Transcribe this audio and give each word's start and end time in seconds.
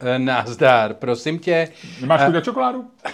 Eh, 0.00 0.18
Nazdar, 0.18 0.94
prosím 0.94 1.38
tě. 1.38 1.68
Nemáš 2.00 2.20
chuť 2.24 2.34
na 2.34 2.40
čokoládu? 2.40 2.84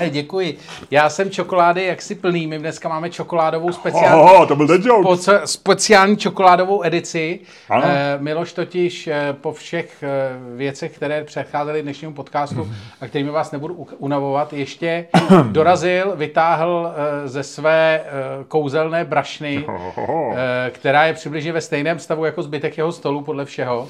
Ne, 0.00 0.10
děkuji. 0.10 0.58
Já 0.90 1.10
jsem 1.10 1.30
čokolády 1.30 1.84
jaksi 1.84 2.14
plný. 2.14 2.46
My 2.46 2.58
dneska 2.58 2.88
máme 2.88 3.10
čokoládovou 3.10 3.72
speciální, 3.72 4.20
Oho, 4.22 4.46
to 4.46 4.56
byl 4.56 4.66
ten 4.66 4.82
joke. 4.82 5.22
speciální 5.44 6.16
čokoládovou 6.16 6.84
edici. 6.84 7.40
Ano. 7.70 7.82
Eh, 7.86 8.16
Miloš 8.20 8.52
totiž 8.52 9.06
eh, 9.06 9.32
po 9.40 9.52
všech 9.52 10.02
eh, 10.02 10.08
věcech, 10.56 10.92
které 10.96 11.24
předcházely 11.24 11.82
dnešnímu 11.82 12.14
podcastu 12.14 12.72
a 13.00 13.06
kterými 13.06 13.30
vás 13.30 13.52
nebudu 13.52 13.86
unavovat, 13.98 14.52
ještě 14.52 15.06
dorazil, 15.50 16.12
vytáhl 16.16 16.92
eh, 17.24 17.28
ze 17.28 17.42
své 17.42 18.00
eh, 18.04 18.10
kouzelné 18.48 19.04
brašny, 19.04 19.66
eh, 20.36 20.70
která 20.70 21.06
je 21.06 21.12
přibližně 21.14 21.52
ve 21.52 21.60
stejném 21.60 21.98
stavu 21.98 22.24
jako 22.24 22.42
zbytek 22.42 22.78
jeho 22.78 22.92
stolu 22.92 23.22
podle 23.22 23.44
všeho. 23.44 23.88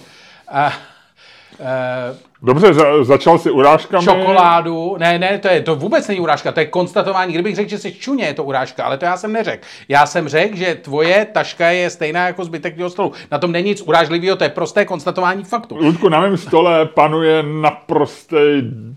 A, 0.49 0.67
eh, 0.67 0.73
Dobře, 2.43 2.75
za, 2.75 3.05
začal 3.05 3.39
si 3.39 3.51
urážkami. 3.51 4.05
čokoládu. 4.05 4.97
Ne, 4.98 5.19
ne, 5.19 5.38
to, 5.38 5.48
je, 5.48 5.62
to 5.62 5.77
vůbec 5.77 6.09
není 6.09 6.21
urážka, 6.21 6.52
to 6.52 6.61
je 6.61 6.66
konstatování. 6.66 7.33
Kdybych 7.33 7.57
řekl, 7.57 7.71
že 7.71 7.79
jsi 7.79 7.93
čuně, 7.93 8.24
je 8.24 8.34
to 8.34 8.45
urážka, 8.45 8.84
ale 8.84 8.98
to 8.98 9.05
já 9.05 9.16
jsem 9.16 9.33
neřekl. 9.33 9.66
Já 9.88 10.07
jsem 10.07 10.29
řekl, 10.29 10.57
že 10.57 10.74
tvoje 10.74 11.27
taška 11.33 11.66
je 11.71 11.91
stejná 11.91 12.27
jako 12.27 12.45
zbytek 12.45 12.74
tvého 12.74 12.91
stolu. 12.91 13.12
Na 13.30 13.38
tom 13.38 13.52
není 13.52 13.69
nic 13.69 13.83
urážlivého, 13.83 14.37
to 14.37 14.45
je 14.45 14.51
prosté 14.51 14.84
konstatování 14.84 15.45
faktu. 15.45 15.77
Ludku, 15.77 16.09
na 16.09 16.21
mém 16.21 16.37
stole 16.37 16.87
panuje 16.87 17.43
naprostý 17.43 18.37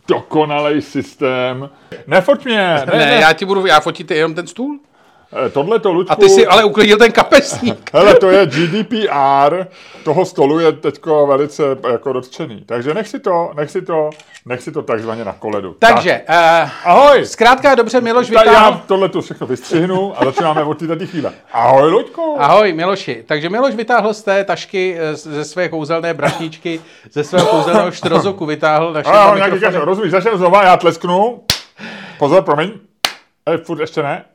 dokonalý 0.08 0.82
systém. 0.82 1.70
Nefoť 2.08 2.46
mě, 2.46 2.58
ne, 2.58 2.86
Ne, 2.94 3.06
ne. 3.06 3.18
já 3.22 3.34
ti 3.34 3.46
budu, 3.46 3.66
já 3.66 3.80
fotit 3.80 4.12
jenom 4.12 4.34
ten 4.34 4.48
stůl. 4.48 4.80
Eh, 5.34 5.50
Tohle 5.50 5.80
to, 5.80 5.94
Ludku, 5.94 6.14
A 6.14 6.16
ty 6.16 6.30
si 6.30 6.48
ale 6.48 6.64
uklidil 6.64 6.98
ten 6.98 7.12
kapesník. 7.12 7.90
hele, 7.94 8.16
to 8.16 8.30
je 8.30 8.46
GDPR, 8.46 9.66
toho 10.04 10.26
stolu 10.26 10.60
je 10.60 10.72
teďko 10.72 11.28
velice 11.28 11.64
jako 11.92 12.14
dotčený. 12.14 12.64
Takže 12.66 12.94
nech 12.94 13.08
si 13.08 13.20
to, 13.20 13.52
nech 13.56 13.72
si 13.72 13.82
to, 13.82 14.10
nech 14.46 14.62
si 14.62 14.72
to 14.72 14.82
takzvaně 14.82 15.26
na 15.26 15.34
koledu. 15.34 15.76
Takže, 15.80 16.22
uh, 16.30 16.36
Tak. 16.36 16.72
Ahoj! 16.84 17.26
zkrátka 17.26 17.76
dobře, 17.76 18.02
Miloš 18.02 18.30
Ta, 18.30 18.44
já 18.44 18.82
tohle 18.88 19.10
tu 19.10 19.22
všechno 19.22 19.48
vystřihnu 19.48 20.22
a 20.22 20.26
začínáme 20.26 20.64
od 20.64 20.78
této 20.78 21.08
chvíle. 21.08 21.34
Ahoj, 21.52 21.92
Luďku! 21.92 22.36
Ahoj, 22.40 22.74
Miloši. 22.74 23.24
Takže 23.28 23.50
Miloš 23.50 23.76
vytáhl 23.76 24.14
z 24.14 24.24
té 24.24 24.44
tašky, 24.44 24.98
eh, 25.00 25.16
ze 25.16 25.44
své 25.44 25.70
kouzelné 25.70 26.14
brašničky, 26.14 26.82
ze 27.12 27.24
svého 27.24 27.46
kouzelného 27.46 27.92
štrozoku 27.92 28.46
vytáhl 28.46 28.94
naše 28.94 29.10
Ahoj, 29.10 29.38
nějaký 29.38 29.78
rozumíš, 29.78 30.12
začneme 30.12 30.38
znova, 30.38 30.64
já 30.64 30.78
tlesknu. 30.78 31.44
Pozor, 32.20 32.44
promiň. 32.44 32.72
E, 33.50 33.58
furt 33.58 33.80
ještě 33.80 34.04
ne. 34.04 34.31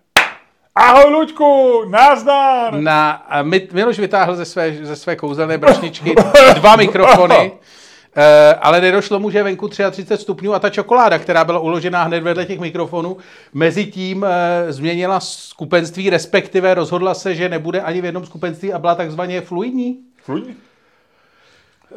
Ahoj, 0.78 1.10
Luďku, 1.12 1.82
nazdar! 1.88 2.74
Na, 2.74 3.27
Mi- 3.42 3.69
Miloš 3.72 3.98
vytáhl 3.98 4.36
ze 4.36 4.44
své, 4.44 4.72
ze 4.82 4.96
své 4.96 5.16
kouzelné 5.16 5.58
brašničky 5.58 6.14
dva 6.55 6.77
mikrofony, 6.77 7.52
eh, 8.16 8.55
ale 8.55 8.80
nedošlo 8.80 9.19
mu, 9.19 9.30
že 9.30 9.42
venku 9.42 9.69
33 9.69 10.16
stupňů 10.16 10.54
a 10.54 10.58
ta 10.58 10.70
čokoláda, 10.70 11.19
která 11.19 11.44
byla 11.44 11.58
uložená 11.58 12.02
hned 12.02 12.22
vedle 12.22 12.44
těch 12.44 12.60
mikrofonů, 12.60 13.16
mezi 13.52 13.86
tím 13.86 14.24
eh, 14.24 14.72
změnila 14.72 15.20
skupenství, 15.20 16.10
respektive 16.10 16.74
rozhodla 16.74 17.14
se, 17.14 17.34
že 17.34 17.48
nebude 17.48 17.80
ani 17.80 18.00
v 18.00 18.04
jednom 18.04 18.27
skupenství 18.27 18.72
a 18.72 18.78
byla 18.78 18.94
takzvaně 18.94 19.41
fluidní. 19.41 19.98
Fluidní? 20.22 20.54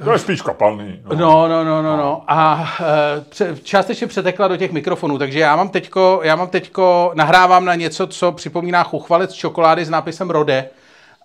To 0.03 0.11
je 0.11 0.19
spíš 0.19 0.41
kapalný. 0.41 0.99
No. 1.03 1.15
No, 1.15 1.47
no, 1.47 1.63
no, 1.63 1.81
no, 1.81 1.97
no. 1.97 2.23
A 2.27 2.67
e, 3.41 3.55
částečně 3.63 4.07
přetekla 4.07 4.47
do 4.47 4.57
těch 4.57 4.71
mikrofonů, 4.71 5.17
takže 5.17 5.39
já 5.39 5.55
mám 5.55 5.69
teďko, 5.69 6.19
já 6.23 6.35
mám 6.35 6.47
teďko, 6.47 7.11
nahrávám 7.13 7.65
na 7.65 7.75
něco, 7.75 8.07
co 8.07 8.31
připomíná 8.31 8.83
chuchvalec 8.83 9.33
čokolády 9.33 9.85
s 9.85 9.89
nápisem 9.89 10.29
Rode. 10.29 10.69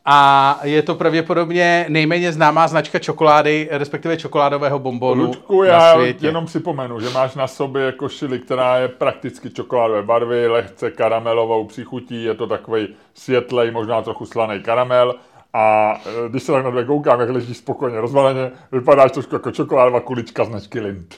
A 0.06 0.61
je 0.62 0.83
to 0.83 0.94
pravděpodobně 0.94 1.86
nejméně 1.89 2.33
známá 2.33 2.69
značka 2.69 2.98
čokolády, 2.98 3.69
respektive 3.70 4.16
čokoládového 4.16 4.78
bombonu 4.78 5.25
Luďku, 5.25 5.62
na 5.62 5.69
já 5.69 5.94
světě. 5.94 6.27
jenom 6.27 6.47
připomenu, 6.47 7.00
že 7.00 7.11
máš 7.11 7.34
na 7.34 7.47
sobě 7.47 7.92
košili, 7.92 8.38
která 8.38 8.78
je 8.78 8.88
prakticky 8.88 9.50
čokoládové 9.50 10.03
barvy, 10.03 10.48
lehce 10.48 10.91
karamelovou 10.91 11.64
příchutí, 11.64 12.25
je 12.25 12.34
to 12.34 12.47
takový 12.47 12.88
světlej, 13.14 13.70
možná 13.70 14.03
trochu 14.03 14.26
slaný 14.26 14.60
karamel. 14.62 15.15
A 15.54 15.94
e, 16.26 16.28
když 16.28 16.42
se 16.42 16.53
tak 16.53 16.65
na 16.65 16.70
tebe 16.70 16.84
koukám, 16.84 17.20
jak 17.20 17.31
ležíš 17.31 17.56
spokojně 17.56 18.00
rozvaleně, 18.00 18.50
vypadáš 18.72 19.12
trošku 19.12 19.34
jako 19.34 19.50
čokoládová 19.50 20.00
kulička 20.00 20.44
značky 20.44 20.81
Lind. 20.81 21.15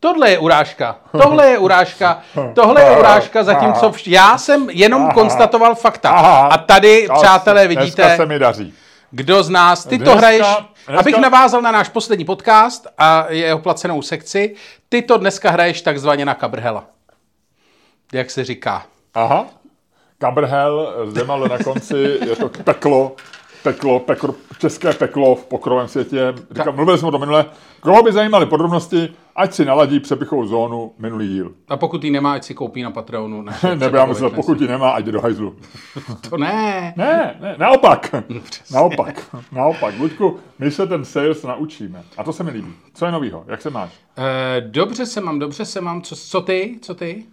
Tohle 0.00 0.30
je 0.30 0.38
urážka. 0.38 0.98
Tohle 1.22 1.50
je 1.50 1.58
urážka. 1.58 2.22
Tohle 2.54 2.82
je 2.82 2.98
urážka, 2.98 3.42
zatímco 3.42 3.90
vš- 3.90 4.10
já 4.10 4.38
jsem 4.38 4.70
jenom 4.70 5.10
konstatoval 5.10 5.74
fakta. 5.74 6.10
Aha. 6.10 6.48
A 6.48 6.58
tady, 6.58 7.08
A 7.08 7.14
přátelé, 7.14 7.66
Dneska 7.66 7.80
vidíte, 7.80 8.16
se 8.16 8.26
mi 8.26 8.38
daří. 8.38 8.74
Kdo 9.10 9.42
z 9.42 9.50
nás, 9.50 9.84
ty 9.84 9.98
to 9.98 10.04
Dneska- 10.04 10.18
hraješ, 10.18 10.40
dneska- 10.46 10.98
abych 10.98 11.18
navázal 11.18 11.62
na 11.62 11.70
náš 11.70 11.88
poslední 11.88 12.24
podcast 12.24 12.86
a 12.98 13.26
jeho 13.28 13.58
placenou 13.58 14.02
sekci, 14.02 14.54
ty 14.88 15.02
to 15.02 15.18
dneska 15.18 15.50
hraješ 15.50 15.82
takzvaně 15.82 16.24
na 16.24 16.34
kabrhela. 16.34 16.84
Jak 18.12 18.30
se 18.30 18.44
říká. 18.44 18.82
Aha. 19.14 19.46
Kabrhel 20.18 20.94
s 21.06 21.12
Demale 21.12 21.48
na 21.48 21.58
konci, 21.58 22.18
je 22.28 22.36
to 22.36 22.48
peklo, 22.48 23.12
peklo, 23.62 24.00
peklo, 24.00 24.34
české 24.58 24.92
peklo 24.92 25.34
v 25.34 25.46
pokrovém 25.46 25.88
světě. 25.88 26.34
Říkám, 26.50 26.76
mluvili 26.76 26.98
jsme 26.98 27.08
o 27.08 27.10
tom 27.10 27.20
minule. 27.20 27.44
Koho 27.80 28.02
by 28.02 28.12
zajímaly 28.12 28.46
podrobnosti, 28.46 29.12
ať 29.36 29.52
si 29.54 29.64
naladí 29.64 30.00
přepichovou 30.00 30.46
zónu 30.46 30.92
minulý 30.98 31.28
díl. 31.28 31.52
A 31.68 31.76
pokud 31.76 32.04
ji 32.04 32.10
nemá, 32.10 32.32
ať 32.32 32.44
si 32.44 32.54
koupí 32.54 32.82
na 32.82 32.90
Patreonu. 32.90 33.42
Nebo 33.74 33.96
já 33.96 34.06
myslel, 34.06 34.30
předpověď 34.30 34.36
pokud 34.36 34.60
ji 34.60 34.68
nemá, 34.68 34.90
ať 34.90 35.04
jde 35.04 35.12
do 35.12 35.20
hajzlu. 35.20 35.56
To 36.30 36.36
ne. 36.36 36.94
Ne, 36.96 37.36
ne, 37.40 37.54
naopak. 37.58 38.14
naopak, 38.72 39.36
naopak. 39.52 39.94
Luďku, 39.98 40.36
my 40.58 40.70
se 40.70 40.86
ten 40.86 41.04
sales 41.04 41.42
naučíme. 41.42 42.02
A 42.16 42.24
to 42.24 42.32
se 42.32 42.44
mi 42.44 42.50
líbí. 42.50 42.72
Co 42.94 43.06
je 43.06 43.12
novýho? 43.12 43.44
Jak 43.46 43.62
se 43.62 43.70
máš? 43.70 43.90
E, 44.18 44.60
dobře 44.60 45.06
se 45.06 45.20
mám, 45.20 45.38
dobře 45.38 45.64
se 45.64 45.80
mám. 45.80 46.02
Co, 46.02 46.16
co 46.16 46.40
ty? 46.40 46.78
Co 46.82 46.94
ty? 46.94 47.24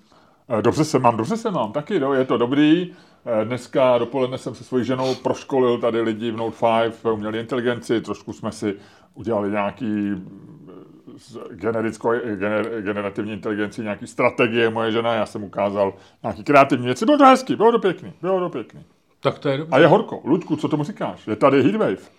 Eh, 0.49 0.61
Dobře 0.61 0.85
se 0.85 0.99
mám, 0.99 1.17
dobře 1.17 1.37
se 1.37 1.51
mám, 1.51 1.71
taky, 1.71 1.99
no, 1.99 2.13
je 2.13 2.25
to 2.25 2.37
dobrý. 2.37 2.93
Eh, 3.25 3.45
Dneska 3.45 3.97
dopoledne 3.97 4.37
jsem 4.37 4.55
se 4.55 4.63
svojí 4.63 4.85
ženou 4.85 5.15
proškolil 5.15 5.77
tady 5.77 6.01
lidi 6.01 6.31
v 6.31 6.37
Note 6.37 6.57
5, 6.91 7.05
uměli 7.11 7.39
inteligenci, 7.39 8.01
trošku 8.01 8.33
jsme 8.33 8.51
si 8.51 8.75
udělali 9.13 9.51
nějaký 9.51 10.11
eh, 10.11 11.55
generickou, 11.55 12.09
gener, 12.35 12.81
generativní 12.81 13.33
inteligenci, 13.33 13.81
nějaký 13.81 14.07
strategie 14.07 14.69
moje 14.69 14.91
žena, 14.91 15.13
já 15.13 15.25
jsem 15.25 15.43
ukázal 15.43 15.93
nějaký 16.23 16.43
kreativní 16.43 16.85
věci, 16.85 17.05
bylo 17.05 17.17
to 17.17 17.25
hezký, 17.25 17.55
bylo 17.55 17.71
to 17.71 17.79
pěkný, 17.79 18.13
bylo 18.21 18.39
to 18.39 18.49
pěkný. 18.49 18.83
Tak 19.19 19.39
to 19.39 19.49
je 19.49 19.57
dobře. 19.57 19.75
A 19.75 19.79
je 19.79 19.87
horko. 19.87 20.21
Luďku, 20.23 20.55
co 20.55 20.67
tomu 20.67 20.83
říkáš? 20.83 21.27
Je 21.27 21.35
tady 21.35 21.63
heatwave. 21.63 22.09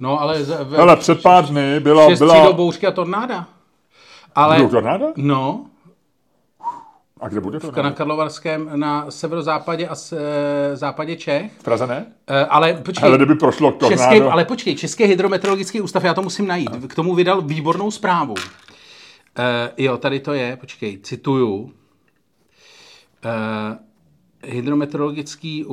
No 0.00 0.20
ale 0.20 0.44
z, 0.44 0.64
ve, 0.64 0.76
Hele, 0.76 0.96
před 0.96 1.22
pár 1.22 1.44
dny 1.46 1.80
byla... 1.80 2.08
šest 2.08 2.18
byla... 2.18 2.52
bouřky 2.52 2.86
a 2.86 2.90
tornáda. 2.90 3.46
Ale, 4.34 4.56
Budou 4.56 4.68
tornáda? 4.68 5.06
no, 5.16 5.66
A 7.28 7.30
kde 7.30 7.40
bude 7.40 7.58
na 7.58 7.60
tornádo? 7.60 7.96
Karlovarském 7.96 8.70
na 8.74 9.10
severozápadě 9.10 9.88
a 9.88 9.94
s, 9.94 10.12
e, 10.12 10.76
západě 10.76 11.16
Čech. 11.16 11.52
V 11.58 11.62
Praze 11.62 11.86
ne? 11.86 12.06
E, 12.26 12.46
ale 12.46 12.74
počkej, 12.74 13.04
Hele, 13.04 13.16
kdyby 13.16 13.34
prošlo 13.34 13.72
tornádo... 13.72 14.02
Český, 14.02 14.20
ale 14.20 14.44
počkej, 14.44 14.76
Český 14.76 15.04
hydrometeorologický 15.04 15.80
ústav, 15.80 16.04
já 16.04 16.14
to 16.14 16.22
musím 16.22 16.46
najít, 16.46 16.70
k 16.86 16.94
tomu 16.94 17.14
vydal 17.14 17.42
výbornou 17.42 17.90
zprávu. 17.90 18.34
E, 19.38 19.72
jo, 19.76 19.96
tady 19.96 20.20
to 20.20 20.32
je, 20.32 20.56
počkej, 20.56 20.98
cituju. 20.98 21.72
E, 23.24 23.78
hydrometeorologický 24.50 25.64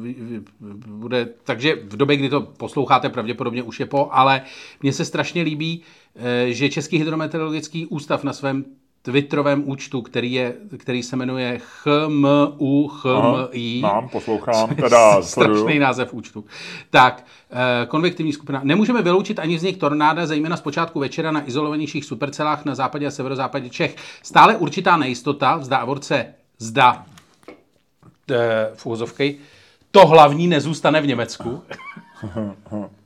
vy- 0.00 0.40
bude, 0.86 1.28
takže 1.44 1.74
v 1.74 1.96
době, 1.96 2.16
kdy 2.16 2.28
to 2.28 2.40
posloucháte, 2.40 3.08
pravděpodobně 3.08 3.62
už 3.62 3.80
je 3.80 3.86
po, 3.86 4.08
ale 4.10 4.42
mně 4.82 4.92
se 4.92 5.04
strašně 5.04 5.42
líbí, 5.42 5.82
že 6.46 6.68
Český 6.68 6.98
hydrometeorologický 6.98 7.86
ústav 7.86 8.24
na 8.24 8.32
svém 8.32 8.64
Twitterovém 9.06 9.62
účtu, 9.68 10.02
který, 10.02 10.32
je, 10.32 10.54
který 10.78 11.02
se 11.02 11.16
jmenuje 11.16 11.60
HMUHMI. 11.84 13.80
Mám, 13.82 14.08
poslouchám, 14.08 14.74
teda 14.76 15.22
Strašný 15.22 15.56
sleduju. 15.56 15.80
název 15.80 16.14
účtu. 16.14 16.44
Tak, 16.90 17.24
eh, 17.50 17.86
konvektivní 17.86 18.32
skupina. 18.32 18.60
Nemůžeme 18.64 19.02
vyloučit 19.02 19.38
ani 19.38 19.56
vznik 19.56 19.76
tornáda, 19.78 20.26
zejména 20.26 20.56
z 20.56 20.60
počátku 20.60 21.00
večera 21.00 21.30
na 21.30 21.48
izolovanějších 21.48 22.04
supercelách 22.04 22.64
na 22.64 22.74
západě 22.74 23.06
a 23.06 23.10
severozápadě 23.10 23.68
Čech. 23.68 23.96
Stále 24.22 24.56
určitá 24.56 24.96
nejistota, 24.96 25.56
v 25.56 25.64
závorce 25.64 26.34
zda 26.58 27.06
eh, 28.30 28.70
v 28.74 28.86
úvozovky, 28.86 29.38
to 29.90 30.06
hlavní 30.06 30.46
nezůstane 30.46 31.00
v 31.00 31.06
Německu. 31.06 31.62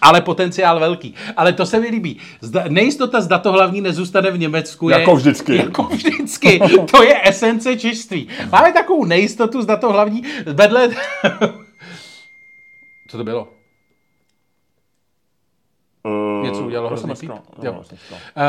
Ale 0.00 0.20
potenciál 0.20 0.80
velký. 0.80 1.14
Ale 1.36 1.52
to 1.52 1.66
se 1.66 1.80
mi 1.80 1.88
líbí. 1.88 2.18
Zda, 2.40 2.64
nejistota, 2.68 3.20
zda 3.20 3.38
to 3.38 3.52
hlavní 3.52 3.80
nezůstane 3.80 4.30
v 4.30 4.38
Německu. 4.38 4.88
Je, 4.88 4.98
Jako 4.98 5.16
vždycky. 5.16 5.56
Jako 5.56 5.82
vždycky. 5.82 6.60
To 6.90 7.02
je 7.02 7.28
esence 7.28 7.76
čiství. 7.76 8.28
Máme 8.52 8.72
takovou 8.72 9.04
nejistotu, 9.04 9.62
zda 9.62 9.76
to 9.76 9.92
hlavní 9.92 10.22
vedle... 10.46 10.88
Co 13.08 13.16
to 13.16 13.24
bylo? 13.24 13.48
Něco 16.42 16.62
udělalo 16.62 16.88
hrozně 16.88 17.28
no. 17.28 17.42
Uh, 17.56 18.42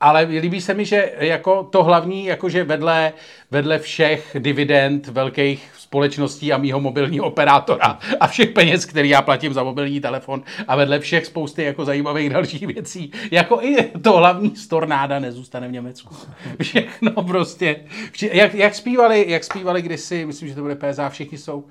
ale 0.00 0.22
líbí 0.22 0.60
se 0.60 0.74
mi, 0.74 0.84
že 0.84 1.12
jako 1.18 1.62
to 1.64 1.84
hlavní, 1.84 2.24
jakože 2.24 2.64
vedle, 2.64 3.12
vedle 3.50 3.78
všech 3.78 4.36
dividend 4.38 5.08
velkých 5.08 5.70
společností 5.78 6.52
a 6.52 6.58
mýho 6.58 6.80
mobilního 6.80 7.26
operátora 7.26 7.98
a 8.20 8.26
všech 8.26 8.50
peněz, 8.50 8.86
který 8.86 9.08
já 9.08 9.22
platím 9.22 9.52
za 9.52 9.62
mobilní 9.62 10.00
telefon 10.00 10.42
a 10.68 10.76
vedle 10.76 10.98
všech 10.98 11.26
spousty 11.26 11.62
jako 11.62 11.84
zajímavých 11.84 12.30
dalších 12.30 12.66
věcí, 12.66 13.12
jako 13.30 13.62
i 13.62 13.84
to 13.84 14.12
hlavní 14.12 14.56
z 14.56 14.68
tornáda 14.68 15.18
nezůstane 15.18 15.68
v 15.68 15.72
Německu. 15.72 16.14
Všechno 16.62 17.22
prostě. 17.22 17.76
Vši, 18.12 18.30
jak, 18.32 18.54
jak, 18.54 18.74
zpívali, 18.74 19.24
jak 19.28 19.44
zpívali 19.44 19.82
kdysi, 19.82 20.26
myslím, 20.26 20.48
že 20.48 20.54
to 20.54 20.62
bude 20.62 20.76
PSA, 20.76 21.08
všichni 21.08 21.38
jsou 21.38 21.64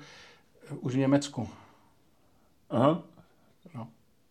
už 0.80 0.94
v 0.94 0.98
Německu. 0.98 1.48
Aha. 2.70 3.02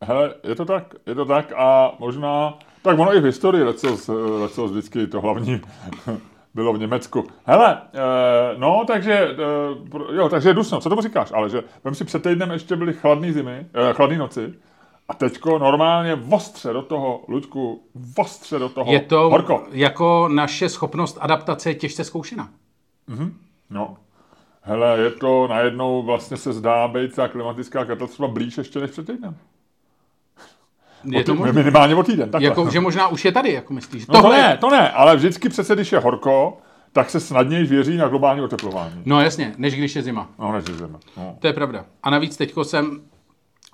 Hele, 0.04 0.34
je 0.44 0.56
to 0.56 0.66
tak, 0.66 0.96
je 1.06 1.16
to 1.16 1.26
tak 1.26 1.54
a 1.58 1.92
možná, 2.00 2.54
tak 2.82 3.00
ono 3.00 3.16
i 3.16 3.20
v 3.20 3.24
historii 3.26 3.64
lecos, 3.64 4.10
lecos 4.42 4.72
vždycky 4.72 5.08
to 5.08 5.22
hlavní 5.22 5.62
bylo 6.54 6.74
v 6.74 6.80
Německu. 6.80 7.28
Hele, 7.46 7.82
eh, 7.94 8.58
no, 8.58 8.84
takže, 8.88 9.14
eh, 9.14 9.90
pro- 9.90 10.14
jo, 10.14 10.30
takže 10.30 10.50
je 10.50 10.54
dusno, 10.54 10.80
co 10.82 10.90
tomu 10.90 11.02
říkáš, 11.02 11.32
ale 11.36 11.50
že, 11.50 11.64
vem 11.84 11.96
si 11.96 12.06
před 12.06 12.24
týdnem 12.24 12.52
ještě 12.52 12.76
byly 12.76 12.94
chladné 12.94 13.34
zimy, 13.34 13.66
eh, 13.90 13.94
chladné 13.94 14.18
noci 14.18 14.54
a 15.10 15.14
teďko 15.14 15.60
normálně 15.60 16.16
vostře 16.16 16.74
do 16.74 16.82
toho, 16.82 17.22
Luďku, 17.28 17.84
vostře 18.18 18.60
do 18.60 18.70
toho, 18.70 18.92
Je 18.92 19.00
to 19.00 19.30
horko. 19.30 19.64
jako 19.72 20.30
naše 20.34 20.70
schopnost 20.70 21.18
adaptace 21.22 21.70
je 21.70 21.76
těžce 21.76 22.04
zkoušena. 22.04 22.50
No. 23.70 23.98
Hele, 24.62 25.00
je 25.00 25.12
to 25.12 25.48
najednou 25.48 26.04
vlastně 26.04 26.38
se 26.38 26.54
zdá 26.54 26.88
být 26.88 27.16
ta 27.16 27.28
klimatická 27.28 27.86
katastrofa 27.86 28.34
blíž 28.34 28.58
ještě 28.58 28.80
než 28.80 28.92
před 28.92 29.08
týdnem. 29.08 29.36
Je 31.10 31.24
to 31.24 31.36
možné? 31.36 31.54
Minimálně 31.54 31.96
o 31.96 32.04
týden, 32.04 32.30
takhle. 32.32 32.50
Jako, 32.50 32.70
že 32.70 32.80
možná 32.80 33.08
už 33.08 33.26
je 33.26 33.32
tady, 33.32 33.54
jako 33.54 33.74
myslíš. 33.74 34.08
No 34.08 34.22
to 34.22 34.30
ne, 34.30 34.58
to 34.58 34.70
ne, 34.70 34.92
ale 34.92 35.16
vždycky 35.16 35.50
přece, 35.50 35.76
když 35.76 35.92
je 35.92 36.00
horko, 36.00 36.58
tak 36.92 37.10
se 37.10 37.20
snadněji 37.20 37.66
věří 37.66 37.98
na 37.98 38.08
globální 38.08 38.42
oteplování. 38.42 39.02
No 39.06 39.22
jasně, 39.22 39.54
než 39.58 39.76
když 39.76 39.96
je 39.96 40.02
zima. 40.02 40.30
No, 40.40 40.52
než 40.52 40.66
je 40.68 40.74
zima. 40.74 41.00
No. 41.18 41.36
To 41.40 41.48
je 41.48 41.54
pravda. 41.54 41.86
A 42.04 42.10
navíc 42.10 42.38
teďko 42.38 42.64
jsem 42.64 43.02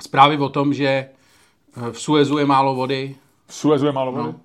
zprávy 0.02 0.38
o 0.38 0.50
tom, 0.50 0.74
že 0.74 0.88
eh, 0.88 1.92
v 1.92 2.00
Suezu 2.00 2.38
je 2.38 2.46
málo 2.46 2.76
vody, 2.76 3.16
V 3.48 3.54
Suezu 3.54 3.86
je 3.86 3.92
málo 3.92 4.12
vody? 4.12 4.28
No. 4.28 4.36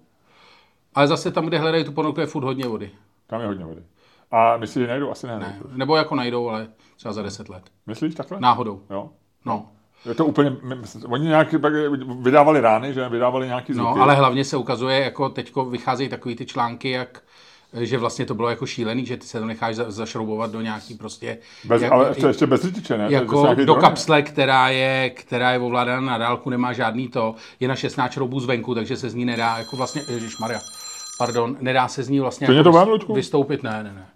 ale 0.95 1.07
zase 1.07 1.31
tam, 1.31 1.47
kde 1.47 1.59
hledají 1.59 1.85
tu 1.85 1.93
ponorku, 1.93 2.21
je 2.21 2.27
furt 2.27 2.45
hodně 2.45 2.67
vody. 2.69 2.91
Tam 3.27 3.41
je 3.41 3.47
hodně 3.47 3.65
vody. 3.65 3.83
A 4.31 4.57
myslíš, 4.57 4.83
že 4.83 4.89
najdou? 4.89 5.11
Asi 5.11 5.27
ne. 5.27 5.39
ne. 5.39 5.59
Nebo 5.73 5.97
jako 5.97 6.15
najdou, 6.15 6.49
ale 6.49 6.69
třeba 6.97 7.13
za 7.13 7.23
deset 7.23 7.49
let. 7.49 7.63
Myslíš 7.87 8.15
takhle? 8.15 8.41
Náhodou. 8.41 8.83
Jo. 8.91 9.11
No. 9.45 9.69
Je 10.09 10.15
to 10.15 10.27
úplně, 10.27 10.57
oni 11.09 11.27
nějaký, 11.27 11.59
pak 11.59 11.73
vydávali 12.21 12.61
rány, 12.61 12.95
že 12.95 13.09
vydávali 13.09 13.47
nějaký 13.47 13.73
zvuky. 13.73 13.99
No, 13.99 14.03
ale 14.03 14.15
hlavně 14.15 14.45
se 14.45 14.57
ukazuje, 14.57 15.01
jako 15.01 15.29
teďko 15.29 15.65
vycházejí 15.65 16.09
takový 16.09 16.37
ty 16.37 16.47
články, 16.47 16.91
jak 16.91 17.23
že 17.81 17.99
vlastně 17.99 18.27
to 18.27 18.35
bylo 18.35 18.49
jako 18.49 18.67
šílený, 18.67 19.07
že 19.07 19.17
ty 19.17 19.27
se 19.27 19.41
to 19.41 19.47
necháš 19.47 19.77
za, 19.77 19.91
zašroubovat 19.91 20.51
do 20.51 20.61
nějaký 20.61 20.95
prostě... 20.95 21.39
Bez, 21.65 21.83
jak- 21.83 21.93
ale 21.93 22.09
ještě, 22.09 22.27
ještě 22.27 22.47
bez 22.47 22.63
řidiče, 22.63 22.99
ne? 22.99 23.07
To 23.07 23.13
jako 23.13 23.43
nějaký 23.43 23.65
do 23.65 23.75
kapsle, 23.75 24.23
která 24.23 24.69
je, 24.69 25.11
která 25.11 25.53
je 25.53 25.59
ovládána 25.59 26.01
na 26.01 26.19
dálku, 26.19 26.51
nemá 26.51 26.73
žádný 26.73 27.09
to, 27.09 27.35
je 27.61 27.69
na 27.69 27.77
16 27.77 28.13
šroubů 28.13 28.41
zvenku, 28.41 28.75
takže 28.75 28.97
se 28.97 29.11
z 29.11 29.15
ní 29.15 29.25
nedá, 29.25 29.59
jako 29.59 29.77
vlastně, 29.77 30.03
Maria, 30.41 30.61
pardon, 31.19 31.57
nedá 31.61 31.89
se 31.89 32.03
z 32.03 32.09
ní 32.09 32.21
vlastně 32.21 32.47
Stejně 32.47 32.59
jako 32.59 32.71
to 32.71 32.77
vám, 32.77 33.15
vystoupit, 33.15 33.63
ne, 33.63 33.83
ne, 33.83 33.93
ne. 33.93 34.07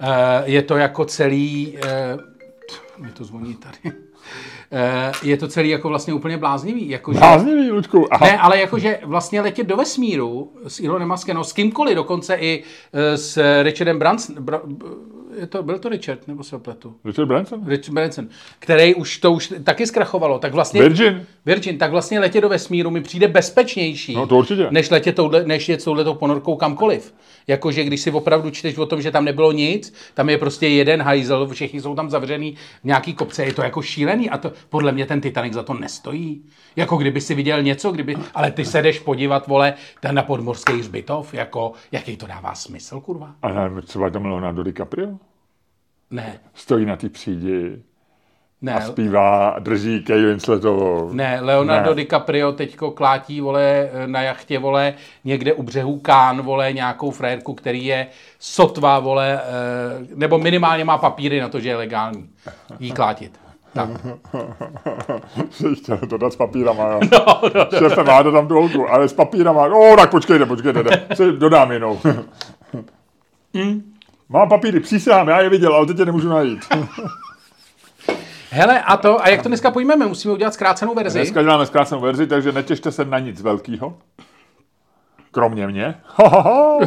Uh, 0.00 0.08
je 0.44 0.62
to 0.62 0.76
jako 0.76 1.04
celý, 1.04 1.78
uh, 2.98 3.04
mi 3.04 3.12
to 3.12 3.24
zvoní 3.24 3.54
tady, 3.54 3.96
je 5.22 5.36
to 5.36 5.48
celý 5.48 5.68
jako 5.68 5.88
vlastně 5.88 6.14
úplně 6.14 6.36
bláznivý, 6.36 6.88
jako 6.88 7.12
že, 7.12 7.18
Bláznivý, 7.18 7.70
Luďku. 7.70 8.14
Aha. 8.14 8.26
ne, 8.26 8.38
ale 8.38 8.60
jakože 8.60 8.98
vlastně 9.04 9.40
letět 9.40 9.66
do 9.66 9.76
vesmíru 9.76 10.52
s 10.68 10.80
Elonem 10.80 11.08
Muskem, 11.08 11.36
no 11.36 11.44
s 11.44 11.52
kýmkoliv, 11.52 11.94
dokonce 11.96 12.34
i 12.36 12.62
eh, 12.92 13.16
s 13.18 13.62
Richardem 13.62 13.98
Branson, 13.98 14.36
Bra, 14.40 14.60
je 15.40 15.46
to, 15.46 15.62
byl 15.62 15.78
to 15.78 15.88
Richard, 15.88 16.28
nebo 16.28 16.42
se 16.44 16.56
opletu? 16.56 16.94
Richard 17.04 17.26
Branson? 17.26 17.66
Richard 17.66 17.94
Branson, 17.94 18.28
který 18.58 18.94
už 18.94 19.18
to 19.18 19.32
už 19.32 19.52
taky 19.64 19.86
zkrachovalo, 19.86 20.38
tak 20.38 20.52
vlastně... 20.52 20.82
Virgin? 20.82 21.26
Virgin, 21.46 21.78
tak 21.78 21.90
vlastně 21.90 22.20
letět 22.20 22.42
do 22.42 22.48
vesmíru 22.48 22.90
mi 22.90 23.00
přijde 23.00 23.28
bezpečnější, 23.28 24.14
No, 24.14 24.26
to 24.26 24.36
určitě. 24.36 24.66
než 24.70 24.90
letět 24.90 25.16
touhle, 25.16 25.44
než 25.44 25.68
jet 25.68 25.80
s 25.80 25.84
touhletou 25.84 26.14
ponorkou 26.14 26.56
kamkoliv. 26.56 27.14
Jakože 27.46 27.84
když 27.84 28.00
si 28.00 28.10
opravdu 28.10 28.50
čteš 28.50 28.78
o 28.78 28.86
tom, 28.86 29.02
že 29.02 29.10
tam 29.10 29.24
nebylo 29.24 29.52
nic, 29.52 29.94
tam 30.14 30.30
je 30.30 30.38
prostě 30.38 30.68
jeden 30.68 31.02
hajzel, 31.02 31.48
všichni 31.48 31.80
jsou 31.80 31.94
tam 31.94 32.10
zavřený 32.10 32.54
v 32.80 32.84
nějaký 32.84 33.14
kopce, 33.14 33.44
je 33.44 33.52
to 33.52 33.62
jako 33.62 33.82
šílený 33.82 34.30
a 34.30 34.38
to 34.38 34.52
podle 34.68 34.92
mě 34.92 35.06
ten 35.06 35.20
Titanic 35.20 35.54
za 35.54 35.62
to 35.62 35.74
nestojí. 35.74 36.44
Jako 36.76 36.96
kdyby 36.96 37.20
si 37.20 37.34
viděl 37.34 37.62
něco, 37.62 37.92
kdyby, 37.92 38.16
ale 38.34 38.50
ty 38.50 38.64
se 38.64 38.82
jdeš 38.82 38.98
podívat, 38.98 39.46
vole, 39.46 39.74
ten 40.00 40.14
na 40.14 40.22
podmorský 40.22 40.72
hřbitov, 40.72 41.34
jako, 41.34 41.72
jaký 41.92 42.16
to 42.16 42.26
dává 42.26 42.54
smysl, 42.54 43.00
kurva? 43.00 43.34
A 43.42 43.48
ne, 43.48 43.82
třeba 43.82 44.10
tam 44.10 44.26
Leonardo 44.26 44.62
DiCaprio? 44.62 45.18
Ne, 46.10 46.40
Stojí 46.54 46.86
na 46.86 46.96
té 46.96 47.08
přídi 47.08 47.82
ne, 48.62 48.74
a 48.74 48.80
zpívá, 48.80 49.56
drží 49.58 50.02
Kay 50.02 50.22
Winsletovou. 50.22 51.12
Ne, 51.12 51.38
Leonardo 51.40 51.90
Ne. 51.90 51.96
DiCaprio 51.96 52.52
teďko 52.52 52.90
klátí, 52.90 53.40
vole, 53.40 53.90
na 54.06 54.22
jachtě, 54.22 54.58
vole, 54.58 54.94
někde 55.24 55.52
u 55.52 55.62
břehu 55.62 55.98
Kán, 55.98 56.42
vole, 56.42 56.72
nějakou 56.72 57.10
frérku, 57.10 57.54
který 57.54 57.84
je 57.84 58.06
sotva, 58.38 58.98
vole, 58.98 59.40
eh, 59.40 60.06
nebo 60.14 60.38
minimálně 60.38 60.84
má 60.84 60.98
papíry 60.98 61.40
na 61.40 61.48
to, 61.48 61.60
že 61.60 61.68
je 61.68 61.76
legální 61.76 62.28
jí 62.80 62.92
klátit. 62.92 63.42
Tak. 63.74 63.88
Chtěl 65.74 65.98
to 65.98 66.18
dát 66.18 66.32
s 66.32 66.36
papírama, 66.36 66.88
jo. 66.88 67.00
No, 67.12 67.40
no, 67.54 67.78
Šéfe, 67.78 68.02
máte 68.02 68.32
tam 68.32 68.48
tu 68.48 68.54
holku, 68.54 68.92
ale 68.92 69.08
s 69.08 69.12
papírama. 69.12 69.62
O, 69.62 69.96
tak 69.96 70.10
počkejte, 70.10 70.46
počkejte, 70.46 70.82
ne. 70.82 71.06
Si 71.14 71.32
dodám 71.32 71.72
jinou. 71.72 72.00
Mám 74.28 74.48
papíry, 74.48 74.80
přísahám, 74.80 75.28
já 75.28 75.40
je 75.40 75.48
viděl, 75.48 75.74
ale 75.74 75.86
teď 75.86 75.98
je 75.98 76.04
nemůžu 76.04 76.28
najít. 76.28 76.60
Hele, 78.54 78.82
a 78.82 78.96
to, 78.96 79.22
a 79.22 79.28
jak 79.28 79.42
to 79.42 79.48
dneska 79.48 79.70
pojmeme? 79.70 80.06
Musíme 80.06 80.34
udělat 80.34 80.54
zkrácenou 80.54 80.94
verzi. 80.94 81.18
Dneska 81.18 81.42
děláme 81.42 81.66
zkrácenou 81.66 82.00
verzi, 82.00 82.26
takže 82.26 82.52
netěšte 82.52 82.92
se 82.92 83.04
na 83.04 83.18
nic 83.18 83.42
velkého. 83.42 83.98
Kromě 85.30 85.66
mě. 85.66 85.94
Ho, 86.06 86.28
ho, 86.28 86.42
ho. 86.42 86.80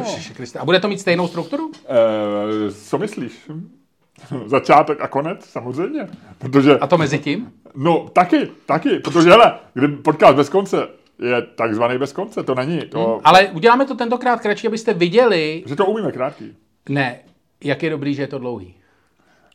A 0.60 0.66
bude 0.66 0.80
to 0.80 0.88
mít 0.88 1.00
stejnou 1.00 1.28
strukturu? 1.28 1.72
Eh, 1.86 2.72
co 2.72 2.98
myslíš? 2.98 3.50
Začátek 4.46 5.02
a 5.02 5.08
konec, 5.08 5.46
samozřejmě. 5.46 6.08
Protože, 6.38 6.80
A 6.80 6.88
to 6.88 6.98
mezi 6.98 7.20
tím? 7.20 7.52
no 7.76 8.10
taky, 8.14 8.50
taky, 8.66 9.00
protože 9.00 9.30
hele, 9.30 9.60
kdy 9.74 9.88
podcast 9.88 10.36
bez 10.36 10.50
konce 10.50 10.88
je 11.20 11.42
takzvaný 11.42 11.98
bez 11.98 12.14
konce, 12.14 12.44
to 12.44 12.56
není, 12.56 12.80
to, 12.82 13.22
Ale 13.24 13.48
uděláme 13.48 13.86
to 13.86 13.96
tentokrát 13.96 14.42
kratší, 14.42 14.68
abyste 14.68 14.94
viděli, 14.94 15.64
že 15.66 15.76
to 15.76 15.86
umíme 15.86 16.12
krátký. 16.12 16.58
ne, 16.90 17.20
jak 17.64 17.84
je 17.84 17.90
dobrý, 17.90 18.14
že 18.14 18.22
je 18.24 18.28
to 18.28 18.40
dlouhý. 18.40 18.76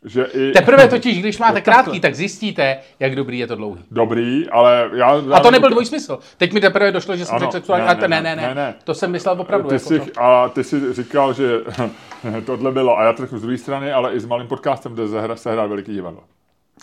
Že 0.04 0.24
i 0.24 0.52
Teprve 0.52 0.88
totiž, 0.88 1.20
když 1.20 1.38
máte 1.38 1.60
krátký, 1.60 2.00
tak 2.00 2.14
zjistíte, 2.14 2.78
jak 3.00 3.16
dobrý 3.16 3.38
je 3.38 3.46
to 3.46 3.56
dlouhý. 3.56 3.82
dobrý, 3.90 4.48
ale 4.48 4.90
já... 4.94 5.22
A 5.32 5.40
to 5.40 5.50
nebyl 5.50 5.70
dvojsmysl. 5.70 6.18
Teď 6.36 6.52
mi 6.52 6.60
teprve 6.60 6.92
došlo, 6.92 7.16
že 7.16 7.24
jsem 7.24 7.34
Ano, 7.34 7.40
řekl 7.40 7.52
sexuální. 7.52 7.86
ne, 7.86 8.08
Ne, 8.08 8.08
ne, 8.08 8.36
ne, 8.36 8.36
ne, 8.36 8.48
ne, 8.48 8.54
ne. 8.54 8.74
To 8.84 8.94
jsem 8.94 9.10
myslel 9.10 9.40
opravdu. 9.40 9.68
Ty 9.68 9.74
Jako 9.74 9.88
jsi, 9.88 10.00
to. 10.00 10.22
a 10.22 10.48
ty 10.48 10.64
jsi 10.64 10.92
říkal, 10.92 11.32
že 11.32 11.60
tohle 12.46 12.72
bylo, 12.72 12.98
a 12.98 13.04
já 13.04 13.14
řeknu 13.16 13.38
z 13.38 13.42
druhé 13.42 13.58
strany, 13.58 13.92
ale 13.92 14.12
i 14.14 14.20
s 14.20 14.26
malým 14.26 14.46
podcastem, 14.48 14.92
kde 14.94 15.08
se 15.36 15.50
hrá 15.52 15.66
veliký 15.66 15.92
divadlo. 15.92 16.20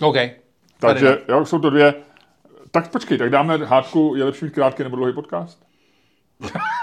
OK. 0.01 0.15
Takže 0.79 1.17
jo, 1.29 1.45
jsou 1.45 1.59
to 1.59 1.69
dvě... 1.69 1.93
Tak 2.71 2.91
počkej, 2.91 3.17
tak 3.17 3.29
dáme 3.29 3.57
hádku, 3.57 4.13
je 4.17 4.23
lepší 4.23 4.45
mít 4.45 4.53
krátký 4.53 4.83
nebo 4.83 4.95
dlouhý 4.95 5.13
podcast? 5.13 5.59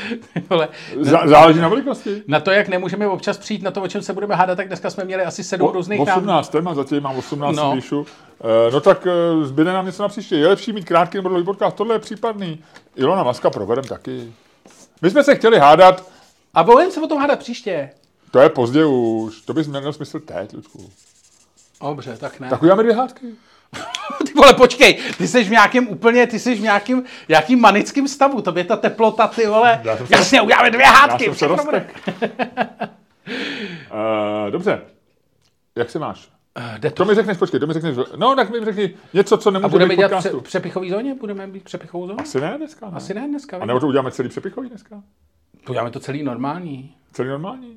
Ale 0.50 0.68
Zá, 1.00 1.20
záleží 1.26 1.60
na 1.60 1.68
velikosti. 1.68 2.22
na 2.26 2.40
to, 2.40 2.50
jak 2.50 2.68
nemůžeme 2.68 3.06
občas 3.08 3.38
přijít 3.38 3.62
na 3.62 3.70
to, 3.70 3.82
o 3.82 3.88
čem 3.88 4.02
se 4.02 4.12
budeme 4.12 4.34
hádat, 4.34 4.56
tak 4.56 4.66
dneska 4.68 4.90
jsme 4.90 5.04
měli 5.04 5.24
asi 5.24 5.44
sedm 5.44 5.68
různých 5.68 5.98
návrhů. 5.98 6.18
18 6.20 6.48
téma, 6.48 6.74
zatím 6.74 7.02
mám 7.02 7.16
18, 7.16 7.56
No. 7.56 7.62
no. 7.64 7.72
píšu. 7.74 8.06
E, 8.68 8.70
no 8.70 8.80
tak 8.80 9.06
e, 9.06 9.10
zbyde 9.46 9.72
nám 9.72 9.86
něco 9.86 10.02
na 10.02 10.08
příště. 10.08 10.36
Je 10.36 10.48
lepší 10.48 10.72
mít 10.72 10.84
krátký 10.84 11.16
nebo 11.18 11.28
dlouhý 11.28 11.44
podcast? 11.44 11.76
Tohle 11.76 11.94
je 11.94 11.98
případný. 11.98 12.64
Ilona 12.96 13.22
Maska 13.22 13.50
provedem 13.50 13.84
taky. 13.84 14.32
My 15.02 15.10
jsme 15.10 15.24
se 15.24 15.34
chtěli 15.34 15.58
hádat, 15.58 16.08
A 16.54 16.62
budeme 16.64 16.90
se 16.90 17.00
o 17.00 17.06
tom 17.06 17.18
hádat 17.20 17.38
příště. 17.38 17.90
to 18.30 18.38
je 18.40 18.48
pozdě 18.48 18.84
už, 18.84 19.40
to 19.40 19.54
bys 19.54 19.66
měl 19.66 19.92
smysl 19.92 20.20
teď, 20.20 20.54
Luďku. 20.54 20.90
Dobře, 21.82 22.16
tak 22.16 22.40
ne. 22.40 22.50
Tak 22.50 22.62
uděláme 22.62 22.82
dvě 22.82 22.94
hádky. 22.94 23.26
Ty 24.26 24.32
vole, 24.32 24.54
počkej, 24.54 24.98
ty 25.18 25.28
jsi 25.28 25.44
v 25.44 25.50
nějakém 25.50 25.88
úplně, 25.88 26.26
ty 26.26 26.38
jsi 26.38 26.54
v 26.54 26.60
nějakým, 26.60 27.04
nějakým 27.28 27.60
manickým 27.60 28.08
stavu, 28.08 28.42
tobě 28.42 28.64
ta 28.64 28.76
teplota, 28.76 29.26
ty 29.26 29.46
vole, 29.46 29.80
Já 29.84 29.96
jsem 29.96 30.06
jasně, 30.10 30.42
uděláme 30.42 30.70
dvě 30.70 30.82
Já 30.86 30.90
hádky. 30.90 31.24
jsem 31.34 31.48
bude. 31.48 31.56
přerostek. 31.56 32.00
uh, 33.92 34.50
dobře. 34.50 34.80
Jak 35.76 35.90
se 35.90 35.98
máš? 35.98 36.28
Jde 36.78 36.90
to. 36.90 36.96
To 36.96 37.04
mi 37.04 37.14
řekneš, 37.14 37.38
počkej, 37.38 37.60
to 37.60 37.66
mi 37.66 37.72
řekneš, 37.72 37.96
no 38.16 38.36
tak 38.36 38.50
mi 38.50 38.64
řekni 38.64 38.94
něco, 39.14 39.38
co 39.38 39.48
A 39.50 39.52
nemůže 39.52 39.70
budeme 39.70 39.88
být 39.88 39.94
v 39.94 39.98
dělat 39.98 40.08
podcastu. 40.08 40.40
pře- 40.40 40.48
přepichový 40.48 40.90
zóně? 40.90 41.14
Budeme 41.14 41.46
být 41.46 41.64
přepichovou 41.64 42.06
zóně? 42.06 42.18
Asi 42.22 42.40
ne 42.40 42.54
dneska, 42.58 42.86
ne? 42.90 42.96
Asi 42.96 43.14
ne 43.14 43.28
dneska. 43.28 43.58
A 43.60 43.64
nebo 43.66 43.80
to 43.80 43.86
uděláme 43.86 44.10
celý 44.10 44.28
přepichový 44.28 44.68
dneska? 44.68 45.02
Uděláme 45.68 45.90
to 45.90 46.00
celý 46.00 46.22
normální. 46.22 46.94
Celý 47.12 47.28
normální? 47.28 47.76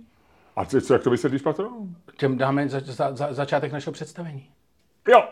A 0.55 0.65
co, 0.65 0.93
jak 0.93 1.03
to 1.03 1.09
vysvětlíš 1.09 1.41
patronům? 1.41 1.95
Těm 2.17 2.37
dáme 2.37 2.69
za, 2.69 2.79
za, 2.85 3.15
za, 3.15 3.33
začátek 3.33 3.71
našeho 3.71 3.93
představení. 3.93 4.49
Jo. 5.07 5.23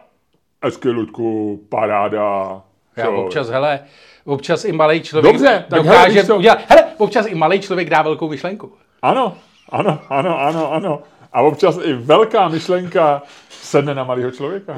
Hezky, 0.64 0.90
Ludku, 0.90 1.60
paráda. 1.70 2.62
Já 2.96 3.06
Co? 3.06 3.16
občas, 3.16 3.50
hele, 3.50 3.80
občas 4.26 4.66
i 4.66 4.72
malý 4.72 5.02
člověk 5.02 5.34
Dobře, 5.34 5.66
tak 5.70 5.86
hele, 5.86 5.98
dokáže 5.98 6.20
víš 6.20 6.28
co? 6.28 6.38
udělat, 6.38 6.60
hele, 6.68 6.86
občas 6.98 7.26
i 7.26 7.36
malý 7.36 7.60
člověk 7.60 7.90
dá 7.90 8.02
velkou 8.02 8.30
myšlenku. 8.30 8.74
Ano, 9.02 9.38
ano, 9.70 10.00
ano, 10.10 10.40
ano, 10.40 10.72
ano. 10.72 11.02
A 11.34 11.42
občas 11.42 11.78
i 11.84 11.94
velká 11.94 12.48
myšlenka 12.48 13.22
sedne 13.50 13.96
na 13.96 14.04
malého 14.04 14.32
člověka. 14.32 14.76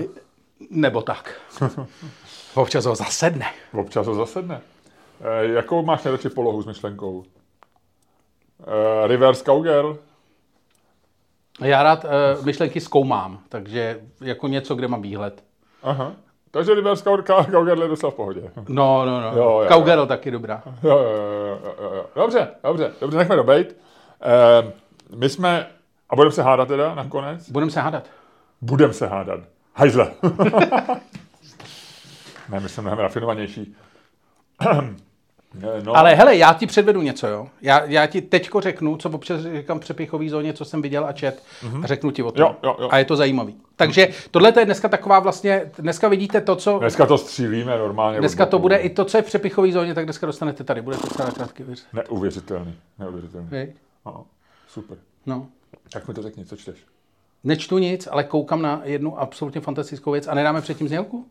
Nebo 0.70 1.02
tak. 1.02 1.42
občas 2.56 2.86
ho 2.86 2.96
zasedne. 2.96 3.46
Občas 3.74 4.08
ho 4.08 4.16
zasedne. 4.16 4.62
E, 5.22 5.46
jakou 5.48 5.86
máš 5.86 6.04
nejradši 6.04 6.30
polohu 6.30 6.62
s 6.62 6.66
myšlenkou? 6.66 7.24
E, 8.68 9.08
reverse 9.08 9.44
cowgirl? 9.44 10.00
Já 11.62 11.84
rád 11.84 12.06
uh, 12.06 12.46
myšlenky 12.46 12.82
zkoumám, 12.82 13.40
takže 13.50 14.02
jako 14.22 14.48
něco, 14.48 14.76
kde 14.76 14.88
mám 14.88 15.02
výhled. 15.02 15.44
Aha. 15.84 16.12
Takže 16.52 16.74
cow- 16.76 17.22
cow- 17.22 17.52
cowgirl 17.52 17.82
je 17.82 17.88
docela 17.88 18.12
v 18.12 18.16
pohodě. 18.16 18.42
No, 18.68 19.06
no, 19.06 19.22
no. 19.22 19.28
Jo, 19.28 19.34
jo, 19.44 19.60
jo. 19.62 19.68
Cowgirl 19.70 20.06
taky 20.06 20.32
dobrá. 20.32 20.64
Jo, 20.84 20.98
jo, 20.98 21.00
jo, 21.00 21.60
jo, 21.64 21.76
jo, 21.82 21.92
jo. 21.96 22.06
Dobře, 22.16 22.48
dobře, 22.64 22.92
dobře, 23.02 23.18
nechme 23.18 23.36
to 23.36 23.44
bejt. 23.44 23.78
E, 24.22 24.72
my 25.16 25.30
jsme, 25.30 25.68
a 26.10 26.16
budeme 26.16 26.32
se 26.32 26.44
hádat 26.44 26.68
teda 26.68 26.96
nakonec? 26.96 27.50
Budeme 27.50 27.72
se 27.72 27.80
hádat. 27.82 28.04
Budeme 28.62 28.94
se 28.94 29.08
hádat. 29.08 29.40
Hajzle. 29.76 30.12
ne, 32.50 32.60
my 32.60 32.70
jsme 32.70 32.82
mnohem 32.82 33.00
rafinovanější. 33.00 33.76
no, 35.84 35.98
Ale 35.98 36.16
hele, 36.16 36.38
já 36.38 36.54
ti 36.54 36.68
předvedu 36.68 37.02
něco, 37.02 37.28
jo. 37.28 37.48
Já, 37.62 37.86
já 37.86 38.06
ti 38.06 38.22
teďko 38.22 38.62
řeknu, 38.62 38.98
co 38.98 39.10
občas 39.10 39.42
říkám 39.42 39.78
v 39.78 39.82
přepichové 39.82 40.30
zóně, 40.30 40.54
co 40.54 40.66
jsem 40.66 40.82
viděl 40.82 41.06
a 41.06 41.12
čet, 41.12 41.44
a 41.84 41.88
řeknu 41.88 42.12
ti 42.12 42.24
o 42.24 42.32
tom. 42.32 42.42
Jo, 42.42 42.56
jo, 42.64 42.76
jo. 42.80 42.90
A 42.92 42.98
je 42.98 43.06
to 43.06 43.16
zajímavý. 43.16 43.56
Takže 43.76 44.08
tohle 44.32 44.54
je 44.60 44.66
dneska 44.66 44.88
taková 44.88 45.20
vlastně, 45.20 45.72
dneska 45.80 46.08
vidíte 46.08 46.42
to, 46.42 46.56
co... 46.56 46.80
Dneska 46.80 47.06
to 47.06 47.18
střílíme 47.18 47.78
normálně. 47.78 48.20
Dneska 48.20 48.46
to 48.46 48.60
bude 48.60 48.78
i 48.78 48.90
to, 48.90 49.06
co 49.06 49.18
je 49.18 49.22
v 49.22 49.26
přepichové 49.26 49.72
zóně, 49.72 49.94
tak 49.94 50.06
dneska 50.06 50.26
dostanete 50.26 50.64
tady. 50.64 50.82
Bude 50.82 50.98
to 50.98 51.08
celá 51.08 51.32
krátký 51.32 51.64
věc. 51.64 51.86
Neuvěřitelný, 51.94 52.76
neuvěřitelný. 53.00 53.48
Hej. 53.52 53.74
Aha, 54.06 54.24
super. 54.68 54.98
No. 55.26 55.48
Tak 55.94 56.08
mi 56.08 56.14
to 56.14 56.22
řekni, 56.22 56.46
co 56.46 56.56
čteš? 56.56 56.78
Nečtu 57.44 57.78
nic, 57.78 58.08
ale 58.12 58.24
koukám 58.24 58.62
na 58.62 58.82
jednu 58.84 59.20
absolutně 59.20 59.62
fantastickou 59.62 60.12
věc 60.12 60.28
a 60.28 60.34
nedáme 60.34 60.62
předtím 60.62 60.88
znělku? 60.88 61.26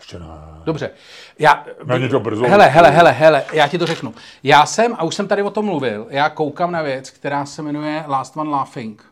Ještě 0.00 0.18
ne. 0.18 0.26
Dobře. 0.64 0.90
Já, 1.38 1.64
Není 1.84 2.08
to 2.08 2.20
brzo. 2.20 2.44
Hele, 2.48 2.66
hele, 2.68 2.90
hele, 2.90 3.10
hele, 3.12 3.44
já 3.52 3.68
ti 3.68 3.78
to 3.78 3.86
řeknu. 3.86 4.14
Já 4.42 4.66
jsem, 4.66 4.94
a 4.98 5.02
už 5.04 5.14
jsem 5.14 5.28
tady 5.28 5.42
o 5.42 5.50
tom 5.50 5.64
mluvil, 5.64 6.06
já 6.10 6.28
koukám 6.30 6.72
na 6.72 6.82
věc, 6.82 7.10
která 7.10 7.46
se 7.46 7.62
jmenuje 7.62 8.04
Last 8.08 8.36
One 8.36 8.50
Laughing, 8.50 9.04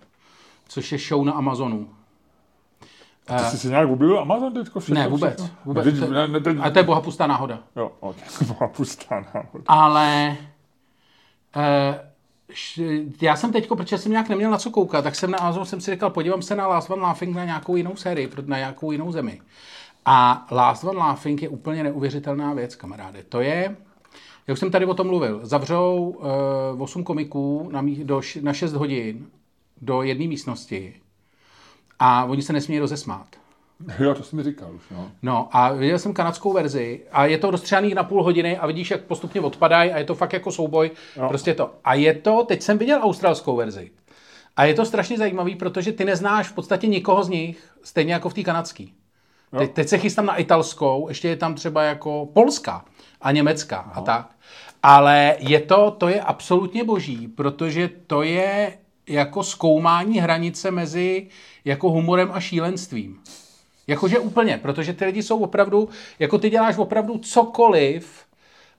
což 0.69 0.93
je 0.93 0.99
show 0.99 1.25
na 1.25 1.33
Amazonu. 1.33 1.89
Ty 3.39 3.45
jsi 3.45 3.59
si 3.59 3.69
nějak 3.69 3.89
objevil 3.89 4.19
Amazon 4.21 4.55
teďko 4.55 4.81
všechno? 4.81 5.01
Ne, 5.03 5.09
vůbec. 5.09 5.35
všechno? 5.43 5.57
vůbec. 5.65 5.85
Teď, 5.85 5.99
To- 5.99 6.07
ne, 6.07 6.29
ne, 6.29 6.41
teď, 6.41 6.57
A 6.61 6.71
to 6.71 6.79
je 6.79 6.83
bohapustá 6.83 7.27
náhoda. 7.27 7.59
Jo, 7.77 7.93
ok. 8.01 8.17
Byla 8.59 8.69
pustá 8.71 9.15
náhoda. 9.35 9.65
Ale 9.67 10.37
eh, 11.57 12.01
š- 12.53 13.03
já 13.23 13.37
jsem 13.37 13.53
teďko, 13.53 13.77
protože 13.77 13.99
jsem 13.99 14.13
nějak 14.13 14.29
neměl 14.29 14.51
na 14.51 14.59
co 14.59 14.71
koukat, 14.71 15.05
tak 15.05 15.15
jsem 15.15 15.31
na 15.31 15.39
Amazon 15.39 15.65
jsem 15.67 15.81
si 15.81 15.91
říkal, 15.91 16.11
podívám 16.11 16.43
se 16.43 16.57
na 16.57 16.67
Last 16.67 16.91
One 16.91 17.03
Laughing 17.03 17.37
na 17.37 17.45
nějakou 17.45 17.77
jinou 17.77 17.97
sérii, 17.97 18.31
na 18.47 18.57
nějakou 18.59 18.93
jinou 18.93 19.13
zemi. 19.13 19.41
A 20.11 20.47
Last 20.51 20.85
One 20.85 20.99
Laughing 20.99 21.43
je 21.43 21.49
úplně 21.49 21.83
neuvěřitelná 21.83 22.55
věc, 22.55 22.75
kamaráde. 22.77 23.23
To 23.29 23.41
je, 23.41 23.77
jak 24.47 24.53
už 24.53 24.59
jsem 24.59 24.71
tady 24.71 24.87
o 24.87 24.95
tom 24.95 25.07
mluvil, 25.07 25.41
zavřou 25.43 26.17
uh, 26.75 26.83
8 26.83 27.05
komiků 27.05 27.69
na, 27.73 27.81
mí, 27.81 28.05
do, 28.05 28.21
na 28.41 28.53
6 28.53 28.73
hodin 28.73 29.27
do 29.83 30.03
jedné 30.03 30.27
místnosti 30.27 30.95
a 31.99 32.25
oni 32.25 32.43
se 32.43 32.53
nesmějí 32.53 32.81
rozesmát. 32.81 33.27
Jo, 33.99 34.15
to 34.15 34.23
jsi 34.23 34.37
mi 34.37 34.43
říkal 34.43 34.75
už, 34.75 34.83
no. 34.91 35.11
No 35.23 35.49
a 35.53 35.73
viděl 35.73 35.99
jsem 35.99 36.15
kanadskou 36.15 36.53
verzi 36.53 37.01
a 37.13 37.27
je 37.27 37.39
to 37.39 37.51
rozstřelaný 37.51 37.95
na 37.95 38.05
půl 38.05 38.23
hodiny 38.23 38.59
a 38.59 38.67
vidíš, 38.67 38.91
jak 38.91 39.05
postupně 39.05 39.41
odpadají 39.41 39.93
a 39.93 39.99
je 39.99 40.05
to 40.05 40.15
fakt 40.15 40.33
jako 40.33 40.53
souboj. 40.53 40.91
Jo. 41.17 41.29
Prostě 41.29 41.55
to. 41.55 41.75
A 41.85 41.95
je 41.95 42.15
to, 42.15 42.45
teď 42.49 42.63
jsem 42.63 42.79
viděl 42.79 43.01
australskou 43.03 43.57
verzi. 43.57 43.91
A 44.57 44.65
je 44.65 44.75
to 44.75 44.85
strašně 44.85 45.19
zajímavý, 45.19 45.57
protože 45.57 45.93
ty 45.93 46.05
neznáš 46.05 46.49
v 46.49 46.53
podstatě 46.53 46.87
nikoho 46.87 47.25
z 47.25 47.29
nich, 47.29 47.71
stejně 47.83 48.13
jako 48.13 48.29
v 48.29 48.35
té 48.35 48.43
kanadské. 48.43 48.85
Teď, 49.59 49.73
teď 49.73 49.89
se 49.89 49.99
chystám 49.99 50.27
na 50.27 50.37
italskou, 50.37 51.09
ještě 51.09 51.29
je 51.29 51.37
tam 51.37 51.55
třeba 51.55 51.83
jako 51.83 52.29
polská 52.33 52.85
a 53.21 53.33
německá 53.33 53.77
a 53.95 54.01
tak. 54.01 54.31
Ale 54.83 55.37
je 55.39 55.61
to, 55.61 55.91
to 55.91 56.09
je 56.09 56.21
absolutně 56.21 56.85
boží, 56.85 57.29
protože 57.29 57.91
to 58.07 58.23
je 58.23 58.79
jako 59.09 59.43
zkoumání 59.43 60.19
hranice 60.19 60.71
mezi 60.71 61.27
jako 61.65 61.91
humorem 61.91 62.31
a 62.33 62.41
šílenstvím. 62.41 63.21
Jakože 63.87 64.19
úplně, 64.19 64.59
protože 64.63 64.93
ty 64.93 65.05
lidi 65.05 65.23
jsou 65.23 65.39
opravdu, 65.39 65.89
jako 66.19 66.39
ty 66.39 66.51
děláš 66.51 66.77
opravdu 66.77 67.19
cokoliv, 67.19 68.25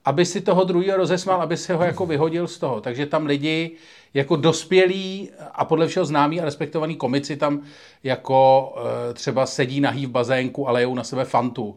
aby 0.04 0.26
si 0.26 0.40
toho 0.40 0.64
druhého 0.64 0.96
rozesmal, 0.96 1.42
aby 1.42 1.56
si 1.56 1.72
ho 1.72 1.84
jako 1.84 2.06
vyhodil 2.06 2.48
z 2.48 2.58
toho. 2.58 2.80
Takže 2.80 3.06
tam 3.06 3.26
lidi 3.26 3.70
jako 4.14 4.36
dospělí 4.36 5.30
a 5.54 5.64
podle 5.64 5.86
všeho 5.86 6.06
známí 6.06 6.40
a 6.40 6.44
respektovaní 6.44 6.96
komici 6.96 7.36
tam 7.36 7.60
jako 8.04 8.72
e, 9.10 9.14
třeba 9.14 9.46
sedí 9.46 9.80
nahý 9.80 10.06
v 10.06 10.10
bazénku 10.10 10.68
a 10.68 10.72
lejou 10.72 10.94
na 10.94 11.04
sebe 11.04 11.24
fantu. 11.24 11.76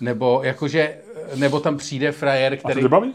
Nebo 0.00 0.40
jakože, 0.42 0.98
nebo 1.34 1.60
tam 1.60 1.76
přijde 1.76 2.12
frajer, 2.12 2.52
A 2.52 2.56
který... 2.56 2.82
tě 2.82 2.88
baví? 2.88 3.14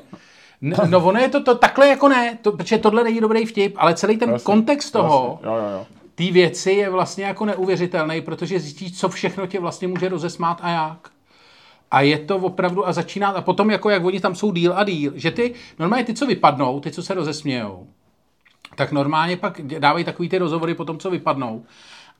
Ne, 0.61 0.77
no 0.89 1.05
ono 1.05 1.19
je 1.19 1.29
to, 1.29 1.43
to 1.43 1.55
takhle 1.55 1.87
jako 1.87 2.07
ne, 2.07 2.37
to, 2.41 2.51
protože 2.51 2.77
tohle 2.77 3.03
není 3.03 3.21
dobrý 3.21 3.45
vtip, 3.45 3.75
ale 3.77 3.93
celý 3.93 4.17
ten 4.17 4.29
Jasně, 4.29 4.45
kontext 4.45 4.93
toho, 4.93 5.39
Jasně. 5.41 5.49
Jo, 5.49 5.55
jo, 5.55 5.77
jo. 5.77 5.85
té 6.15 6.31
věci 6.31 6.71
je 6.71 6.89
vlastně 6.89 7.25
jako 7.25 7.45
neuvěřitelný, 7.45 8.21
protože 8.21 8.59
zjistíš, 8.59 8.99
co 8.99 9.09
všechno 9.09 9.47
tě 9.47 9.59
vlastně 9.59 9.87
může 9.87 10.09
rozesmát 10.09 10.57
a 10.61 10.69
jak. 10.69 11.09
A 11.91 12.01
je 12.01 12.17
to 12.19 12.37
opravdu, 12.37 12.87
a 12.87 12.93
začíná, 12.93 13.29
a 13.29 13.41
potom 13.41 13.71
jako 13.71 13.89
jak 13.89 14.05
oni 14.05 14.19
tam 14.19 14.35
jsou 14.35 14.51
díl 14.51 14.73
a 14.75 14.83
díl, 14.83 15.13
že 15.15 15.31
ty, 15.31 15.53
normálně 15.79 16.05
ty, 16.05 16.13
co 16.13 16.25
vypadnou, 16.25 16.79
ty, 16.79 16.91
co 16.91 17.03
se 17.03 17.13
rozesmějou, 17.13 17.87
tak 18.79 18.91
normálně 18.91 19.37
pak 19.37 19.61
dávají 19.61 20.05
takový 20.05 20.29
ty 20.29 20.37
rozhovory 20.37 20.75
po 20.75 20.85
tom, 20.85 20.99
co 20.99 21.09
vypadnou 21.09 21.65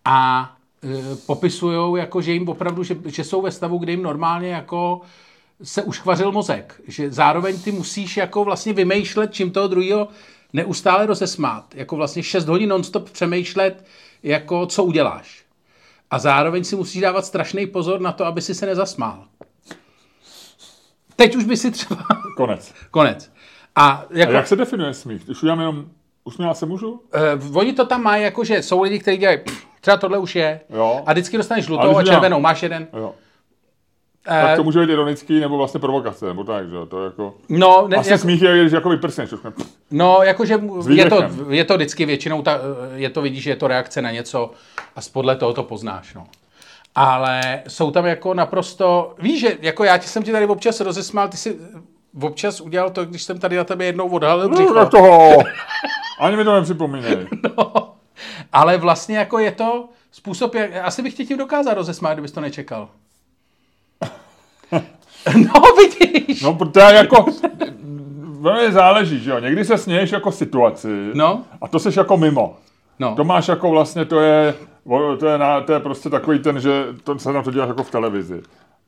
a 0.06 0.50
e, 0.84 1.16
popisujou, 1.16 1.96
jako, 1.96 2.22
že 2.22 2.34
jim 2.34 2.50
opravdu, 2.50 2.84
že, 2.84 2.98
že 3.06 3.24
jsou 3.24 3.42
ve 3.42 3.52
stavu, 3.52 3.78
kde 3.78 3.92
jim 3.92 4.04
normálně 4.04 4.50
jako 4.50 5.02
se 5.64 5.84
uškvařil 5.84 6.32
mozek. 6.32 6.82
Že 6.88 7.12
zároveň 7.12 7.62
ty 7.62 7.72
musíš 7.72 8.18
jako 8.18 8.44
vlastně 8.44 8.74
vymýšlet, 8.74 9.34
čím 9.34 9.52
toho 9.52 9.68
druhého 9.68 10.08
neustále 10.54 11.06
rozesmát. 11.06 11.76
Jako 11.76 11.96
vlastně 11.96 12.24
6 12.24 12.48
hodin 12.48 12.70
nonstop 12.70 13.10
přemýšlet, 13.10 13.86
jako 14.24 14.66
co 14.66 14.84
uděláš. 14.84 15.44
A 16.12 16.20
zároveň 16.20 16.64
si 16.64 16.76
musíš 16.76 17.02
dávat 17.02 17.26
strašný 17.26 17.68
pozor 17.68 18.02
na 18.02 18.12
to, 18.12 18.26
aby 18.26 18.42
si 18.42 18.56
se 18.56 18.66
nezasmál. 18.66 19.28
Teď 21.16 21.36
už 21.36 21.44
by 21.44 21.58
si 21.58 21.72
třeba... 21.72 22.06
Konec. 22.38 22.74
Konec. 22.92 23.32
A 23.76 23.88
A 23.88 24.06
jako... 24.12 24.34
jak 24.34 24.48
se 24.48 24.56
definuje 24.56 24.94
smích? 24.94 25.24
Když 25.26 25.44
udělám 25.44 25.60
jenom 25.60 25.86
usmívat 26.30 26.58
se 26.58 26.66
můžu? 26.66 26.90
Uh, 27.50 27.58
oni 27.58 27.74
to 27.74 27.86
tam 27.86 28.04
mají, 28.04 28.24
jako 28.24 28.44
že 28.44 28.64
jsou 28.64 28.82
lidi, 28.82 29.00
kteří 29.00 29.18
dělají, 29.18 29.38
"Pff, 29.46 29.66
třeba 29.82 29.98
tohle 29.98 30.18
už 30.18 30.36
je. 30.36 30.60
Jo. 30.70 31.02
A 31.06 31.12
vždycky 31.14 31.38
dostaneš 31.38 31.66
žlutou 31.66 31.98
a 31.98 32.04
červenou. 32.04 32.40
Máš 32.40 32.64
jeden. 32.64 32.88
Jo. 32.94 33.14
Eh, 34.28 34.42
Tak 34.48 34.56
to 34.56 34.64
může 34.64 34.80
být 34.80 34.90
ironický 34.90 35.40
nebo 35.40 35.58
vlastně 35.58 35.80
provokace, 35.80 36.26
nebo 36.26 36.44
tak, 36.44 36.70
že 36.70 36.76
to 36.90 37.00
je 37.00 37.06
jako... 37.06 37.34
No, 37.50 37.88
ne, 37.88 37.98
Asi 37.98 38.10
jako, 38.12 38.22
smích 38.22 38.42
je, 38.42 38.62
když 38.62 38.72
jako 38.74 38.90
vyprsneš. 38.90 39.30
no, 39.92 40.20
jakože 40.24 40.60
je 40.90 41.10
to, 41.10 41.24
je 41.50 41.66
to 41.66 41.76
vždycky 41.76 42.06
většinou, 42.06 42.42
ta, 42.42 42.60
je 42.96 43.10
to 43.10 43.22
vidíš, 43.22 43.44
že 43.44 43.50
je 43.50 43.56
to 43.56 43.68
reakce 43.68 44.02
na 44.02 44.12
něco 44.12 44.52
a 44.96 45.00
podle 45.14 45.36
toho 45.36 45.54
to 45.54 45.64
poznáš. 45.64 46.14
No. 46.14 46.28
Ale 46.96 47.62
jsou 47.68 47.92
tam 47.92 48.06
jako 48.06 48.34
naprosto, 48.34 49.16
víš, 49.20 49.40
že 49.40 49.58
jako 49.62 49.84
já 49.84 49.98
ti 49.98 50.08
jsem 50.08 50.24
ti 50.24 50.32
tady 50.32 50.46
občas 50.46 50.80
rozesmál, 50.80 51.28
ty 51.28 51.38
si 51.38 51.58
občas 52.22 52.62
udělal 52.62 52.90
to, 52.90 53.06
když 53.06 53.24
jsem 53.24 53.40
tady 53.40 53.56
na 53.56 53.64
tebe 53.64 53.86
jednou 53.86 54.10
odhalil 54.10 54.50
No, 54.50 54.56
břicho. 54.56 54.74
tak 54.74 54.90
toho! 54.90 55.38
Ani 56.20 56.38
mi 56.38 56.44
to 56.44 56.54
nepřipomínej. 56.54 57.28
No, 57.58 57.94
ale 58.54 58.78
vlastně 58.78 59.18
jako 59.18 59.40
je 59.40 59.52
to 59.52 59.90
způsob, 60.12 60.56
jak, 60.56 60.72
asi 60.84 61.02
bych 61.02 61.14
tě 61.14 61.26
tím 61.26 61.38
dokázal 61.38 61.74
rozesmát, 61.74 62.14
kdybys 62.14 62.32
to 62.32 62.42
nečekal. 62.42 62.90
No, 65.36 65.62
vidíš. 65.78 66.42
No, 66.42 66.54
protože 66.54 66.82
jako... 66.82 67.26
Velmi 68.40 68.72
záleží, 68.72 69.20
že 69.20 69.32
jo. 69.32 69.40
Někdy 69.40 69.66
se 69.66 69.78
směješ 69.78 70.12
jako 70.12 70.32
situaci 70.32 71.12
No. 71.14 71.44
a 71.62 71.68
to 71.68 71.80
seš 71.80 71.96
jako 71.96 72.18
mimo. 72.18 72.58
No. 73.00 73.16
To 73.16 73.24
máš 73.24 73.48
jako 73.48 73.70
vlastně, 73.70 74.06
to 74.06 74.20
je, 74.20 74.56
to 75.20 75.28
je, 75.28 75.38
na, 75.38 75.62
to 75.62 75.74
je 75.74 75.80
prostě 75.80 76.10
takový 76.10 76.40
ten, 76.40 76.60
že 76.60 76.86
to 77.04 77.20
se 77.20 77.34
tam 77.34 77.44
to 77.44 77.52
děláš 77.52 77.68
jako 77.68 77.84
v 77.84 77.92
televizi. 77.92 78.42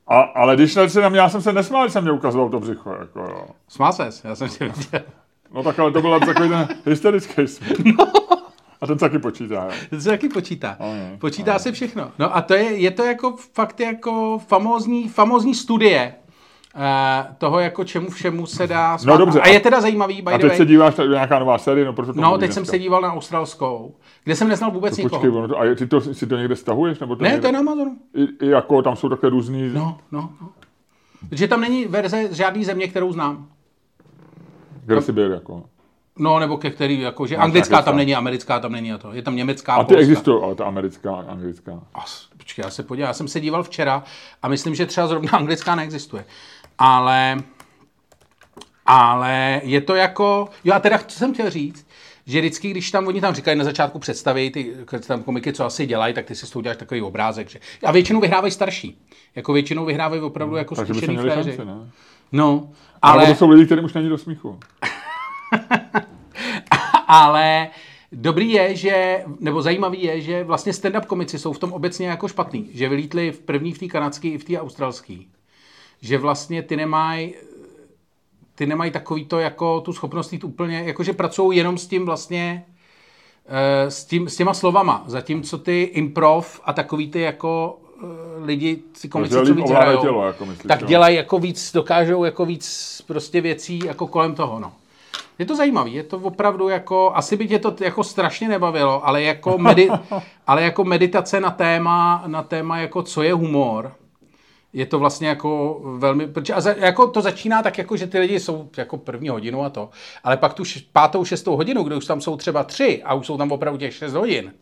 A, 0.08 0.20
ale 0.20 0.56
když 0.56 0.78
se 0.86 1.00
na 1.00 1.08
mě, 1.08 1.18
já 1.20 1.28
jsem 1.28 1.42
se 1.42 1.52
nesmál, 1.52 1.84
když 1.84 1.92
jsem 1.92 2.02
mě 2.04 2.12
ukazoval 2.12 2.48
to 2.48 2.60
břicho, 2.60 2.96
jako 3.00 3.20
jo. 3.20 3.46
Smál 3.68 3.92
ses, 3.92 4.24
já 4.24 4.34
jsem 4.34 4.48
tě 4.48 4.64
viděl. 4.68 5.02
No 5.54 5.62
tak 5.62 5.78
ale 5.78 5.92
to 5.92 6.00
byl 6.00 6.20
takový 6.20 6.48
ten 6.48 6.68
hysterický 6.86 7.46
smích. 7.48 7.72
No. 7.98 8.06
A 8.80 8.86
ten 8.86 8.98
taky 8.98 9.18
počítá, 9.18 9.64
jo. 9.64 9.70
To 9.90 10.00
se 10.00 10.08
taky 10.08 10.28
počítá. 10.28 10.76
Ano, 10.80 10.92
Počítá 11.18 11.58
se 11.58 11.72
všechno. 11.72 12.10
No 12.18 12.36
a 12.36 12.40
to 12.42 12.54
je, 12.54 12.62
je 12.62 12.90
to 12.90 13.04
jako 13.04 13.36
fakt 13.52 13.80
jako 13.80 14.38
famózní, 14.46 15.08
famózní 15.08 15.54
studie 15.54 16.14
eh, 16.76 17.26
toho, 17.38 17.60
jako 17.60 17.84
čemu 17.84 18.10
všemu 18.10 18.46
se 18.46 18.66
dá 18.66 18.98
smát. 18.98 19.12
No 19.12 19.18
dobře, 19.18 19.40
A 19.40 19.48
je 19.48 19.60
teda 19.60 19.80
zajímavý, 19.80 20.22
by 20.22 20.32
A 20.32 20.38
teď 20.38 20.48
way. 20.48 20.56
se 20.56 20.66
díváš 20.66 20.96
na 20.96 21.04
nějaká 21.04 21.38
nová 21.38 21.58
série, 21.58 21.86
no 21.86 21.92
proto 21.92 22.14
to 22.14 22.20
No, 22.20 22.38
teď 22.38 22.52
jsem 22.52 22.62
dneska. 22.62 22.70
se 22.76 22.78
díval 22.78 23.00
na 23.00 23.12
australskou, 23.12 23.94
kde 24.24 24.36
jsem 24.36 24.48
neznal 24.48 24.70
vůbec 24.70 24.96
nikoho. 24.96 25.20
Počkej, 25.20 25.38
ono 25.38 25.48
to, 25.48 25.58
a 25.60 25.74
ty 25.74 25.86
to, 25.86 26.00
si 26.00 26.26
to 26.26 26.36
někde 26.36 26.56
stahuješ? 26.56 26.98
Nebo 26.98 27.16
to 27.16 27.22
Ne, 27.22 27.28
někde, 27.28 27.40
to 27.40 27.46
je 27.46 27.52
na 27.52 27.58
Amazonu. 27.58 27.96
i, 28.14 28.46
i, 28.46 28.48
jako 28.48 28.82
tam 28.82 28.96
jsou 28.96 29.08
také 29.08 29.28
různý... 29.28 29.70
No, 29.74 29.98
no, 30.12 30.30
no. 30.42 30.48
Protože 31.30 31.48
tam 31.48 31.60
není 31.60 31.84
verze 31.84 32.28
z 32.30 32.32
žádný 32.36 32.64
země, 32.64 32.88
kterou 32.88 33.12
znám. 33.12 33.46
Kde 34.82 35.02
jsi 35.02 35.12
byl 35.12 35.32
jako? 35.32 35.64
No, 36.18 36.38
nebo 36.38 36.56
ke 36.56 36.70
který, 36.70 37.00
jako, 37.00 37.26
že 37.26 37.36
No, 37.36 37.42
anglická 37.42 37.82
tam 37.82 37.96
není, 37.96 38.14
americká 38.14 38.60
tam 38.60 38.72
není 38.72 38.92
a 38.92 38.98
to. 38.98 39.12
Je 39.12 39.22
tam 39.22 39.36
německá, 39.36 39.74
A 39.74 39.84
ty 39.84 39.96
existují, 39.96 40.42
ale 40.42 40.54
ta 40.54 40.64
americká, 40.64 41.14
anglická. 41.14 41.80
As, 41.94 42.28
počkej, 42.36 42.62
já 42.62 42.70
se 42.70 42.82
podívám, 42.82 43.08
já 43.08 43.14
jsem 43.14 43.28
se 43.28 43.40
díval 43.40 43.62
včera 43.62 44.04
a 44.42 44.48
myslím, 44.48 44.74
že 44.74 44.86
třeba 44.86 45.06
zrovna 45.06 45.30
anglická 45.32 45.74
neexistuje. 45.74 46.24
Ale, 46.78 47.36
ale 48.86 49.60
je 49.64 49.80
to 49.80 49.94
jako, 49.94 50.48
jo 50.64 50.74
a 50.74 50.78
teda 50.78 50.98
co 50.98 51.18
jsem 51.18 51.34
chtěl 51.34 51.50
říct, 51.50 51.86
že 52.26 52.38
vždycky, 52.38 52.70
když 52.70 52.90
tam 52.90 53.06
oni 53.06 53.20
tam 53.20 53.34
říkají 53.34 53.58
na 53.58 53.64
začátku 53.64 53.98
představy, 53.98 54.50
ty 54.50 54.74
tam 55.06 55.22
komiky, 55.22 55.52
co 55.52 55.64
asi 55.64 55.86
dělají, 55.86 56.14
tak 56.14 56.24
ty 56.24 56.34
si 56.34 56.46
s 56.46 56.50
tou 56.50 56.60
děláš 56.60 56.76
takový 56.76 57.02
obrázek. 57.02 57.48
Že... 57.48 57.60
A 57.84 57.92
většinou 57.92 58.20
vyhrávají 58.20 58.50
starší. 58.50 58.98
Jako 59.34 59.52
většinou 59.52 59.84
vyhrávají 59.84 60.22
opravdu 60.22 60.56
jako 60.56 60.74
by 60.74 60.80
se 60.80 60.86
zkušený 60.86 61.16
fréři. 61.16 61.58
No, 62.32 62.70
Ale 63.02 63.26
to 63.26 63.34
jsou 63.34 63.50
lidi, 63.50 63.66
kterým 63.66 63.84
už 63.84 63.92
není 63.92 64.08
do 64.08 64.18
smíchu. 64.18 64.58
ale 67.06 67.68
dobrý 68.12 68.50
je, 68.50 68.76
že, 68.76 69.24
nebo 69.40 69.62
zajímavý 69.62 70.02
je, 70.02 70.20
že 70.20 70.44
vlastně 70.44 70.72
stand-up 70.72 71.06
komici 71.06 71.38
jsou 71.38 71.52
v 71.52 71.58
tom 71.58 71.72
obecně 71.72 72.08
jako 72.08 72.28
špatný. 72.28 72.70
Že 72.74 72.88
vylítli 72.88 73.32
v 73.32 73.40
první 73.40 73.72
v 73.72 73.78
té 73.78 73.86
kanadské 73.86 74.28
i 74.28 74.38
v 74.38 74.44
té 74.44 74.60
australské. 74.60 75.16
Že 76.00 76.18
vlastně 76.18 76.62
ty 76.62 76.76
nemají 76.76 77.34
ty 78.54 78.66
nemají 78.66 78.90
takový 78.90 79.24
to 79.24 79.38
jako 79.38 79.80
tu 79.80 79.92
schopnost 79.92 80.32
jít 80.32 80.44
úplně, 80.44 80.82
jakože 80.86 81.12
pracují 81.12 81.58
jenom 81.58 81.78
s 81.78 81.86
tím 81.86 82.06
vlastně 82.06 82.64
eh, 83.46 83.90
s, 83.90 84.04
tím, 84.04 84.28
s 84.28 84.36
těma 84.36 84.54
slovama, 84.54 85.04
zatímco 85.06 85.58
ty 85.58 85.82
improv 85.82 86.60
a 86.64 86.72
takový 86.72 87.10
ty 87.10 87.20
jako 87.20 87.81
lidi, 88.44 88.82
ty 89.02 89.08
komici, 89.08 89.34
co 89.34 89.54
víc 89.54 89.70
hrajou, 89.70 90.00
tělo, 90.02 90.26
jako 90.26 90.46
myslíš, 90.46 90.68
tak 90.68 90.84
dělají 90.84 91.16
jako 91.16 91.38
víc, 91.38 91.72
dokážou 91.72 92.24
jako 92.24 92.46
víc 92.46 93.02
prostě 93.06 93.40
věcí 93.40 93.80
jako 93.84 94.06
kolem 94.06 94.34
toho, 94.34 94.58
no. 94.58 94.72
Je 95.38 95.46
to 95.46 95.56
zajímavý, 95.56 95.94
je 95.94 96.02
to 96.02 96.16
opravdu 96.16 96.68
jako, 96.68 97.12
asi 97.14 97.36
by 97.36 97.48
tě 97.48 97.58
to 97.58 97.74
jako 97.80 98.04
strašně 98.04 98.48
nebavilo, 98.48 99.06
ale 99.06 99.22
jako, 99.22 99.58
medi, 99.58 99.90
ale 100.46 100.62
jako 100.62 100.84
meditace 100.84 101.40
na 101.40 101.50
téma, 101.50 102.24
na 102.26 102.42
téma 102.42 102.78
jako 102.78 103.02
co 103.02 103.22
je 103.22 103.34
humor, 103.34 103.92
je 104.72 104.86
to 104.86 104.98
vlastně 104.98 105.28
jako 105.28 105.80
velmi, 105.98 106.26
protože 106.26 106.54
a 106.54 106.60
za, 106.60 106.74
jako 106.78 107.06
to 107.06 107.20
začíná 107.20 107.62
tak 107.62 107.78
jako, 107.78 107.96
že 107.96 108.06
ty 108.06 108.18
lidi 108.18 108.40
jsou 108.40 108.68
jako 108.76 108.96
první 108.96 109.28
hodinu 109.28 109.64
a 109.64 109.70
to, 109.70 109.90
ale 110.24 110.36
pak 110.36 110.54
tu 110.54 110.64
š, 110.64 110.84
pátou, 110.92 111.24
šestou 111.24 111.56
hodinu, 111.56 111.82
kde 111.82 111.96
už 111.96 112.06
tam 112.06 112.20
jsou 112.20 112.36
třeba 112.36 112.64
tři 112.64 113.02
a 113.04 113.14
už 113.14 113.26
jsou 113.26 113.36
tam 113.38 113.52
opravdu 113.52 113.78
těch 113.78 113.94
šest 113.94 114.12
hodin. 114.12 114.52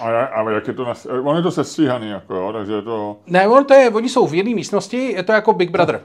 A, 0.00 0.10
já- 0.10 0.24
ale 0.24 0.54
jak 0.54 0.66
je 0.68 0.74
to, 0.74 0.84
nas... 0.84 1.06
on 1.22 1.36
je 1.36 1.42
to 1.42 1.50
sestříhaný, 1.50 2.08
jako 2.08 2.34
jo, 2.34 2.52
takže 2.52 2.72
je 2.72 2.82
to... 2.82 3.16
Ne, 3.26 3.48
on 3.48 3.64
to 3.64 3.74
je, 3.74 3.90
oni 3.90 4.08
jsou 4.08 4.26
v 4.26 4.34
jedné 4.34 4.54
místnosti, 4.54 4.96
je 4.96 5.22
to 5.22 5.32
jako 5.32 5.52
Big 5.52 5.70
Brother. 5.70 6.00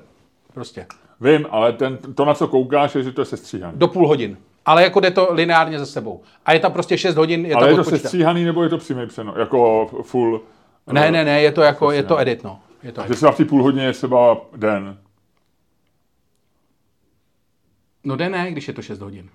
Prostě. 0.54 0.86
Vím, 1.22 1.48
ale 1.50 1.74
ten, 1.74 1.98
to, 2.16 2.26
na 2.26 2.34
co 2.34 2.48
koukáš, 2.48 2.96
je, 2.96 3.04
že 3.04 3.12
to 3.12 3.22
je 3.22 3.26
sestříhaný. 3.26 3.78
Do 3.78 3.88
půl 3.88 4.08
hodin. 4.08 4.38
Ale 4.66 4.84
jako 4.84 5.00
jde 5.00 5.12
to 5.12 5.28
lineárně 5.32 5.80
za 5.80 5.86
sebou. 5.86 6.22
A 6.46 6.54
je 6.54 6.60
tam 6.60 6.72
prostě 6.72 6.98
6 6.98 7.16
hodin, 7.16 7.46
je 7.46 7.56
ale 7.56 7.70
je 7.70 7.76
to 7.76 7.84
sestříhaný, 7.84 8.44
nebo 8.44 8.64
je 8.64 8.70
to 8.70 8.78
přímý 8.78 9.08
přenos? 9.08 9.36
Jako 9.40 9.90
full... 10.02 10.42
Ne, 10.92 11.12
ne, 11.12 11.26
ne, 11.26 11.42
je 11.42 11.52
to 11.52 11.62
jako, 11.62 11.92
je 11.92 12.04
to 12.04 12.20
edit, 12.20 12.44
no. 12.44 12.60
Je 12.86 12.92
to 12.92 13.01
Že 13.01 13.06
edit. 13.06 13.20
se 13.20 13.32
v 13.32 13.36
té 13.38 13.46
půl 13.46 13.63
hodině 13.63 13.84
je 13.86 13.94
třeba 13.94 14.38
den. 14.56 14.98
No 18.04 18.15
jde 18.15 18.30
ne, 18.30 18.51
když 18.51 18.68
je 18.68 18.74
to 18.74 18.82
6 18.82 19.00
hodin. 19.00 19.30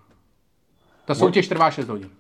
Ta 1.04 1.14
soutěž 1.14 1.48
trvá 1.48 1.70
6 1.70 1.88
hodin. 1.88 2.10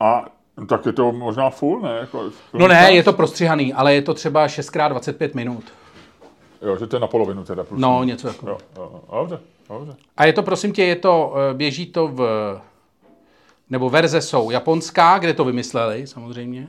A 0.00 0.24
tak 0.68 0.86
je 0.86 0.92
to 0.92 1.12
možná 1.12 1.50
full, 1.50 1.80
ne? 1.80 1.96
Jako, 1.96 2.30
No 2.52 2.68
ne, 2.68 2.92
je 2.92 3.02
to 3.02 3.12
prostřihaný, 3.12 3.72
ale 3.74 3.94
je 3.94 4.02
to 4.02 4.14
třeba 4.14 4.46
6x25 4.46 5.30
minut. 5.34 5.64
Jo, 6.62 6.76
že 6.76 6.86
to 6.86 6.96
je 6.96 7.00
na 7.00 7.06
polovinu 7.06 7.44
teda. 7.44 7.64
Plus. 7.64 7.80
No, 7.80 8.04
něco 8.04 8.28
jako. 8.28 8.48
Jo, 8.48 8.58
jo, 8.76 8.90
jo, 9.12 9.18
dobře, 9.20 9.40
dobře. 9.68 9.96
A 10.16 10.24
je 10.24 10.32
to, 10.32 10.42
prosím 10.42 10.72
tě, 10.72 10.84
je 10.84 10.96
to, 10.96 11.34
eh, 11.50 11.54
běží 11.54 11.86
to 11.86 12.08
v, 12.08 12.22
nebo 13.70 13.90
verze 13.90 14.20
jsou 14.20 14.50
japonská, 14.50 15.18
kde 15.18 15.34
to 15.34 15.44
vymysleli, 15.44 16.06
samozřejmě, 16.06 16.68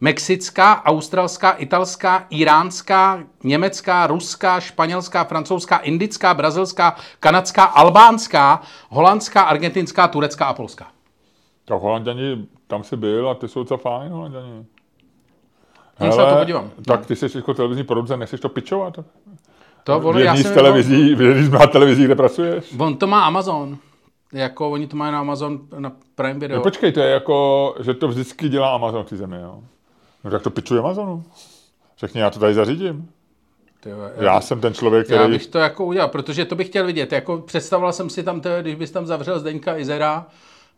mexická, 0.00 0.84
australská, 0.84 1.50
italská, 1.50 2.26
iránská, 2.30 3.22
německá, 3.44 4.06
ruská, 4.06 4.60
španělská, 4.60 5.24
francouzská, 5.24 5.76
indická, 5.76 6.34
brazilská, 6.34 6.96
kanadská, 7.20 7.64
albánská, 7.64 8.60
holandská, 8.88 9.42
argentinská, 9.42 10.08
turecká 10.08 10.46
a 10.46 10.54
polská. 10.54 10.86
Tak 11.64 11.80
Holanděni, 11.80 12.46
tam 12.66 12.84
jsi 12.84 12.96
byl 12.96 13.28
a 13.28 13.34
ty 13.34 13.48
jsou 13.48 13.60
docela 13.60 13.78
fajn, 13.78 14.12
Holanděni. 14.12 14.66
Já 16.00 16.12
se 16.12 16.16
to 16.16 16.36
podívám. 16.38 16.70
Tak 16.86 17.06
ty 17.06 17.16
jsi 17.16 17.26
jako 17.38 17.54
televizní 17.54 17.84
producent, 17.84 18.20
nechceš 18.20 18.40
to 18.40 18.48
pičovat? 18.48 18.98
To, 19.84 20.00
V 20.00 20.06
ono, 20.06 20.18
já 20.18 20.24
jedný 20.24 20.42
z 20.42 20.46
jsem, 20.46 20.54
televizí, 20.54 21.14
v 21.14 21.20
jedný 21.20 21.44
z 21.44 21.48
mnoha 21.48 21.66
televizí, 21.66 22.04
kde 22.04 22.14
pracuješ? 22.14 22.74
on 22.78 22.96
to 22.96 23.06
má 23.06 23.26
Amazon. 23.26 23.78
Jako 24.32 24.70
oni 24.70 24.86
to 24.86 24.96
mají 24.96 25.12
na 25.12 25.20
Amazon, 25.20 25.60
na 25.78 25.92
Prime 26.14 26.40
Video. 26.40 26.56
No, 26.56 26.62
počkej, 26.62 26.92
to 26.92 27.00
je 27.00 27.10
jako, 27.10 27.74
že 27.80 27.94
to 27.94 28.08
vždycky 28.08 28.48
dělá 28.48 28.74
Amazon 28.74 29.04
v 29.04 29.08
té 29.08 29.16
zemi, 29.16 29.36
jo? 29.42 29.62
No 30.24 30.30
tak 30.30 30.42
to 30.42 30.50
pičuje 30.50 30.80
Amazonu. 30.80 31.24
Řekni, 31.98 32.20
já 32.20 32.30
to 32.30 32.38
tady 32.40 32.54
zařídím. 32.54 33.10
Ty 33.80 33.90
jo, 33.90 33.96
Já 34.16 34.40
jsem 34.40 34.60
ten 34.60 34.74
člověk, 34.74 35.08
Já 35.10 35.16
který... 35.18 35.32
bych 35.32 35.46
to 35.46 35.58
jako 35.58 35.84
udělal, 35.84 36.08
protože 36.08 36.44
to 36.44 36.54
bych 36.54 36.66
chtěl 36.66 36.86
vidět. 36.86 37.12
Jako 37.12 37.38
představoval 37.38 37.92
jsem 37.92 38.10
si 38.10 38.22
tam, 38.22 38.40
to, 38.40 38.48
když 38.60 38.74
bys 38.74 38.90
tam 38.90 39.06
zavřel 39.06 39.38
Zdeňka 39.38 39.76
Izera 39.76 40.26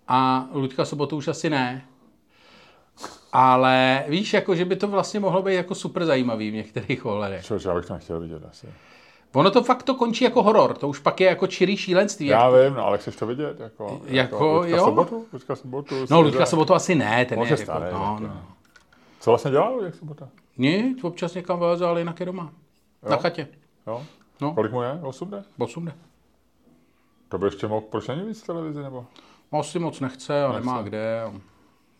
a 0.08 0.46
Luďka 0.52 0.84
Sobotu 0.84 1.16
už 1.16 1.28
asi 1.28 1.50
ne. 1.50 1.84
Ale 3.32 4.04
víš, 4.08 4.32
jako, 4.34 4.54
že 4.54 4.64
by 4.64 4.76
to 4.76 4.88
vlastně 4.88 5.20
mohlo 5.20 5.42
být 5.42 5.54
jako 5.54 5.74
super 5.74 6.04
zajímavý 6.06 6.50
v 6.50 6.54
některých 6.54 7.06
ohledech. 7.06 7.44
Čo, 7.46 7.58
já 7.68 7.74
bych 7.74 7.86
to 7.86 7.94
nechtěl 7.94 8.20
vidět 8.20 8.42
asi. 8.50 8.66
Ono 9.34 9.50
to 9.50 9.62
fakt 9.62 9.82
to 9.82 9.94
končí 9.94 10.24
jako 10.24 10.42
horor, 10.42 10.74
to 10.76 10.88
už 10.88 10.98
pak 10.98 11.20
je 11.20 11.26
jako 11.28 11.46
čirý 11.46 11.76
šílenství. 11.76 12.26
Já 12.26 12.50
vím, 12.50 12.74
no, 12.74 12.86
ale 12.86 12.98
chceš 12.98 13.16
to 13.16 13.26
vidět? 13.26 13.60
Jako, 13.60 14.00
Jako, 14.06 14.56
Luďka 14.56 14.76
jo. 14.76 14.84
Sobotu? 14.84 15.26
Luďka 15.32 15.56
Sobotu? 15.56 15.94
No, 16.10 16.30
dá- 16.30 16.46
Sobotu 16.46 16.74
asi 16.74 16.94
ne, 16.94 17.24
ten 17.24 17.38
On 17.38 17.46
je 17.46 17.56
jako, 17.60 17.72
no, 17.72 17.80
tak, 17.80 17.92
no. 18.20 18.42
Co 19.20 19.30
vlastně 19.30 19.50
dělal 19.50 19.74
Luděk 19.74 19.94
Sobota? 19.94 20.28
Nic, 20.56 21.04
občas 21.04 21.34
někam 21.34 21.58
vyleze, 21.58 21.86
ale 21.86 22.00
jinak 22.00 22.20
je 22.20 22.26
doma. 22.26 22.52
Na 23.10 23.16
chatě. 23.16 23.48
Jo? 23.86 24.06
No. 24.40 24.54
Kolik 24.54 24.72
mu 24.72 24.82
je? 24.82 25.00
8 25.02 25.30
jde? 25.30 25.44
8 25.58 25.84
jde. 25.84 25.92
To 27.28 27.38
by 27.38 27.46
ještě 27.46 27.66
mohl, 27.68 27.86
proč 27.90 28.08
není 28.08 28.22
víc 28.22 28.42
v 28.42 28.46
televizi, 28.46 28.82
nebo? 28.82 29.06
Asi 29.52 29.78
moc 29.78 30.00
nechce 30.00 30.44
a 30.44 30.52
nemá 30.52 30.72
Nechce. 30.76 30.88
kde. 30.88 31.22
A, 31.22 31.32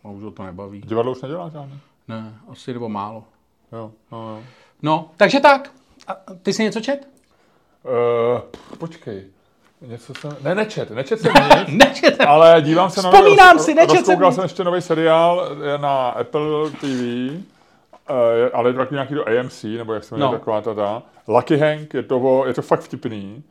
a 0.04 0.09
už 0.09 0.22
ho 0.22 0.31
to 0.31 0.42
nebaví. 0.42 0.81
Divadlo 0.81 1.12
už 1.12 1.22
nedělá 1.22 1.48
žádný? 1.48 1.81
Ne, 2.09 2.38
asi 2.48 2.72
nebo 2.72 2.88
málo. 2.88 3.24
Jo, 3.72 3.92
no, 4.12 4.31
jo. 4.37 4.42
No, 4.83 5.11
takže 5.16 5.40
tak. 5.40 5.72
A 6.07 6.14
ty 6.42 6.52
jsi 6.52 6.62
něco 6.62 6.81
čet? 6.81 7.09
Uh, 7.85 8.40
počkej. 8.78 9.26
Něco 9.81 10.14
jsem... 10.14 10.37
Ne, 10.43 10.55
nečet, 10.55 10.91
nečet 10.91 11.21
jsem 11.21 11.33
nic. 11.33 11.69
Nečet. 11.85 12.21
Ale 12.21 12.62
dívám 12.62 12.91
se 12.91 13.03
na... 13.03 13.11
Vzpomínám 13.11 13.59
si, 13.59 13.75
nečet 13.75 13.91
jsem 13.91 13.99
Rozkoukal 13.99 14.33
jsem 14.33 14.43
ještě 14.43 14.64
nový 14.64 14.81
seriál 14.83 15.49
na 15.77 16.09
Apple 16.09 16.71
TV, 16.71 16.87
eh, 18.11 18.51
ale 18.53 18.71
je 18.71 18.75
to 18.87 18.95
nějaký 18.95 19.14
do 19.14 19.25
AMC, 19.29 19.64
nebo 19.64 19.95
jak 19.95 20.05
se 20.05 20.14
jmenuje 20.14 20.33
No. 20.33 20.38
taková 20.38 20.61
ta, 20.61 20.75
ta. 20.75 21.03
Lucky 21.29 21.57
Hank, 21.59 21.95
je 21.95 22.03
to, 22.03 22.45
je 22.47 22.55
to 22.55 22.62
fakt 22.62 22.81
vtipný. 22.81 23.43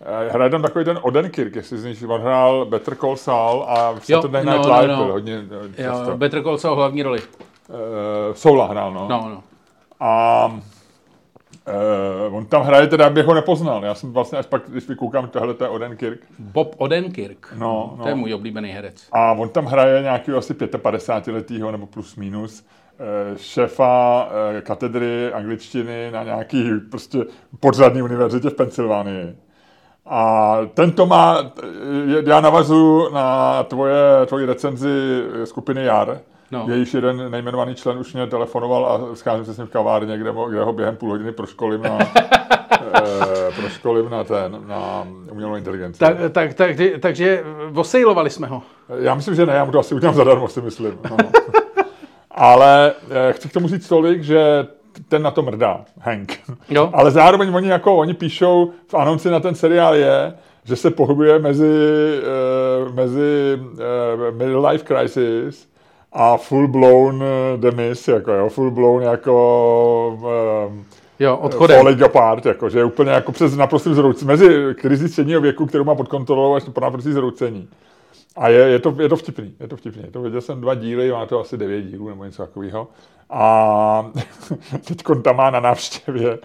Eh, 0.00 0.28
Hraje 0.32 0.50
tam 0.50 0.62
takový 0.62 0.84
ten 0.84 0.98
Odenkirk, 1.02 1.56
jestli 1.56 1.78
zníš, 1.78 2.02
on 2.02 2.20
hrál 2.20 2.64
Better 2.64 2.96
Call 2.96 3.16
Saul 3.16 3.64
a 3.68 3.92
v 3.92 4.08
Jo, 4.10 4.16
Saturday 4.18 4.44
no, 4.44 4.52
Night 4.52 4.66
no, 4.68 4.80
Live 4.80 4.92
no. 4.96 5.04
byl 5.04 5.12
hodně 5.12 5.44
eh, 5.78 5.82
Jo, 5.82 5.90
často. 5.90 6.16
Better 6.16 6.42
Call 6.42 6.58
Saul 6.58 6.76
hlavní 6.76 7.02
roli. 7.02 7.20
Eh, 7.20 8.34
Soula 8.34 8.66
hrál, 8.66 8.92
no. 8.92 9.06
No, 9.08 9.28
no. 9.28 9.42
A 10.00 10.60
uh, 12.28 12.36
on 12.36 12.46
tam 12.46 12.62
hraje, 12.62 12.86
teda 12.86 13.10
bych 13.10 13.26
ho 13.26 13.34
nepoznal. 13.34 13.84
Já 13.84 13.94
jsem 13.94 14.12
vlastně 14.12 14.38
až 14.38 14.46
pak, 14.46 14.62
když 14.68 14.88
vykoukám, 14.88 15.28
tohle 15.28 15.54
to 15.54 15.64
je 15.64 15.70
Odenkirk. 15.70 16.20
Bob 16.38 16.74
Odenkirk. 16.78 17.54
No, 17.58 17.94
no. 17.96 18.02
To 18.02 18.08
je 18.08 18.14
můj 18.14 18.34
oblíbený 18.34 18.68
herec. 18.68 19.08
A 19.12 19.32
on 19.32 19.48
tam 19.48 19.64
hraje 19.64 20.02
nějakého 20.02 20.38
asi 20.38 20.54
55-letého 20.54 21.72
nebo 21.72 21.86
plus 21.86 22.16
minus 22.16 22.66
eh, 22.98 23.38
šéfa 23.38 24.28
eh, 24.56 24.60
katedry 24.60 25.32
angličtiny 25.32 26.10
na 26.10 26.22
nějaký 26.22 26.70
prostě 26.90 27.18
podřadný 27.60 28.02
univerzitě 28.02 28.50
v 28.50 28.54
Pensylvánii. 28.54 29.36
A 30.08 30.56
tento 30.74 31.06
má, 31.06 31.52
já 32.26 32.40
navazuju 32.40 33.14
na 33.14 33.62
tvoje, 33.62 34.26
tvoji 34.26 34.46
recenzi 34.46 35.22
skupiny 35.44 35.84
Jar, 35.84 36.20
No. 36.50 36.66
jejíž 36.68 36.94
jeden 36.94 37.30
nejmenovaný 37.30 37.74
člen 37.74 37.98
už 37.98 38.14
mě 38.14 38.26
telefonoval 38.26 38.86
a 38.86 39.16
scházím 39.16 39.44
se 39.44 39.54
s 39.54 39.58
ním 39.58 39.66
v 39.66 39.70
kavárně, 39.70 40.18
kde, 40.18 40.32
mo- 40.32 40.50
kde 40.50 40.62
ho 40.62 40.72
během 40.72 40.96
půl 40.96 41.10
hodiny 41.10 41.32
proškolím 41.32 41.82
na, 41.82 41.98
eh, 42.94 43.52
proškolím 43.56 44.10
na, 44.10 44.24
ten, 44.24 44.62
na 44.66 45.06
umělou 45.30 45.54
inteligenci. 45.54 45.98
Tak, 45.98 46.16
tak, 46.32 46.54
tak, 46.54 46.76
takže 47.00 47.44
osejlovali 47.74 48.30
jsme 48.30 48.46
ho. 48.46 48.62
Já 48.98 49.14
myslím, 49.14 49.34
že 49.34 49.46
ne, 49.46 49.52
já 49.52 49.64
mu 49.64 49.72
to 49.72 49.78
asi 49.78 49.94
udělám 49.94 50.14
zadarmo, 50.14 50.48
si 50.48 50.60
myslím. 50.60 50.98
No. 51.10 51.16
Ale 52.30 52.92
eh, 53.10 53.32
chci 53.32 53.48
k 53.48 53.52
tomu 53.52 53.68
říct 53.68 53.88
tolik, 53.88 54.22
že 54.22 54.66
ten 55.08 55.22
na 55.22 55.30
to 55.30 55.42
mrdá, 55.42 55.84
Hank. 56.00 56.38
Jo. 56.68 56.90
Ale 56.92 57.10
zároveň 57.10 57.54
oni 57.54 57.68
jako, 57.68 57.96
oni 57.96 58.14
píšou, 58.14 58.72
v 58.88 58.94
anonci 58.94 59.30
na 59.30 59.40
ten 59.40 59.54
seriál 59.54 59.94
je, 59.94 60.34
že 60.64 60.76
se 60.76 60.90
pohybuje 60.90 61.38
mezi, 61.38 61.70
uh, 62.86 62.94
mezi 62.94 63.58
uh, 63.60 64.36
middle 64.36 64.70
life 64.70 64.84
crisis 64.84 65.68
a 66.18 66.36
full 66.36 66.68
blown 66.68 67.14
uh, 67.16 67.60
demis, 67.60 68.08
jako 68.08 68.32
jo, 68.32 68.48
full 68.48 68.70
blown 68.70 69.02
jako 69.02 70.18
uh, 70.68 70.76
Jo, 71.18 71.36
odchodem. 71.36 71.76
falling 71.76 72.02
apart, 72.02 72.46
jako, 72.46 72.70
že 72.70 72.78
je 72.78 72.84
úplně 72.84 73.10
jako 73.10 73.32
přes 73.32 73.56
naprostý 73.56 73.94
zroucení, 73.94 74.26
mezi 74.28 74.74
krizi 74.74 75.08
středního 75.08 75.40
věku, 75.40 75.66
kterou 75.66 75.84
má 75.84 75.94
pod 75.94 76.08
kontrolou, 76.08 76.54
až 76.54 76.64
po 76.64 76.80
naprostý 76.80 77.12
zroucení. 77.12 77.68
A 78.36 78.48
je, 78.48 78.58
je, 78.58 78.78
to, 78.78 78.94
je 79.00 79.08
to 79.08 79.16
vtipný, 79.16 79.54
je 79.60 79.68
to 79.68 79.76
vtipný. 79.76 80.02
To 80.10 80.22
viděl 80.22 80.40
jsem 80.40 80.60
dva 80.60 80.74
díly, 80.74 81.12
má 81.12 81.26
to 81.26 81.40
asi 81.40 81.56
devět 81.56 81.82
dílů 81.82 82.08
nebo 82.08 82.24
něco 82.24 82.42
takového. 82.42 82.88
A 83.30 84.10
teď 84.88 85.02
tam 85.22 85.36
má 85.36 85.50
na 85.50 85.60
návštěvě. 85.60 86.38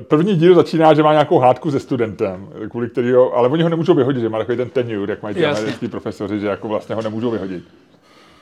První 0.00 0.34
díl 0.34 0.54
začíná, 0.54 0.94
že 0.94 1.02
má 1.02 1.12
nějakou 1.12 1.38
hádku 1.38 1.70
se 1.70 1.80
studentem, 1.80 2.48
kvůli 2.70 2.90
kterého, 2.90 3.36
ale 3.36 3.48
oni 3.48 3.62
ho 3.62 3.68
nemůžou 3.68 3.94
vyhodit, 3.94 4.22
že 4.22 4.28
má 4.28 4.38
takový 4.38 4.56
ten 4.56 4.70
tenure, 4.70 5.12
jak 5.12 5.22
mají 5.22 5.36
ty 5.80 5.88
profesoři, 5.88 6.40
že 6.40 6.46
jako 6.46 6.68
vlastně 6.68 6.94
ho 6.94 7.02
nemůžou 7.02 7.30
vyhodit. 7.30 7.64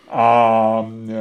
A 0.08 0.90
e, 1.08 1.16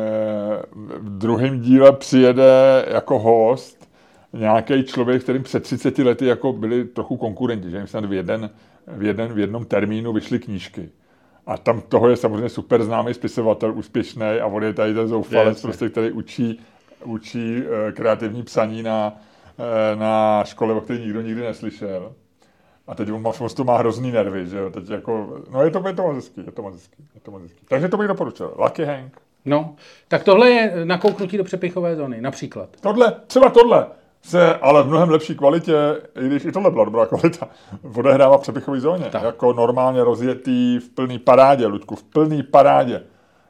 v 0.99 1.17
druhém 1.17 1.59
díle 1.59 1.91
přijede 1.91 2.85
jako 2.87 3.19
host 3.19 3.89
nějaký 4.33 4.83
člověk, 4.83 5.23
kterým 5.23 5.43
před 5.43 5.63
30 5.63 5.97
lety 5.97 6.25
jako 6.25 6.53
byli 6.53 6.85
trochu 6.85 7.17
konkurenti, 7.17 7.69
že 7.69 7.77
jim 7.77 7.87
snad 7.87 8.05
v, 8.05 8.13
jeden, 8.13 8.49
v, 8.87 9.03
jeden, 9.03 9.33
v 9.33 9.39
jednom 9.39 9.65
termínu 9.65 10.13
vyšly 10.13 10.39
knížky. 10.39 10.89
A 11.45 11.57
tam 11.57 11.81
toho 11.81 12.09
je 12.09 12.17
samozřejmě 12.17 12.49
super 12.49 12.83
známý 12.83 13.13
spisovatel, 13.13 13.77
úspěšný 13.77 14.39
a 14.41 14.45
on 14.45 14.63
je 14.63 14.73
tady 14.73 14.93
ten 14.93 15.07
zoufalec, 15.07 15.61
prostě, 15.61 15.89
který 15.89 16.11
učí, 16.11 16.59
učí 17.03 17.57
eh, 17.57 17.91
kreativní 17.91 18.43
psaní 18.43 18.83
na, 18.83 19.21
eh, 19.59 19.95
na 19.95 20.43
škole, 20.43 20.73
o 20.73 20.81
které 20.81 20.99
nikdo 20.99 21.21
nikdy 21.21 21.41
neslyšel. 21.41 22.13
A 22.87 22.95
teď 22.95 23.11
on 23.11 23.33
z 23.47 23.53
toho 23.53 23.65
má 23.65 23.77
hrozný 23.77 24.11
nervy, 24.11 24.47
že 24.47 24.57
jo, 24.57 24.69
teď 24.69 24.89
jako, 24.89 25.39
no 25.51 25.63
je 25.63 25.71
to, 25.71 25.87
je 25.87 25.93
to 25.93 26.03
moc 26.03 26.15
hezký, 26.15 26.43
je 26.45 26.51
to 26.51 26.61
moc 26.61 26.73
hezký, 26.73 27.03
je 27.15 27.21
to 27.21 27.31
moc 27.31 27.41
hezký. 27.41 27.65
Takže 27.65 27.87
to 27.87 27.97
bych 27.97 28.07
doporučil. 28.07 28.53
Lucky 28.57 28.85
Hank. 28.85 29.21
No, 29.45 29.75
tak 30.07 30.23
tohle 30.23 30.49
je 30.49 30.85
nakouknutí 30.85 31.37
do 31.37 31.43
přepichové 31.43 31.95
zóny, 31.95 32.21
například. 32.21 32.69
Tohle, 32.81 33.13
třeba 33.27 33.49
tohle, 33.49 33.87
se 34.21 34.55
ale 34.55 34.83
v 34.83 34.87
mnohem 34.87 35.09
lepší 35.09 35.35
kvalitě, 35.35 35.75
i 36.21 36.27
když 36.27 36.45
i 36.45 36.51
tohle 36.51 36.71
byla 36.71 36.85
dobrá 36.85 37.05
kvalita, 37.05 37.47
odehrává 37.95 38.37
v 38.37 38.41
přepichové 38.41 38.79
zóně. 38.79 39.05
Tak. 39.05 39.23
Jako 39.23 39.53
normálně 39.53 40.03
rozjetý 40.03 40.79
v 40.79 40.89
plný 40.89 41.19
parádě, 41.19 41.67
Ludku, 41.67 41.95
v 41.95 42.03
plný 42.03 42.43
parádě. 42.43 43.03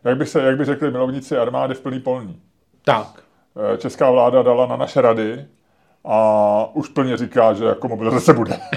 Jak 0.03 0.17
by, 0.17 0.25
se, 0.25 0.41
jak 0.41 0.57
by 0.57 0.65
řekli 0.65 0.91
milovníci 0.91 1.37
armády 1.37 1.73
v 1.75 1.81
plný 1.81 1.99
polní. 1.99 2.41
Tak. 2.85 3.23
Eh, 3.73 3.77
Česká 3.77 4.11
vláda 4.11 4.43
dala 4.43 4.65
na 4.65 4.77
naše 4.77 5.01
rady 5.01 5.45
a 6.07 6.69
už 6.73 6.89
plně 6.89 7.17
říká, 7.17 7.53
že 7.53 7.65
jako 7.65 7.87
mobilizace 7.87 8.33
bude. 8.33 8.57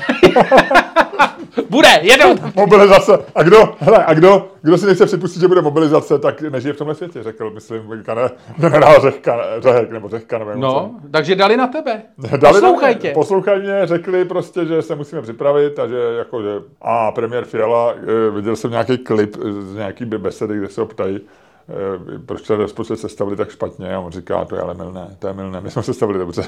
Bude, 1.70 1.88
jedou 2.02 2.36
tam. 2.36 2.52
mobilizace. 2.56 3.18
A 3.34 3.42
kdo, 3.42 3.74
hele, 3.78 4.04
a 4.04 4.14
kdo, 4.14 4.48
kdo 4.62 4.78
si 4.78 4.86
nechce 4.86 5.06
připustit, 5.06 5.40
že 5.40 5.48
bude 5.48 5.62
mobilizace, 5.62 6.18
tak 6.18 6.42
nežije 6.42 6.72
v 6.72 6.76
tomhle 6.76 6.94
světě, 6.94 7.22
řekl, 7.22 7.50
myslím, 7.50 8.02
kane, 8.02 8.30
generál 8.58 9.00
Řehka, 9.02 9.38
Řehek, 9.58 9.90
nebo 9.90 10.08
Řehka, 10.08 10.38
nevím. 10.38 10.60
No, 10.60 10.90
takže 11.10 11.34
dali 11.36 11.56
na 11.56 11.66
tebe. 11.66 12.02
Dali 12.36 12.54
Poslouchaj 12.60 12.94
na- 12.94 13.00
tě. 13.00 13.10
Poslouchaj 13.10 13.60
mě, 13.60 13.80
řekli 13.84 14.24
prostě, 14.24 14.66
že 14.66 14.82
se 14.82 14.94
musíme 14.94 15.22
připravit 15.22 15.78
a 15.78 15.86
že 15.88 15.98
jako, 16.18 16.42
že 16.42 16.48
a 16.82 17.12
premiér 17.12 17.44
Fiala, 17.44 17.94
eh, 17.96 18.30
viděl 18.30 18.56
jsem 18.56 18.70
nějaký 18.70 18.98
klip 18.98 19.36
z 19.60 19.74
nějaký 19.74 20.04
besedy, 20.04 20.58
kde 20.58 20.68
se 20.68 20.80
ho 20.80 20.86
ptají, 20.86 21.20
proč 22.26 22.42
ten 22.42 22.56
rozpočet 22.60 22.96
sestavili 23.00 23.36
tak 23.36 23.50
špatně 23.50 23.94
a 23.94 24.00
on 24.00 24.12
říká, 24.12 24.44
to 24.44 24.54
je 24.56 24.62
ale 24.62 24.74
milné, 24.74 25.16
to 25.18 25.26
je 25.28 25.34
milné, 25.34 25.60
my 25.60 25.70
jsme 25.70 25.82
sestavili 25.82 26.18
dobře. 26.18 26.42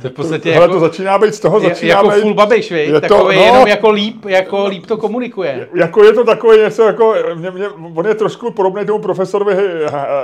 To 0.00 0.06
je 0.06 0.10
v 0.10 0.14
podstatě 0.14 0.52
Hele, 0.52 0.64
jako, 0.64 0.74
to 0.74 0.80
začíná 0.80 1.18
být 1.18 1.34
z 1.34 1.40
toho, 1.40 1.60
začíná 1.60 1.88
jako 1.96 2.08
být, 2.08 2.20
full 2.20 2.34
babiš, 2.34 2.70
je 2.70 2.92
to- 2.92 3.00
Takový 3.00 3.36
no. 3.36 3.42
jenom 3.42 3.66
jako 3.66 3.90
líp, 3.90 4.24
jako 4.24 4.66
líp 4.66 4.86
to 4.86 4.96
komunikuje. 4.96 5.68
jako 5.74 6.04
je 6.04 6.12
to 6.12 6.24
takové 6.24 6.56
něco, 6.56 6.82
jako, 6.82 7.14
mě, 7.34 7.50
mě, 7.50 7.68
on 7.94 8.06
je 8.06 8.14
trošku 8.14 8.50
podobný 8.50 8.84
tomu 8.86 8.98
profesorovi 8.98 9.56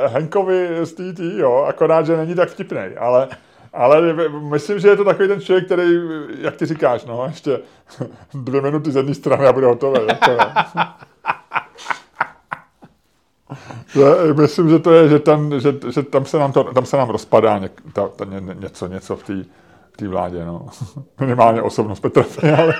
Henkovi 0.07 0.68
z 0.83 0.92
TT, 0.92 1.20
jo, 1.38 1.64
akorát, 1.68 2.07
že 2.07 2.16
není 2.16 2.35
tak 2.35 2.48
vtipný, 2.48 2.78
ale, 2.98 3.28
ale 3.72 4.14
myslím, 4.50 4.78
že 4.78 4.88
je 4.88 4.96
to 4.96 5.04
takový 5.04 5.28
ten 5.28 5.40
člověk, 5.40 5.64
který, 5.66 6.00
jak 6.40 6.57
ty 6.57 6.66
říkáš, 6.66 7.04
no, 7.04 7.24
ještě 7.26 7.59
dvě 8.35 8.61
minuty 8.61 8.90
z 8.92 8.96
jedné 8.96 9.14
strany 9.14 9.46
a 9.46 9.52
bude 9.52 9.66
hotový. 9.66 10.00
Jako, 10.09 10.30
no. 10.30 10.37
To 10.37 10.40
je- 10.40 10.44
myslím, 14.33 14.69
že 14.69 14.79
to 14.79 14.93
je, 14.93 15.09
že 15.09 15.19
tam, 15.19 15.61
že, 15.61 15.75
že 15.90 16.03
tam, 16.03 16.25
se, 16.25 16.38
nám 16.38 16.53
to, 16.53 16.64
tam 16.64 16.87
se 16.87 16.97
nám 16.97 17.11
rozpadá 17.11 17.59
něk, 17.59 17.73
ta, 17.93 18.09
ta, 18.09 18.25
ně, 18.25 18.40
něco, 18.55 18.87
něco 18.87 19.17
v 19.17 19.23
té 19.23 19.45
v 19.95 19.97
té 19.97 20.09
vládě, 20.09 20.45
no. 20.45 20.67
Minimálně 21.21 21.62
osobnost 21.62 22.01
Petra 22.01 22.23
Fialy. 22.23 22.75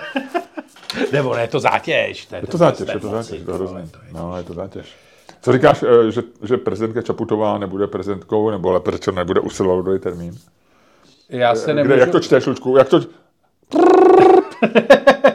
Nebo 1.13 1.35
ne, 1.35 1.43
je 1.43 1.49
to 1.49 1.61
zátěž. 1.61 2.27
To 2.27 2.35
je, 2.35 2.41
Je 2.41 2.47
to 2.47 2.57
zátěž, 2.57 2.89
je 2.95 3.01
to 3.01 3.09
zátěž, 3.09 3.43
to 3.43 3.51
je 3.51 3.57
hrozný. 3.57 3.91
No, 4.13 4.37
je 4.37 4.43
to 4.43 4.55
zátěž. 4.55 4.97
Co 5.43 5.53
říkáš, 5.53 5.83
eh, 5.83 6.11
že, 6.11 6.23
že 6.43 6.57
prezidentka 6.57 7.03
Čaputová 7.03 7.59
nebude 7.59 7.87
prezidentkou, 7.87 8.51
nebo 8.51 8.73
lépe 8.73 8.91
řečeno 8.91 9.17
nebude 9.17 9.41
usilovat 9.41 9.79
o 9.79 9.83
druhý 9.83 9.99
termín? 9.99 10.39
Já 11.29 11.55
se 11.55 11.65
Kde, 11.65 11.75
nemůžu... 11.75 11.99
jak 11.99 12.11
to 12.11 12.21
čteš, 12.21 12.47
Lučku? 12.47 12.77
Jak 12.77 12.89
to... 12.89 13.01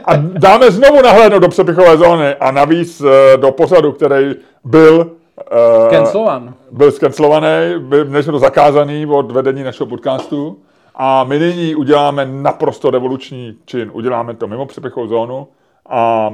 A 0.06 0.16
dáme 0.16 0.72
znovu 0.72 1.02
nahlédnout 1.02 1.40
do 1.40 1.48
přepichové 1.48 1.98
zóny 1.98 2.36
a 2.36 2.52
navíc 2.52 3.02
eh, 3.02 3.38
do 3.38 3.52
pořadu, 3.52 3.92
který 3.92 4.36
byl 4.64 5.12
eh, 5.52 5.90
Cancelovan. 5.90 6.54
byl 6.72 6.92
skancelovaný, 6.92 7.80
byl, 7.80 8.24
to 8.24 8.40
zakázaný 8.40 9.06
od 9.06 9.32
vedení 9.32 9.64
našeho 9.64 9.88
podcastu 9.88 10.60
a 10.96 11.24
my 11.24 11.40
nyní 11.40 11.76
uděláme 11.76 12.26
naprosto 12.26 12.92
revoluční 12.92 13.58
čin. 13.66 13.92
Uděláme 13.94 14.34
to 14.34 14.48
mimo 14.48 14.66
přepichovou 14.66 15.08
zónu 15.08 15.48
a 15.90 16.30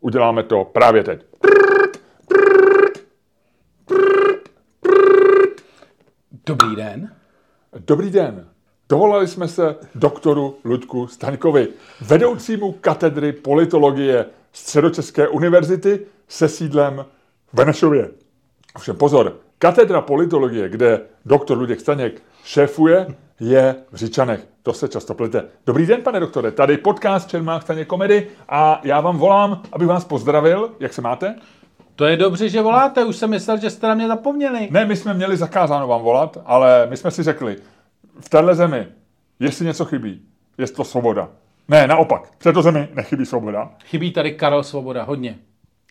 uděláme 0.00 0.42
to 0.42 0.64
právě 0.64 1.04
teď. 1.04 1.24
Dobrý 6.46 6.76
den. 6.76 7.14
Dobrý 7.86 8.10
den. 8.10 8.48
Dovolali 8.88 9.28
jsme 9.28 9.48
se 9.48 9.76
doktoru 9.94 10.56
Luďku 10.64 11.06
Staňkovi, 11.06 11.68
vedoucímu 12.00 12.72
katedry 12.72 13.32
politologie 13.32 14.26
Středočeské 14.52 15.28
univerzity 15.28 16.00
se 16.28 16.48
sídlem 16.48 17.04
Benešově. 17.54 18.10
Ovšem 18.76 18.96
pozor, 18.96 19.36
katedra 19.58 20.00
politologie, 20.00 20.68
kde 20.68 21.00
doktor 21.26 21.58
Luděk 21.58 21.80
Staněk 21.80 22.22
šéfuje, 22.44 23.06
je 23.40 23.74
v 23.92 23.96
Říčanech. 23.96 24.46
To 24.62 24.72
se 24.72 24.88
často 24.88 25.14
plete. 25.14 25.44
Dobrý 25.66 25.86
den, 25.86 26.02
pane 26.02 26.20
doktore, 26.20 26.50
tady 26.50 26.76
podcast 26.76 27.30
Čermák 27.30 27.62
Staněk 27.62 27.88
komedy 27.88 28.26
a 28.48 28.80
já 28.84 29.00
vám 29.00 29.18
volám, 29.18 29.62
abych 29.72 29.88
vás 29.88 30.04
pozdravil. 30.04 30.70
Jak 30.80 30.92
se 30.92 31.02
máte? 31.02 31.34
To 31.96 32.04
je 32.04 32.16
dobře, 32.16 32.48
že 32.48 32.62
voláte, 32.62 33.04
už 33.04 33.16
jsem 33.16 33.30
myslel, 33.30 33.60
že 33.60 33.70
jste 33.70 33.88
na 33.88 33.94
mě 33.94 34.08
zapomněli. 34.08 34.68
Ne, 34.70 34.84
my 34.84 34.96
jsme 34.96 35.14
měli 35.14 35.36
zakázáno 35.36 35.88
vám 35.88 36.02
volat, 36.02 36.38
ale 36.44 36.86
my 36.90 36.96
jsme 36.96 37.10
si 37.10 37.22
řekli, 37.22 37.56
v 38.20 38.28
téhle 38.28 38.54
zemi, 38.54 38.86
jestli 39.40 39.66
něco 39.66 39.84
chybí, 39.84 40.22
je 40.58 40.66
to 40.66 40.84
svoboda. 40.84 41.28
Ne, 41.68 41.86
naopak, 41.86 42.30
v 42.38 42.44
této 42.44 42.62
zemi 42.62 42.88
nechybí 42.94 43.26
svoboda. 43.26 43.70
Chybí 43.84 44.12
tady 44.12 44.32
Karel 44.32 44.62
Svoboda, 44.62 45.02
hodně. 45.02 45.38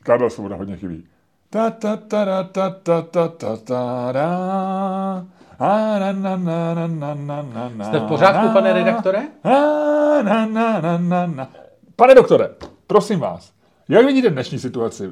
Karel 0.03 0.29
svoboda 0.29 0.55
hodně 0.55 0.77
chybí. 0.77 1.07
Ta 1.53 1.69
ta 1.69 1.97
ta 1.97 2.25
ra, 2.25 2.43
ta 2.43 2.69
ta 2.69 3.01
ta 3.01 3.27
ta 3.27 3.57
ta 3.57 4.11
ra. 4.11 4.29
A 5.59 5.99
na 5.99 6.11
na 6.11 6.35
na 6.35 6.73
na 6.73 6.87
na 6.87 7.13
na 7.13 7.41
na 7.43 7.69
na 7.69 7.85
Jste 7.85 7.99
v 7.99 8.07
pořádku, 8.07 8.45
na. 8.45 8.53
pane 8.53 8.73
redaktore? 8.73 9.19
A 9.43 9.49
na 10.21 10.45
na 10.45 10.81
na 10.81 10.97
na 10.97 11.27
na. 11.27 11.49
Pane 11.95 12.15
doktore, 12.15 12.49
prosím 12.87 13.19
vás, 13.19 13.51
jak 13.89 14.05
vidíte 14.05 14.29
dnešní 14.29 14.59
situaci? 14.59 15.11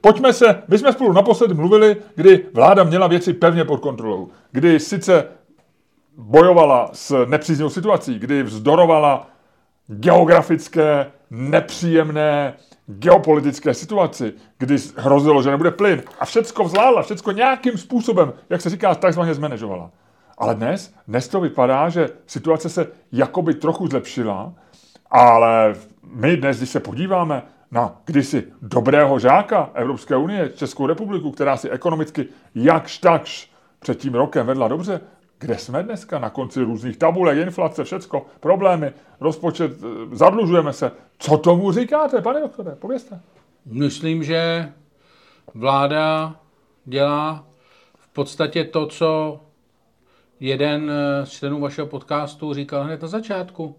Pojďme 0.00 0.32
se, 0.32 0.62
my 0.68 0.78
jsme 0.78 0.92
spolu 0.92 1.12
naposledy 1.12 1.54
mluvili, 1.54 1.96
kdy 2.14 2.46
vláda 2.54 2.84
měla 2.84 3.06
věci 3.06 3.32
pevně 3.32 3.64
pod 3.64 3.80
kontrolou, 3.80 4.28
kdy 4.52 4.80
sice 4.80 5.24
bojovala 6.16 6.90
s 6.92 7.24
nepříznivou 7.26 7.70
situací, 7.70 8.18
kdy 8.18 8.42
vzdorovala 8.42 9.26
geografické, 9.86 11.10
nepříjemné 11.30 12.54
geopolitické 12.88 13.74
situaci, 13.74 14.32
kdy 14.58 14.76
hrozilo, 14.96 15.42
že 15.42 15.50
nebude 15.50 15.70
plyn 15.70 16.02
a 16.20 16.24
všecko 16.24 16.68
zvládla, 16.68 17.02
všecko 17.02 17.32
nějakým 17.32 17.78
způsobem, 17.78 18.32
jak 18.50 18.60
se 18.60 18.70
říká, 18.70 18.94
takzvaně 18.94 19.34
zmanežovala. 19.34 19.90
Ale 20.38 20.54
dnes, 20.54 20.94
dnes 21.08 21.28
to 21.28 21.40
vypadá, 21.40 21.88
že 21.88 22.08
situace 22.26 22.68
se 22.68 22.86
jakoby 23.12 23.54
trochu 23.54 23.86
zlepšila, 23.86 24.52
ale 25.10 25.74
my 26.02 26.36
dnes, 26.36 26.56
když 26.58 26.70
se 26.70 26.80
podíváme 26.80 27.42
na 27.70 28.00
kdysi 28.04 28.44
dobrého 28.62 29.18
žáka 29.18 29.70
Evropské 29.74 30.16
unie, 30.16 30.48
Českou 30.48 30.86
republiku, 30.86 31.30
která 31.30 31.56
si 31.56 31.70
ekonomicky 31.70 32.26
jakž 32.54 32.98
takž 32.98 33.50
před 33.78 33.98
tím 33.98 34.14
rokem 34.14 34.46
vedla 34.46 34.68
dobře, 34.68 35.00
kde 35.38 35.58
jsme 35.58 35.82
dneska 35.82 36.18
na 36.18 36.30
konci 36.30 36.62
různých 36.62 36.96
tabulek, 36.96 37.38
inflace, 37.38 37.84
všecko, 37.84 38.26
problémy, 38.40 38.92
rozpočet, 39.20 39.72
eh, 39.72 40.16
zadlužujeme 40.16 40.72
se. 40.72 40.92
Co 41.18 41.38
tomu 41.38 41.72
říkáte, 41.72 42.22
pane 42.22 42.40
doktore? 42.40 42.76
Povězte. 42.76 43.20
Myslím, 43.66 44.24
že 44.24 44.72
vláda 45.54 46.36
dělá 46.84 47.44
v 47.94 48.08
podstatě 48.08 48.64
to, 48.64 48.86
co 48.86 49.40
jeden 50.40 50.90
eh, 50.90 51.26
z 51.26 51.30
členů 51.30 51.60
vašeho 51.60 51.86
podcastu 51.86 52.54
říkal 52.54 52.84
hned 52.84 53.02
na 53.02 53.08
začátku. 53.08 53.76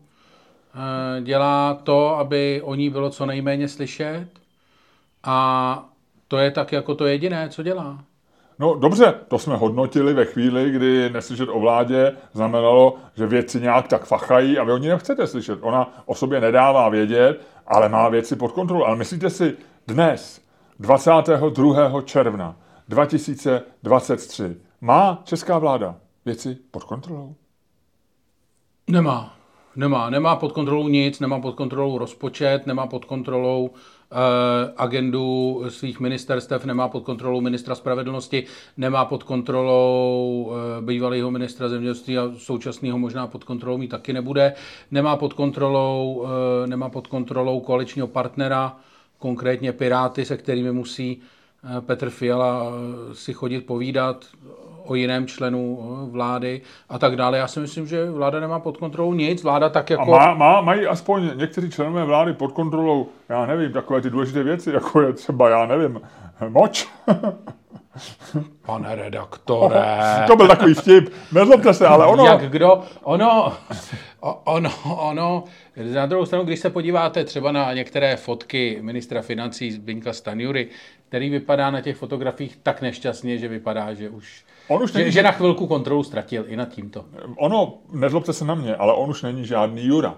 Eh, 0.76 1.22
Dělá 1.22 1.74
to, 1.74 2.18
aby 2.18 2.62
o 2.64 2.76
ní 2.76 2.90
bylo 2.90 3.10
co 3.10 3.26
nejméně 3.26 3.68
slyšet 3.68 4.28
a 5.24 5.90
to 6.28 6.38
je 6.38 6.52
tak 6.52 6.72
jako 6.72 6.96
to 6.96 7.06
jediné, 7.06 7.50
co 7.50 7.64
dělá. 7.64 8.04
No 8.60 8.76
dobře, 8.76 9.14
to 9.28 9.40
jsme 9.40 9.56
hodnotili 9.56 10.14
ve 10.14 10.26
chvíli, 10.26 10.72
kdy 10.72 11.10
neslyšet 11.10 11.50
o 11.50 11.60
vládě 11.60 12.18
znamenalo, 12.34 12.96
že 13.16 13.28
věci 13.28 13.62
nějak 13.62 13.88
tak 13.88 14.06
fachají 14.06 14.58
a 14.58 14.64
vy 14.64 14.72
o 14.72 14.78
ní 14.78 14.88
nechcete 14.88 15.28
slyšet. 15.28 15.60
Ona 15.62 16.04
o 16.06 16.16
sobě 16.16 16.42
nedává 16.42 16.90
vědět, 16.90 17.42
ale 17.68 17.90
má 17.90 18.10
věci 18.10 18.36
pod 18.36 18.52
kontrolou. 18.52 18.86
Ale 18.86 18.96
myslíte 18.96 19.30
si, 19.30 19.58
dnes, 19.88 20.42
22. 20.80 22.02
června 22.02 22.56
2023, 22.90 24.58
má 24.82 25.22
česká 25.24 25.58
vláda 25.58 25.96
věci 26.26 26.58
pod 26.72 26.84
kontrolou? 26.84 27.36
Nemá. 28.88 29.39
Nemá. 29.80 30.10
Nemá 30.10 30.36
pod 30.36 30.52
kontrolou 30.52 30.88
nic, 30.88 31.20
nemá 31.20 31.40
pod 31.40 31.56
kontrolou 31.56 31.98
rozpočet, 31.98 32.68
nemá 32.68 32.88
pod 32.88 33.06
kontrolou 33.06 33.72
Eh, 34.12 34.74
agendu 34.78 35.62
svých 35.70 36.00
ministerstev, 36.00 36.66
nemá 36.66 36.88
pod 36.88 37.04
kontrolou 37.04 37.42
ministra 37.42 37.76
spravedlnosti, 37.76 38.44
nemá 38.78 39.06
pod 39.06 39.24
kontrolou 39.24 40.52
eh, 40.52 40.82
bývalého 40.82 41.32
ministra 41.32 41.70
zemědělství 41.70 42.18
a 42.18 42.32
současného 42.38 42.98
možná 42.98 43.28
pod 43.28 43.44
kontrolou 43.44 43.78
mít 43.78 43.88
taky 43.88 44.14
nebude, 44.14 44.54
nemá 44.92 45.16
pod 45.16 45.34
kontrolou, 45.34 46.26
eh, 46.26 46.68
nemá 46.68 46.90
pod 46.90 47.08
kontrolou 47.08 47.60
koaličního 47.60 48.08
partnera, 48.08 48.78
konkrétně 49.20 49.74
Piráty, 49.74 50.26
se 50.26 50.38
kterými 50.38 50.72
musí 50.72 51.22
Petr 51.80 52.10
Fiala 52.10 52.72
si 53.14 53.34
chodit 53.34 53.62
povídat 53.62 54.26
o 54.86 54.96
jiném 54.96 55.28
členu 55.28 55.80
vlády 56.12 56.62
a 56.90 57.00
tak 57.00 57.16
dále. 57.16 57.38
Já 57.38 57.48
si 57.48 57.60
myslím, 57.60 57.88
že 57.88 58.12
vláda 58.12 58.40
nemá 58.40 58.60
pod 58.60 58.78
kontrolou 58.78 59.14
nic. 59.14 59.44
Vláda 59.44 59.70
tak 59.70 59.90
jako... 59.90 60.16
A 60.16 60.18
má, 60.18 60.34
má, 60.34 60.62
mají 60.62 60.86
aspoň 60.86 61.30
někteří 61.36 61.72
členové 61.72 62.06
vlády 62.06 62.34
pod 62.34 62.52
kontrolou, 62.52 63.08
já 63.30 63.46
nevím, 63.46 63.74
takové 63.74 64.02
ty 64.02 64.10
důležité 64.10 64.44
věci, 64.44 64.72
jako 64.72 65.02
je 65.02 65.14
třeba, 65.14 65.50
já 65.50 65.66
nevím, 65.66 66.02
moč. 66.50 66.88
Pane 68.66 68.96
redaktore. 68.96 69.84
to 70.28 70.36
byl 70.36 70.48
takový 70.48 70.74
vtip, 70.74 71.14
nezlobte 71.32 71.74
se, 71.74 71.88
ale 71.88 72.06
ono... 72.06 72.26
Jak 72.26 72.50
kdo, 72.50 72.84
ono, 73.04 73.54
ono, 74.44 74.70
ono, 74.86 75.44
na 75.94 76.06
druhou 76.06 76.26
stranu, 76.26 76.46
když 76.46 76.60
se 76.60 76.70
podíváte 76.70 77.24
třeba 77.24 77.52
na 77.52 77.74
některé 77.74 78.16
fotky 78.16 78.80
ministra 78.82 79.22
financí 79.22 79.72
Zbyňka 79.72 80.14
Stanjury, 80.14 80.68
který 81.08 81.30
vypadá 81.30 81.72
na 81.72 81.82
těch 81.82 81.98
fotografiích 81.98 82.60
tak 82.64 82.82
nešťastně, 82.82 83.38
že 83.38 83.48
vypadá, 83.48 83.94
že 83.94 84.10
už 84.10 84.46
On 84.70 84.84
už 84.84 84.94
není... 84.94 85.06
že, 85.06 85.12
že 85.12 85.24
na 85.24 85.32
chvilku 85.32 85.68
kontrolu 85.68 86.04
ztratil 86.04 86.44
i 86.48 86.56
nad 86.56 86.70
tímto. 86.70 87.06
Ono, 87.38 87.74
nezlobte 87.94 88.34
se 88.34 88.46
na 88.46 88.56
mě, 88.56 88.76
ale 88.76 88.94
on 88.94 89.10
už 89.10 89.22
není 89.22 89.46
žádný 89.46 89.86
Jura. 89.86 90.16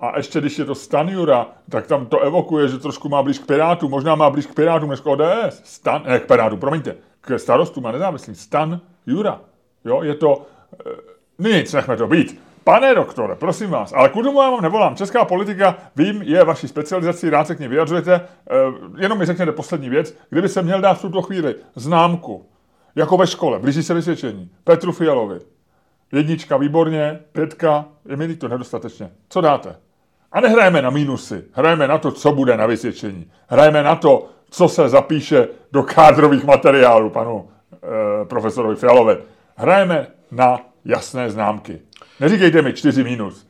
A 0.00 0.16
ještě 0.16 0.40
když 0.40 0.58
je 0.58 0.64
to 0.64 0.74
Stan 0.74 1.08
Jura, 1.08 1.46
tak 1.68 1.86
tam 1.86 2.06
to 2.06 2.20
evokuje, 2.20 2.68
že 2.68 2.78
trošku 2.78 3.08
má 3.08 3.22
blíž 3.22 3.38
k 3.38 3.46
Pirátu, 3.46 3.88
možná 3.88 4.14
má 4.14 4.30
blíž 4.30 4.46
k 4.46 4.54
Pirátům 4.54 4.90
než 4.90 5.00
k 5.00 5.06
ODS. 5.06 5.62
Stan, 5.64 6.02
ne, 6.06 6.20
k 6.20 6.26
Pirátu, 6.26 6.56
promiňte, 6.56 6.96
k 7.20 7.38
starostům 7.38 7.86
a 7.86 7.92
nezávislým. 7.92 8.34
Stan 8.34 8.80
Jura. 9.06 9.40
Jo, 9.84 10.02
je 10.02 10.14
to... 10.14 10.46
E, 10.86 11.48
nic, 11.48 11.72
nechme 11.72 11.96
to 11.96 12.06
být. 12.06 12.42
Pane 12.64 12.94
doktore, 12.94 13.34
prosím 13.34 13.70
vás, 13.70 13.92
ale 13.92 14.08
k 14.08 14.12
tomu 14.12 14.42
já 14.42 14.50
vám 14.50 14.62
nevolám. 14.62 14.96
Česká 14.96 15.24
politika, 15.24 15.76
vím, 15.96 16.22
je 16.22 16.44
vaší 16.44 16.68
specializací, 16.68 17.30
rád 17.30 17.46
se 17.46 17.54
k 17.54 17.60
ní 17.60 17.68
vyjadřujete. 17.68 18.14
E, 18.14 18.20
jenom 18.98 19.18
mi 19.18 19.26
řekněte 19.26 19.52
poslední 19.52 19.88
věc. 19.88 20.16
Kdyby 20.30 20.48
se 20.48 20.62
měl 20.62 20.80
dát 20.80 20.94
v 20.94 21.02
tuto 21.02 21.22
chvíli 21.22 21.54
známku 21.74 22.46
jako 22.94 23.16
ve 23.16 23.26
škole, 23.26 23.58
blíží 23.58 23.82
se 23.82 23.94
vysvědčení. 23.94 24.50
Petru 24.64 24.92
Fialovi. 24.92 25.38
Jednička 26.12 26.56
výborně, 26.56 27.20
pětka, 27.32 27.84
je 28.08 28.16
mi 28.16 28.36
to 28.36 28.48
nedostatečně. 28.48 29.10
Co 29.28 29.40
dáte? 29.40 29.76
A 30.32 30.40
nehrajeme 30.40 30.82
na 30.82 30.90
mínusy, 30.90 31.44
hrajeme 31.52 31.88
na 31.88 31.98
to, 31.98 32.12
co 32.12 32.32
bude 32.32 32.56
na 32.56 32.66
vysvědčení. 32.66 33.30
Hrajeme 33.48 33.82
na 33.82 33.96
to, 33.96 34.28
co 34.50 34.68
se 34.68 34.88
zapíše 34.88 35.48
do 35.72 35.82
kádrových 35.82 36.44
materiálů 36.44 37.10
panu 37.10 37.48
e, 37.72 38.24
profesorovi 38.24 38.76
Fialovi. 38.76 39.16
Hrajeme 39.56 40.06
na 40.30 40.60
jasné 40.84 41.30
známky. 41.30 41.80
Neříkejte 42.20 42.62
mi 42.62 42.72
čtyři 42.72 43.04
mínus. 43.04 43.46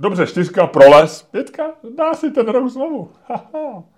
Dobře, 0.00 0.26
čtyřka 0.26 0.66
pro 0.66 0.90
les, 0.90 1.22
pětka, 1.22 1.62
dá 1.96 2.14
si 2.14 2.30
ten 2.30 2.48
rok 2.48 2.68
znovu. 2.68 3.10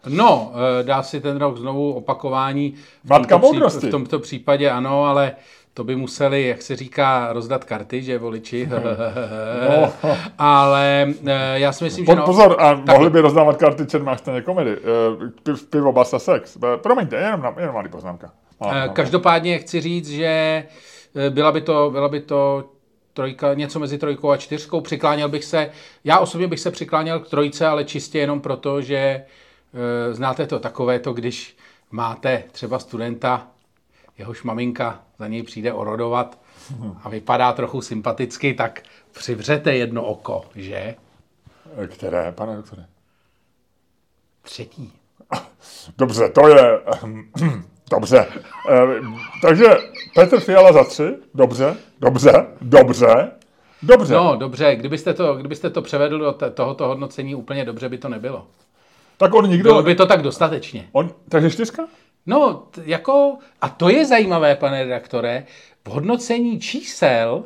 no, 0.08 0.52
eh, 0.80 0.82
dá 0.82 1.02
si 1.02 1.20
ten 1.20 1.36
rok 1.36 1.56
znovu 1.56 1.92
opakování. 1.92 2.74
V 3.04 3.10
Matka 3.10 3.36
moudrosti. 3.36 3.86
v 3.86 3.90
tomto 3.90 4.18
případě 4.18 4.70
ano, 4.70 5.04
ale 5.04 5.32
to 5.74 5.84
by 5.84 5.96
museli, 5.96 6.46
jak 6.46 6.62
se 6.62 6.76
říká, 6.76 7.32
rozdat 7.32 7.64
karty, 7.64 8.02
že 8.02 8.18
voliči. 8.18 8.68
no. 9.68 9.92
Ale 10.38 11.06
eh, 11.26 11.54
já 11.54 11.72
si 11.72 11.84
myslím, 11.84 12.06
že... 12.06 12.14
No, 12.14 12.24
pozor, 12.24 12.56
a 12.58 12.74
tak... 12.74 12.86
mohli 12.86 13.10
by 13.10 13.20
rozdávat 13.20 13.56
karty 13.56 13.86
Čermášteně 13.86 14.42
komedy. 14.42 14.76
Eh, 15.50 15.54
pivo, 15.70 15.92
basa, 15.92 16.18
sex. 16.18 16.58
Promiňte, 16.76 17.16
jenom, 17.16 17.54
jenom 17.58 17.74
malý 17.74 17.88
poznámka. 17.88 18.32
Každopádně 18.92 19.58
chci 19.58 19.80
říct, 19.80 20.08
že 20.08 20.64
byla 21.30 21.52
by 21.52 21.60
to, 21.60 21.90
byla 21.90 22.08
by 22.08 22.20
to 22.20 22.64
trojka, 23.20 23.54
něco 23.54 23.78
mezi 23.78 23.98
trojkou 23.98 24.30
a 24.30 24.37
čtyřkou. 24.37 24.80
Přikláněl 24.80 25.28
bych 25.28 25.44
se, 25.44 25.70
já 26.04 26.18
osobně 26.18 26.48
bych 26.48 26.61
se 26.61 26.70
přikláněl 26.70 27.20
k 27.20 27.28
trojce, 27.28 27.66
ale 27.66 27.85
čistě 27.85 28.18
jenom 28.18 28.40
proto, 28.40 28.80
že 28.80 28.96
e, 28.96 29.24
znáte 30.14 30.46
to 30.46 30.59
takové 30.59 30.98
to, 30.98 31.12
když 31.12 31.56
máte 31.90 32.44
třeba 32.52 32.78
studenta, 32.78 33.46
jehož 34.18 34.42
maminka 34.42 35.02
za 35.18 35.28
něj 35.28 35.42
přijde 35.42 35.72
orodovat 35.72 36.38
a 37.02 37.09
vypadá 37.09 37.52
trochu 37.52 37.83
sympaticky, 37.83 38.54
tak 38.54 38.83
přivřete 39.12 39.74
jedno 39.74 40.04
oko, 40.04 40.44
že? 40.54 40.94
Které, 41.87 42.33
pane 42.33 42.56
doktore? 42.56 42.87
Třetí. 44.42 44.92
Dobře, 45.98 46.28
to 46.28 46.48
je... 46.48 46.80
Dobře. 47.90 48.18
E, 48.18 48.26
takže 49.42 49.66
Petr 50.14 50.40
Fiala 50.40 50.72
za 50.72 50.85
tři, 50.85 51.16
dobře, 51.35 51.76
dobře, 52.00 52.33
dobře, 52.61 53.31
dobře. 53.83 54.14
No, 54.14 54.37
dobře, 54.37 54.76
kdybyste 54.76 55.14
to, 55.14 55.35
kdybyste 55.35 55.70
to 55.70 55.83
převedl 55.83 56.18
do 56.18 56.33
tohoto 56.55 56.87
hodnocení 56.87 57.35
úplně 57.35 57.64
dobře, 57.64 57.88
by 57.88 57.98
to 57.98 58.09
nebylo. 58.09 58.46
Tak 59.16 59.35
on 59.35 59.48
nikdo... 59.48 59.70
Bylo 59.70 59.83
by 59.83 59.94
to 59.94 60.07
tak 60.07 60.22
dostatečně. 60.22 60.88
On, 60.92 61.11
takže 61.29 61.50
čtyřka? 61.50 61.88
No, 62.26 62.55
t- 62.55 62.83
jako, 62.85 63.37
a 63.61 63.68
to 63.68 63.88
je 63.88 64.07
zajímavé, 64.07 64.57
pane 64.57 64.85
redaktore, 64.85 65.46
v 65.85 65.90
hodnocení 65.90 66.61
čísel 66.61 67.44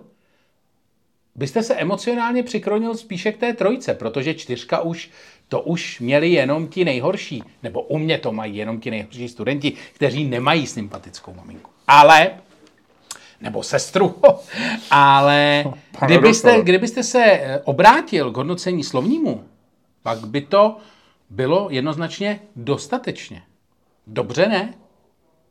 byste 1.35 1.63
se 1.63 1.75
emocionálně 1.75 2.43
přikronil 2.43 2.95
spíše 2.95 3.33
k 3.33 3.37
té 3.37 3.53
trojce, 3.53 3.95
protože 3.95 4.35
čtyřka 4.35 4.81
už, 4.81 5.11
to 5.49 5.61
už 5.61 6.01
měli 6.01 6.29
jenom 6.31 6.69
ti 6.69 6.85
nejhorší, 6.85 7.43
nebo 7.63 7.83
u 7.83 7.99
mě 7.99 8.19
to 8.19 8.33
mají 8.33 8.57
jenom 8.57 8.81
ti 8.81 8.91
nejhorší 8.91 9.29
studenti, 9.29 9.73
kteří 9.93 10.25
nemají 10.25 10.67
sympatickou 10.67 11.35
maminku. 11.35 11.71
Ale 11.89 12.31
nebo 13.41 13.63
sestru, 13.63 14.15
ale 14.91 15.65
kdybyste, 16.07 16.63
kdybyste 16.63 17.03
se 17.03 17.25
eh, 17.25 17.61
obrátil 17.65 18.31
k 18.33 18.37
hodnocení 18.37 18.85
slovnímu, 18.85 19.45
pak 20.03 20.27
by 20.27 20.41
to 20.41 20.77
bylo 21.31 21.69
jednoznačně 21.71 22.41
dostatečně. 22.57 23.43
Dobře, 24.07 24.47
ne? 24.47 24.75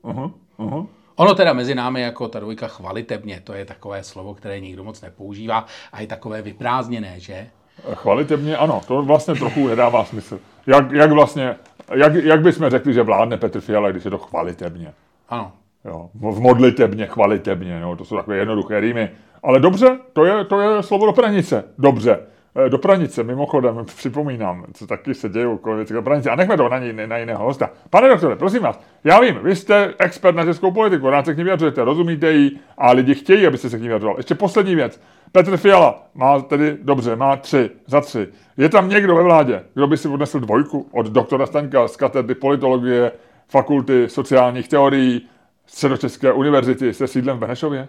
Uh-huh, 0.04 0.34
uh-huh. 0.60 0.88
Ono 1.16 1.36
teda 1.36 1.54
mezi 1.54 1.76
námi 1.76 2.02
jako 2.02 2.28
ta 2.28 2.40
dvojka 2.40 2.68
chvalitebně, 2.68 3.42
to 3.44 3.54
je 3.54 3.66
takové 3.66 4.04
slovo, 4.04 4.34
které 4.34 4.60
nikdo 4.60 4.84
moc 4.84 5.02
nepoužívá 5.02 5.66
a 5.92 6.02
je 6.02 6.08
takové 6.08 6.42
vyprázdněné, 6.42 7.20
že? 7.20 7.50
Chvalitebně, 7.94 8.58
ano, 8.58 8.82
to 8.88 9.02
vlastně 9.02 9.36
trochu 9.36 9.68
nedává 9.68 10.06
smysl. 10.06 10.40
Jak, 10.68 10.92
jak 10.92 11.12
vlastně, 11.12 11.56
jak, 11.94 12.14
jak 12.16 12.42
bychom 12.42 12.70
řekli, 12.70 12.94
že 12.94 13.04
vládne 13.04 13.38
Petr 13.38 13.62
Fiala, 13.62 13.92
když 13.92 14.06
je 14.06 14.12
to 14.12 14.18
chvalitebně? 14.18 14.94
Ano, 15.30 15.52
Jo, 15.86 16.10
v 16.14 16.40
modlitebně, 16.40 17.06
chvalitebně, 17.06 17.80
no, 17.80 17.96
to 17.96 18.06
jsou 18.06 18.16
takové 18.16 18.38
jednoduché 18.38 18.80
rýmy. 18.80 19.10
Ale 19.44 19.60
dobře, 19.60 20.00
to 20.14 20.26
je, 20.26 20.46
to 20.46 20.62
je 20.62 20.84
slovo 20.84 21.06
do 21.06 21.14
pranice. 21.14 21.64
Dobře. 21.78 22.20
E, 22.56 22.70
do 22.70 22.78
pranice, 22.78 23.24
mimochodem, 23.24 23.86
připomínám, 23.86 24.66
co 24.74 24.88
taky 24.88 25.14
se 25.14 25.30
dějí 25.30 25.58
kolem 25.62 25.78
věcí 25.78 25.94
do 25.94 26.02
pranice. 26.02 26.30
A 26.30 26.36
nechme 26.36 26.58
to 26.58 26.70
na, 26.70 26.80
ní, 26.80 26.94
na 27.06 27.18
jiného 27.18 27.46
hosta. 27.46 27.70
Pane 27.90 28.10
doktore, 28.10 28.36
prosím 28.36 28.62
vás, 28.62 28.80
já 29.04 29.20
vím, 29.20 29.40
vy 29.44 29.56
jste 29.56 29.94
expert 30.00 30.36
na 30.36 30.46
českou 30.46 30.72
politiku, 30.72 31.10
rád 31.10 31.26
se 31.26 31.34
k 31.34 31.38
ní 31.38 31.44
vyjadřujete, 31.44 31.84
rozumíte 31.84 32.32
ji 32.32 32.52
a 32.78 32.92
lidi 32.92 33.16
chtějí, 33.16 33.48
abyste 33.48 33.70
se 33.70 33.78
k 33.78 33.82
ní 33.82 33.88
vyjadřoval. 33.88 34.18
Ještě 34.18 34.36
poslední 34.36 34.76
věc. 34.76 35.02
Petr 35.32 35.58
Fiala 35.58 36.08
má 36.14 36.42
tedy, 36.42 36.78
dobře, 36.82 37.16
má 37.16 37.36
tři, 37.36 37.70
za 37.88 38.02
tři. 38.02 38.28
Je 38.58 38.70
tam 38.70 38.90
někdo 38.90 39.16
ve 39.16 39.24
vládě, 39.24 39.64
kdo 39.74 39.88
by 39.88 39.98
si 39.98 40.08
odnesl 40.08 40.40
dvojku 40.40 40.90
od 40.92 41.06
doktora 41.06 41.46
Staňka 41.46 41.88
z 41.88 41.96
katedry 41.96 42.36
politologie, 42.36 43.12
fakulty 43.48 44.10
sociálních 44.10 44.68
teorií, 44.68 45.30
Středočeské 45.66 46.32
univerzity 46.32 46.94
se 46.94 47.08
sídlem 47.08 47.38
v 47.38 47.40
Benešově? 47.40 47.88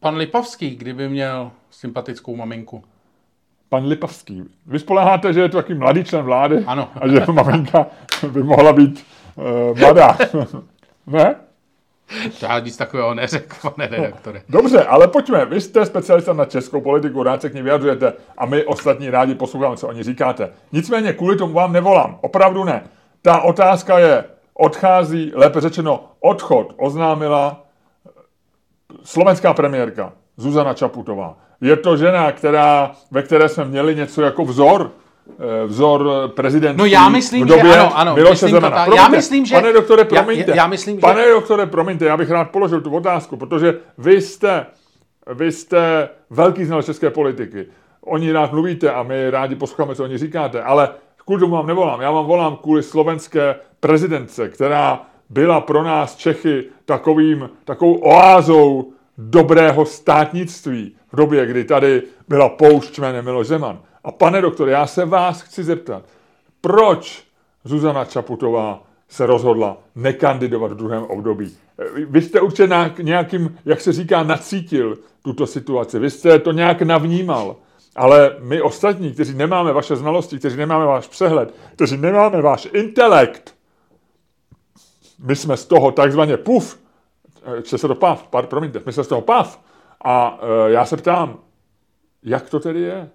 Pan 0.00 0.16
Lipavský, 0.16 0.76
kdyby 0.76 1.08
měl 1.08 1.50
sympatickou 1.70 2.36
maminku. 2.36 2.84
Pan 3.70 3.86
Lipavský. 3.86 4.44
Vy 4.66 4.78
spoleháte, 4.78 5.32
že 5.32 5.40
je 5.40 5.48
to 5.48 5.56
takový 5.56 5.78
mladý 5.78 6.04
člen 6.04 6.24
vlády? 6.24 6.64
Ano. 6.66 6.88
A 7.00 7.08
že 7.08 7.24
maminka 7.32 7.86
by 8.28 8.42
mohla 8.42 8.72
být 8.72 9.06
uh, 9.34 9.78
mladá. 9.78 10.18
ne? 11.06 11.34
To 12.40 12.46
já 12.46 12.58
nic 12.58 12.76
takového 12.76 13.14
neřekl, 13.14 13.70
pane 13.70 13.86
redaktore. 13.86 14.42
Dobře, 14.48 14.84
ale 14.84 15.08
pojďme. 15.08 15.44
Vy 15.44 15.60
jste 15.60 15.86
specialista 15.86 16.32
na 16.32 16.44
českou 16.44 16.80
politiku, 16.80 17.22
rád 17.22 17.42
se 17.42 17.50
k 17.50 17.54
ní 17.54 17.62
vyjadřujete 17.62 18.12
a 18.38 18.46
my 18.46 18.64
ostatní 18.64 19.10
rádi 19.10 19.34
posloucháme, 19.34 19.76
co 19.76 19.88
oni 19.88 20.02
říkáte. 20.02 20.50
Nicméně 20.72 21.12
kvůli 21.12 21.36
tomu 21.36 21.52
vám 21.52 21.72
nevolám. 21.72 22.18
Opravdu 22.20 22.64
ne. 22.64 22.82
Ta 23.22 23.40
otázka 23.40 23.98
je, 23.98 24.24
odchází, 24.54 25.32
lépe 25.34 25.60
řečeno 25.60 26.04
odchod, 26.20 26.74
oznámila 26.76 27.64
slovenská 29.04 29.54
premiérka 29.54 30.12
Zuzana 30.36 30.74
Čaputová. 30.74 31.36
Je 31.60 31.76
to 31.76 31.96
žena, 31.96 32.32
která, 32.32 32.92
ve 33.10 33.22
které 33.22 33.48
jsme 33.48 33.64
měli 33.64 33.96
něco 33.96 34.22
jako 34.22 34.44
vzor, 34.44 34.90
eh, 35.28 35.66
vzor 35.66 36.10
prezidentství 36.34 36.78
No 36.78 36.86
já 36.86 37.08
myslím, 37.08 37.44
v 37.44 37.48
době 37.48 37.72
že 37.72 37.78
ano, 37.78 37.98
ano. 37.98 38.14
Miloše 38.14 38.32
myslím 38.32 38.50
to 38.50 38.56
Zemana. 38.56 38.84
Promiňte, 38.84 39.02
Já 39.02 39.08
myslím, 39.08 39.46
že... 39.46 39.54
Pane 39.54 39.72
doktore, 39.72 40.04
promiňte. 40.04 40.50
Já, 40.50 40.56
já 40.56 40.66
myslím, 40.66 40.96
že... 40.96 41.00
Pane 41.00 41.28
doktore, 41.28 41.66
promiňte, 41.66 42.04
já 42.04 42.16
bych 42.16 42.30
rád 42.30 42.50
položil 42.50 42.80
tu 42.80 42.96
otázku, 42.96 43.36
protože 43.36 43.74
vy 43.98 44.20
jste, 44.20 44.66
vy 45.34 45.52
jste 45.52 46.08
velký 46.30 46.64
znal 46.64 46.82
české 46.82 47.10
politiky. 47.10 47.66
Oni 48.00 48.32
rád 48.32 48.52
mluvíte 48.52 48.92
a 48.92 49.02
my 49.02 49.30
rádi 49.30 49.54
posloucháme, 49.54 49.94
co 49.94 50.04
oni 50.04 50.18
říkáte, 50.18 50.62
ale 50.62 50.88
kvůli 51.24 51.40
tomu 51.40 51.54
vám 51.54 51.66
nevolám. 51.66 52.00
Já 52.00 52.10
vám 52.10 52.26
volám 52.26 52.56
kvůli 52.56 52.82
slovenské 52.82 53.54
prezidentce, 53.80 54.48
která 54.48 55.00
byla 55.30 55.60
pro 55.60 55.82
nás 55.82 56.16
Čechy 56.16 56.64
takovým, 56.84 57.50
takovou 57.64 57.94
oázou 57.94 58.92
dobrého 59.20 59.86
státnictví 59.86 60.96
v 61.12 61.16
době, 61.16 61.46
kdy 61.46 61.64
tady 61.64 62.02
byla 62.28 62.48
poušť 62.48 62.98
jménem 62.98 63.24
Miloš 63.24 63.46
Zeman. 63.46 63.78
A 64.04 64.12
pane 64.12 64.40
doktor, 64.40 64.68
já 64.68 64.86
se 64.86 65.04
vás 65.04 65.40
chci 65.40 65.64
zeptat, 65.64 66.02
proč 66.60 67.24
Zuzana 67.64 68.04
Čaputová 68.04 68.82
se 69.08 69.26
rozhodla 69.26 69.78
nekandidovat 69.96 70.72
v 70.72 70.76
druhém 70.76 71.02
období. 71.02 71.56
Vy 72.08 72.22
jste 72.22 72.40
určitě 72.40 72.66
nějak- 72.66 72.98
nějakým, 72.98 73.58
jak 73.64 73.80
se 73.80 73.92
říká, 73.92 74.22
nacítil 74.22 74.98
tuto 75.22 75.46
situaci. 75.46 75.98
Vy 75.98 76.10
jste 76.10 76.38
to 76.38 76.52
nějak 76.52 76.82
navnímal. 76.82 77.56
Ale 77.96 78.36
my 78.40 78.62
ostatní, 78.62 79.12
kteří 79.12 79.34
nemáme 79.34 79.72
vaše 79.72 79.96
znalosti, 79.96 80.38
kteří 80.38 80.56
nemáme 80.56 80.86
váš 80.86 81.08
přehled, 81.08 81.54
kteří 81.72 81.96
nemáme 81.96 82.42
váš 82.42 82.68
intelekt, 82.72 83.54
my 85.18 85.36
jsme 85.36 85.56
z 85.56 85.66
toho 85.66 85.92
takzvaně 85.92 86.36
puf, 86.36 86.78
eh, 87.44 87.62
se 87.78 87.88
to 87.88 87.94
pav, 87.94 88.26
pardon, 88.30 88.48
promiňte, 88.48 88.80
toho 89.08 89.20
pav. 89.20 89.60
A 90.04 90.38
e, 90.68 90.70
já 90.72 90.84
se 90.84 90.96
ptám, 90.96 91.38
jak 92.22 92.50
to 92.50 92.60
tedy 92.60 92.80
je? 92.80 93.10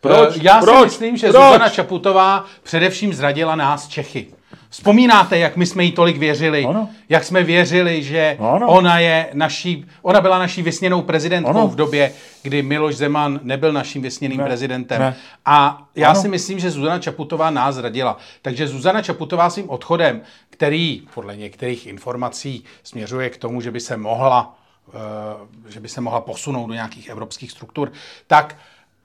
Proč? 0.00 0.36
Eh, 0.36 0.40
Já 0.42 0.60
Proč? 0.60 0.78
si 0.78 0.84
myslím, 0.84 1.16
že 1.16 1.28
Proč? 1.28 1.44
Zuzana 1.44 1.68
Čaputová 1.68 2.44
především 2.62 3.14
zradila 3.14 3.56
nás 3.56 3.88
Čechy. 3.88 4.34
Vzpomínáte, 4.74 5.38
jak 5.38 5.56
my 5.56 5.66
jsme 5.66 5.84
jí 5.84 5.92
tolik 5.92 6.16
věřili? 6.16 6.64
Ano. 6.64 6.88
Jak 7.08 7.24
jsme 7.24 7.42
věřili, 7.42 8.02
že 8.02 8.36
Ano. 8.40 8.68
ona 8.68 8.98
je 8.98 9.28
naší, 9.32 9.86
ona 10.02 10.20
byla 10.20 10.38
naší 10.38 10.62
vysněnou 10.62 11.02
prezidentkou 11.02 11.50
Ano. 11.50 11.68
v 11.68 11.76
době, 11.76 12.12
kdy 12.42 12.62
Miloš 12.62 12.96
Zeman 12.96 13.40
nebyl 13.42 13.72
naším 13.72 14.02
vysněným 14.02 14.38
Ne, 14.38 14.44
prezidentem. 14.44 15.00
ne. 15.00 15.16
A 15.44 15.86
já 15.96 16.10
Ano. 16.10 16.20
si 16.20 16.28
myslím, 16.28 16.58
že 16.58 16.70
Zuzana 16.70 16.98
Čaputová 16.98 17.50
nás 17.50 17.74
zradila. 17.74 18.18
Takže 18.42 18.68
Zuzana 18.68 19.02
Čaputová 19.02 19.50
svým 19.50 19.70
odchodem, 19.70 20.20
který 20.50 21.02
podle 21.14 21.36
některých 21.36 21.86
informací 21.86 22.64
směřuje 22.82 23.30
k 23.30 23.36
tomu, 23.36 23.60
že 23.60 23.70
by 23.70 23.80
se 23.80 23.96
mohla, 23.96 24.56
eh, 24.88 25.72
že 25.72 25.80
by 25.80 25.88
se 25.88 26.00
mohla 26.00 26.20
posunout 26.20 26.66
do 26.66 26.74
nějakých 26.74 27.08
evropských 27.08 27.50
struktur, 27.50 27.92
tak 28.26 28.56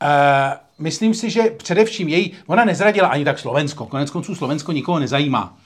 eh, 0.01 0.57
myslím 0.79 1.13
si, 1.13 1.29
že 1.29 1.41
především 1.57 2.07
její, 2.07 2.31
ona 2.47 2.65
nezradila 2.65 3.07
ani 3.07 3.25
tak 3.25 3.39
Slovensko. 3.39 3.85
Konec 3.85 4.11
konců 4.11 4.35
Slovensko 4.35 4.71
nikoho 4.71 4.99
nezajímá. 4.99 5.57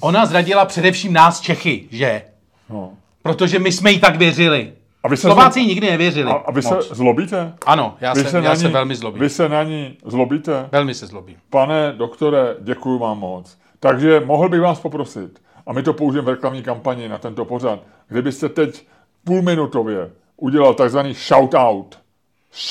Ona 0.00 0.26
zradila 0.26 0.64
především 0.64 1.12
nás 1.12 1.40
Čechy, 1.40 1.84
že? 1.90 2.22
No. 2.70 2.90
Protože 3.22 3.58
my 3.58 3.72
jsme 3.72 3.90
jí 3.90 4.00
tak 4.00 4.16
věřili. 4.16 4.72
A 5.02 5.08
vy 5.08 5.16
se 5.16 5.20
Slováci 5.20 5.60
jí 5.60 5.66
nikdy 5.66 5.90
nevěřili. 5.90 6.30
A, 6.30 6.34
a 6.34 6.52
vy 6.52 6.62
se 6.62 6.74
moc. 6.74 6.92
zlobíte? 6.92 7.52
Ano, 7.66 7.96
já, 8.00 8.12
Vy 8.12 8.24
se, 8.24 8.36
já 8.36 8.42
na 8.42 8.56
se 8.56 8.66
ní- 8.66 8.72
velmi 8.72 8.94
zlobím. 8.94 9.20
Vy 9.22 9.30
se 9.30 9.48
na 9.48 9.62
ní 9.62 9.96
zlobíte? 10.04 10.68
Velmi 10.72 10.94
se 10.94 11.06
zlobím. 11.06 11.36
Pane 11.50 11.92
doktore, 11.92 12.56
děkuji 12.60 12.98
vám 12.98 13.18
moc. 13.18 13.58
Takže 13.80 14.20
mohl 14.24 14.48
bych 14.48 14.60
vás 14.60 14.80
poprosit, 14.80 15.38
a 15.66 15.72
my 15.72 15.82
to 15.82 15.92
použijeme 15.92 16.26
v 16.26 16.28
reklamní 16.34 16.62
kampani 16.62 17.08
na 17.08 17.18
tento 17.18 17.44
pořad, 17.44 17.80
kdybyste 18.08 18.48
teď 18.48 18.86
půlminutově 19.24 20.10
udělal 20.36 20.74
takzvaný 20.74 21.14
shout-out. 21.14 21.98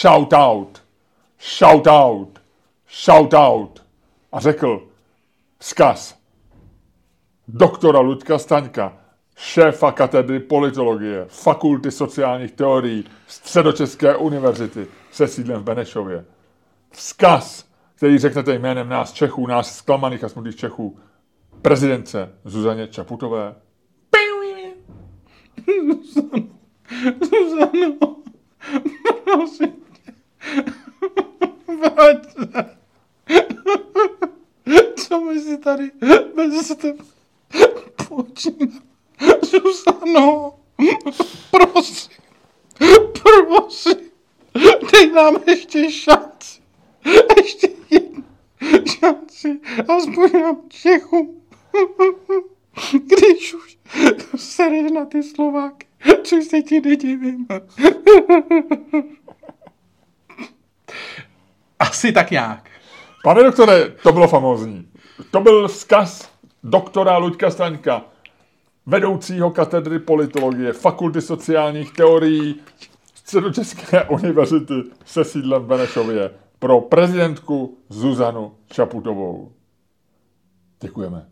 Shout-out. 0.02 0.82
Shout-out. 1.40 2.40
Shout-out. 2.90 3.84
A 4.32 4.40
řekl 4.40 4.88
vzkaz 5.60 6.18
doktora 7.48 8.00
Luďka 8.00 8.40
Staňka, 8.40 8.98
šéfa 9.36 9.92
katedry 9.92 10.40
politologie, 10.40 11.26
fakulty 11.30 11.92
sociálních 11.92 12.52
teorií 12.52 13.06
Středočeské 13.28 14.16
univerzity 14.16 14.88
se 15.12 15.28
sídlem 15.28 15.62
v 15.62 15.64
Benešově. 15.64 16.26
Vzkaz, 16.92 17.66
který 17.96 18.18
řeknete 18.18 18.54
jménem 18.54 18.90
nás 18.90 19.14
Čechů, 19.14 19.48
nás 19.48 19.78
zklamaných 19.78 20.24
a 20.24 20.30
smutných 20.30 20.56
Čechů, 20.56 21.00
prezidence 21.62 22.30
Zuzaně 22.46 22.88
Čaputové. 22.88 23.56
Zuzano, 27.22 28.16
prosím 29.24 29.74
tě, 29.94 30.14
se. 31.68 32.78
Co 34.96 35.22
my 35.22 35.40
si 35.40 35.58
tady 35.58 35.92
bez 36.36 36.68
tebe 36.68 37.04
počínáme? 38.08 38.82
Zuzano, 39.42 40.60
prosím, 41.52 42.12
prosím, 43.24 43.98
dej 44.92 45.12
nám 45.12 45.36
ještě 45.48 45.92
šanci. 45.92 46.62
Ještě 47.38 47.70
jednu 47.90 48.24
šanci, 49.00 49.60
aspoň 49.88 50.42
nám 50.42 50.62
Čechům. 50.70 51.42
Když 52.92 53.54
už 53.54 53.78
sereš 54.36 54.92
na 54.92 55.06
ty 55.06 55.24
Slováky, 55.24 55.88
což 56.24 56.46
se 56.46 56.62
ti 56.62 56.82
nedivím. 56.82 57.48
Asi 61.80 62.12
tak 62.12 62.32
nějak. 62.32 62.70
Pane 63.24 63.44
doktore, 63.44 63.90
to 64.04 64.12
bylo 64.12 64.28
famózní. 64.28 64.88
To 65.32 65.40
byl 65.40 65.68
vzkaz 65.68 66.30
doktora 66.64 67.18
Luďka 67.18 67.52
Staňka, 67.52 68.02
vedoucího 68.86 69.52
katedry 69.52 70.00
politologie, 70.00 70.74
fakulty 70.74 71.22
sociálních 71.22 71.94
teorií 71.94 72.56
Středočeské 73.16 74.04
univerzity 74.04 74.74
se 75.06 75.24
sídlem 75.24 75.64
v 75.64 75.66
Benešově 75.66 76.32
pro 76.60 76.82
prezidentku 76.82 77.78
Zuzanu 77.90 78.52
Čaputovou. 78.68 79.52
Děkujeme. 80.80 81.26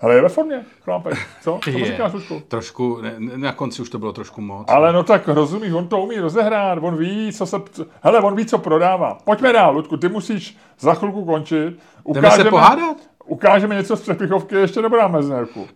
Ale 0.00 0.14
je 0.14 0.22
ve 0.22 0.28
formě, 0.28 0.64
chlápek. 0.84 1.18
Co? 1.42 1.58
Co 1.64 1.70
říkáš, 1.70 2.12
Luďku? 2.12 2.42
Trošku, 2.48 2.98
ne- 3.00 3.14
na 3.18 3.52
konci 3.52 3.82
už 3.82 3.90
to 3.90 3.98
bylo 3.98 4.12
trošku 4.12 4.40
moc. 4.40 4.66
Ale 4.70 4.92
no 4.92 5.02
tak 5.02 5.28
rozumíš, 5.28 5.72
on 5.72 5.88
to 5.88 5.98
umí 5.98 6.18
rozehrát, 6.20 6.78
on 6.82 6.96
ví, 6.96 7.32
co 7.32 7.46
se... 7.46 7.56
Hele, 8.02 8.20
on 8.20 8.36
ví, 8.36 8.46
co 8.46 8.58
prodává. 8.58 9.18
Pojďme 9.24 9.52
dál, 9.52 9.74
Ludku, 9.74 9.96
ty 9.96 10.08
musíš 10.08 10.56
za 10.80 10.94
chvilku 10.94 11.24
končit. 11.24 11.78
Jdeme 12.12 12.30
se 12.30 12.44
pohádat? 12.44 12.96
Ukážeme 13.26 13.74
něco 13.74 13.96
z 13.96 14.00
přepichovky, 14.00 14.54
ještě 14.54 14.82
dobrá 14.82 15.08
meznerku. 15.08 15.66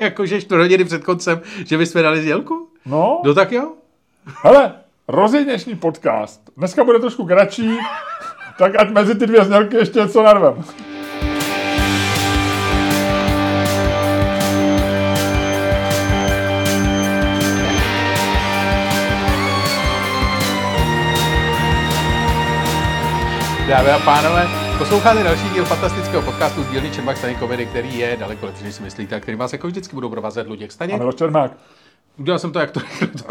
Jakože 0.00 0.40
čtvrt 0.40 0.58
hodiny 0.60 0.84
před 0.84 1.04
koncem, 1.04 1.40
že 1.66 1.78
bychom 1.78 2.02
dali 2.02 2.22
zdělku? 2.22 2.68
No, 2.86 3.20
No 3.24 3.34
tak 3.34 3.52
jo. 3.52 3.72
hele, 4.42 4.72
rozjeď 5.08 5.44
dnešní 5.44 5.74
podcast. 5.76 6.40
Dneska 6.56 6.84
bude 6.84 6.98
trošku 6.98 7.26
kratší, 7.26 7.78
tak 8.58 8.72
ať 8.78 8.90
mezi 8.90 9.14
ty 9.14 9.26
dvě 9.26 9.44
znělky 9.44 9.76
ještě 9.76 9.98
něco 9.98 10.22
narvem. 10.22 10.64
Dámy 23.68 23.90
a 23.90 23.98
pánové, 23.98 24.46
posloucháte 24.78 25.22
další 25.22 25.48
díl 25.48 25.64
fantastického 25.64 26.22
podcastu 26.22 26.64
dílny 26.64 26.90
Čermák 26.90 27.16
Staněk 27.16 27.38
Komedy, 27.38 27.66
který 27.66 27.98
je 27.98 28.16
daleko 28.16 28.46
lepší, 28.46 28.64
než 28.64 28.74
si 28.74 28.82
myslíte, 28.82 29.16
a 29.16 29.20
který 29.20 29.36
vás 29.36 29.52
jako 29.52 29.66
vždycky 29.66 29.94
budou 29.94 30.08
provázet 30.08 30.46
Luděk 30.46 30.72
Staněk. 30.72 30.98
Miloš 30.98 31.14
Čermák. 31.14 31.52
Udělal 32.18 32.38
jsem 32.38 32.52
to, 32.52 32.58
jak 32.58 32.70
to 32.70 32.80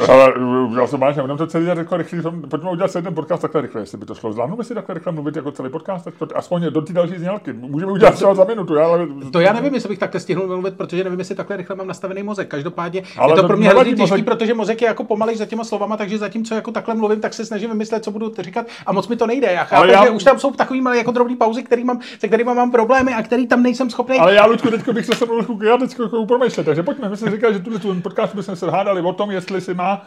Ale 0.09 0.33
já 0.79 0.87
jsem 0.87 0.99
vážně, 0.99 1.21
budeme 1.21 1.37
to 1.37 1.47
celý 1.47 1.63
dělat 1.63 1.77
jako 1.77 1.97
rychle, 1.97 2.21
pojďme 2.49 2.71
udělat 2.71 2.91
celý 2.91 3.03
ten 3.03 3.15
podcast 3.15 3.41
takhle 3.41 3.61
rychle, 3.61 3.81
jestli 3.81 3.97
by 3.97 4.05
to 4.05 4.15
šlo. 4.15 4.33
Zvládnu 4.33 4.55
by 4.57 4.63
si 4.63 4.75
takhle 4.75 4.95
rychle 4.95 5.11
mluvit 5.11 5.35
jako 5.35 5.51
celý 5.51 5.69
podcast, 5.69 6.05
tak 6.05 6.13
to, 6.19 6.27
aspoň 6.35 6.65
do 6.69 6.81
té 6.81 6.93
další 6.93 7.17
znělky. 7.17 7.53
Můžeme 7.53 7.91
udělat 7.91 8.15
třeba 8.15 8.35
za 8.35 8.43
minutu, 8.43 8.75
já, 8.75 8.85
ale... 8.85 9.07
To 9.31 9.39
já 9.39 9.53
nevím, 9.53 9.73
jestli 9.73 9.89
bych 9.89 9.99
takhle 9.99 10.19
stihnul 10.19 10.47
mluvit, 10.47 10.73
protože 10.77 11.03
nevím, 11.03 11.19
jestli 11.19 11.35
takhle 11.35 11.57
rychle 11.57 11.75
mám 11.75 11.87
nastavený 11.87 12.23
mozek. 12.23 12.47
Každopádně 12.47 13.03
Ale 13.17 13.31
je 13.31 13.35
to 13.35 13.41
to 13.41 13.47
pro 13.47 13.57
mě 13.57 13.69
hrozně 13.69 13.93
těžký, 13.93 14.15
mozek- 14.15 14.23
protože 14.23 14.53
mozek 14.53 14.81
je 14.81 14.87
jako 14.87 15.03
pomalej 15.03 15.35
za 15.35 15.45
těma 15.45 15.63
slovama, 15.63 15.97
takže 15.97 16.17
zatímco 16.17 16.55
jako 16.55 16.71
takhle 16.71 16.95
mluvím, 16.95 17.21
tak 17.21 17.33
se 17.33 17.45
snažím 17.45 17.69
vymyslet, 17.69 18.03
co 18.03 18.11
budu 18.11 18.33
říkat 18.39 18.65
a 18.85 18.93
moc 18.93 19.07
mi 19.07 19.15
to 19.15 19.27
nejde. 19.27 19.51
Já 19.51 19.63
chápu, 19.63 19.87
já- 19.87 20.03
že 20.05 20.09
už 20.09 20.23
tam 20.23 20.39
jsou 20.39 20.51
takový 20.51 20.81
malé 20.81 20.97
jako 20.97 21.11
drobné 21.11 21.35
pauzy, 21.35 21.63
který 21.63 21.83
mám, 21.83 21.99
se 22.19 22.27
kterými 22.27 22.53
mám 22.53 22.71
problémy 22.71 23.13
a 23.13 23.23
který 23.23 23.47
tam 23.47 23.63
nejsem 23.63 23.89
schopný. 23.89 24.19
Ale 24.19 24.33
já, 24.33 24.45
Ludku, 24.45 24.69
teďko 24.69 24.93
bych 24.93 25.05
se 25.05 25.15
se 25.15 25.25
mluvil 25.25 25.67
já 25.67 25.77
jako 26.03 26.25
promýšlet, 26.25 26.65
takže 26.65 26.83
pojďme, 26.83 27.09
my 27.09 27.17
jsme 27.17 27.31
říkali, 27.31 27.53
že 27.53 27.59
tuhle 27.59 27.79
ten 27.79 28.01
podcast 28.01 28.35
bychom 28.35 28.55
se 28.55 28.72
hádali 28.73 29.01
o 29.01 29.13
tom, 29.13 29.31
jestli 29.31 29.61
si 29.61 29.73
má 29.73 30.01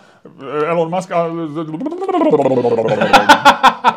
eh, 0.63 0.67
Elon 0.67 0.91
Musk 0.91 1.11
a... 1.13 1.29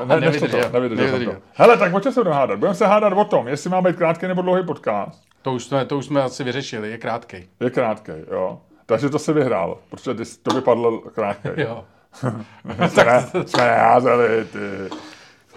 ne, 0.05 0.19
nešlo 0.19 0.47
to, 0.47 0.57
Nevydržel, 0.57 0.69
nevydržel 0.73 1.05
jsem 1.07 1.11
to. 1.11 1.19
nevydržel. 1.19 1.35
Hele, 1.53 1.77
tak 1.77 1.93
o 1.93 1.99
čem 1.99 2.11
se 2.11 2.19
budeme 2.19 2.35
hádat? 2.35 2.59
Budeme 2.59 2.75
se 2.75 2.87
hádat 2.87 3.13
o 3.13 3.25
tom, 3.25 3.47
jestli 3.47 3.69
má 3.69 3.81
být 3.81 3.95
krátký 3.95 4.27
nebo 4.27 4.41
dlouhý 4.41 4.65
podcast. 4.65 5.21
To 5.41 5.53
už 5.53 5.63
jsme, 5.63 5.85
to 5.85 5.97
už 5.97 6.05
jsme 6.05 6.21
asi 6.21 6.43
vyřešili, 6.43 6.91
je 6.91 6.97
krátkej. 6.97 7.47
Je 7.59 7.69
krátký, 7.69 8.11
jo. 8.31 8.59
Takže 8.85 9.09
to 9.09 9.19
se 9.19 9.33
vyhrál, 9.33 9.77
protože 9.89 10.13
ty, 10.13 10.23
to 10.43 10.55
vypadlo 10.55 10.99
krátký. 10.99 11.49
Jo. 11.57 11.83
jsme, 12.87 13.23
jsme 13.45 13.65
neházeli, 13.65 14.45
ty. 14.45 14.59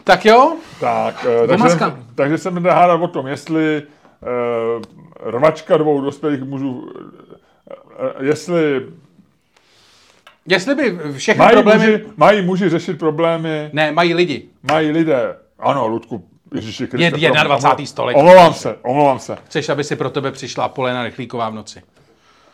Tak 0.04 0.24
jo, 0.24 0.56
Tak, 0.80 1.26
eh, 1.44 1.46
takže, 1.46 1.76
takže 2.14 2.38
se 2.38 2.50
budeme 2.50 2.70
hádat 2.70 3.00
o 3.00 3.08
tom, 3.08 3.26
jestli 3.26 3.82
uh, 3.82 4.82
rvačka 5.30 5.76
dvou 5.76 6.00
dospělých 6.00 6.42
mužů, 6.42 6.72
uh, 6.72 6.90
jestli 8.20 8.86
jestli 10.47 10.74
by 10.74 10.99
všechny 11.16 11.38
mají, 11.38 11.53
problémy... 11.53 11.86
muži, 11.90 12.05
mají 12.16 12.43
muži 12.43 12.68
řešit 12.68 12.99
problémy, 12.99 13.70
Ne, 13.72 13.93
mají 13.93 14.14
lidi. 14.14 14.49
mají 14.62 14.90
lidé, 14.90 15.36
ano, 15.59 15.86
Ludku, 15.86 16.28
Ježíši 16.55 16.86
Kriste. 16.86 17.18
Je 17.18 17.30
promiň, 17.30 17.45
21. 17.45 17.74
omlou- 17.74 17.86
století. 17.86 18.18
Omlouvám 18.20 18.55
se, 18.55 18.76
omlouvám 18.82 19.18
se. 19.18 19.36
Chceš, 19.47 19.68
aby 19.68 19.84
si 19.84 19.97
pro 19.97 20.11
tebe 20.11 20.32
přišla 20.32 20.68
Polena 20.68 21.05
Rychlíková 21.05 21.49
v 21.49 21.55
noci. 21.55 21.82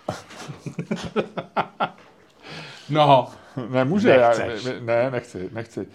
no, 2.91 3.29
Ne, 3.71 3.85
může, 3.85 4.11
já, 4.11 4.33
ne, 4.81 5.11
nechci, 5.11 5.49
nechci. 5.53 5.81
Uh, 5.81 5.87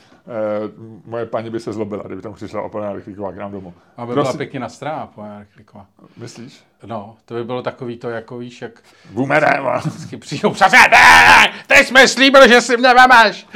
moje 1.05 1.25
paní 1.25 1.49
by 1.49 1.59
se 1.59 1.73
zlobila, 1.73 2.03
kdyby 2.03 2.21
tam 2.21 2.33
přišla 2.33 2.61
Opelná 2.61 2.93
Rychlíková 2.93 3.31
k 3.31 3.35
nám 3.35 3.51
domů. 3.51 3.73
aby 3.97 4.13
byla 4.13 4.23
Prosím, 4.23 4.37
pěkně 4.37 4.59
nastrá 4.59 5.09
Polena 5.15 5.39
Rychlíková. 5.39 5.85
Myslíš? 6.17 6.63
No, 6.85 7.15
to 7.25 7.33
by 7.33 7.43
bylo 7.43 7.61
takový 7.61 7.97
to, 7.97 8.09
jako 8.09 8.37
víš, 8.37 8.61
jak 8.61 8.71
Boomerem. 9.09 9.67
a- 9.67 9.77
vždycky 9.77 10.17
přijdou 10.17 10.51
přesně, 10.51 10.79
ty 11.67 11.75
jsi 11.75 11.93
mi 11.93 12.07
slíbil, 12.07 12.47
že 12.47 12.61
si 12.61 12.77
mě 12.77 12.93
vemeš. 12.93 13.47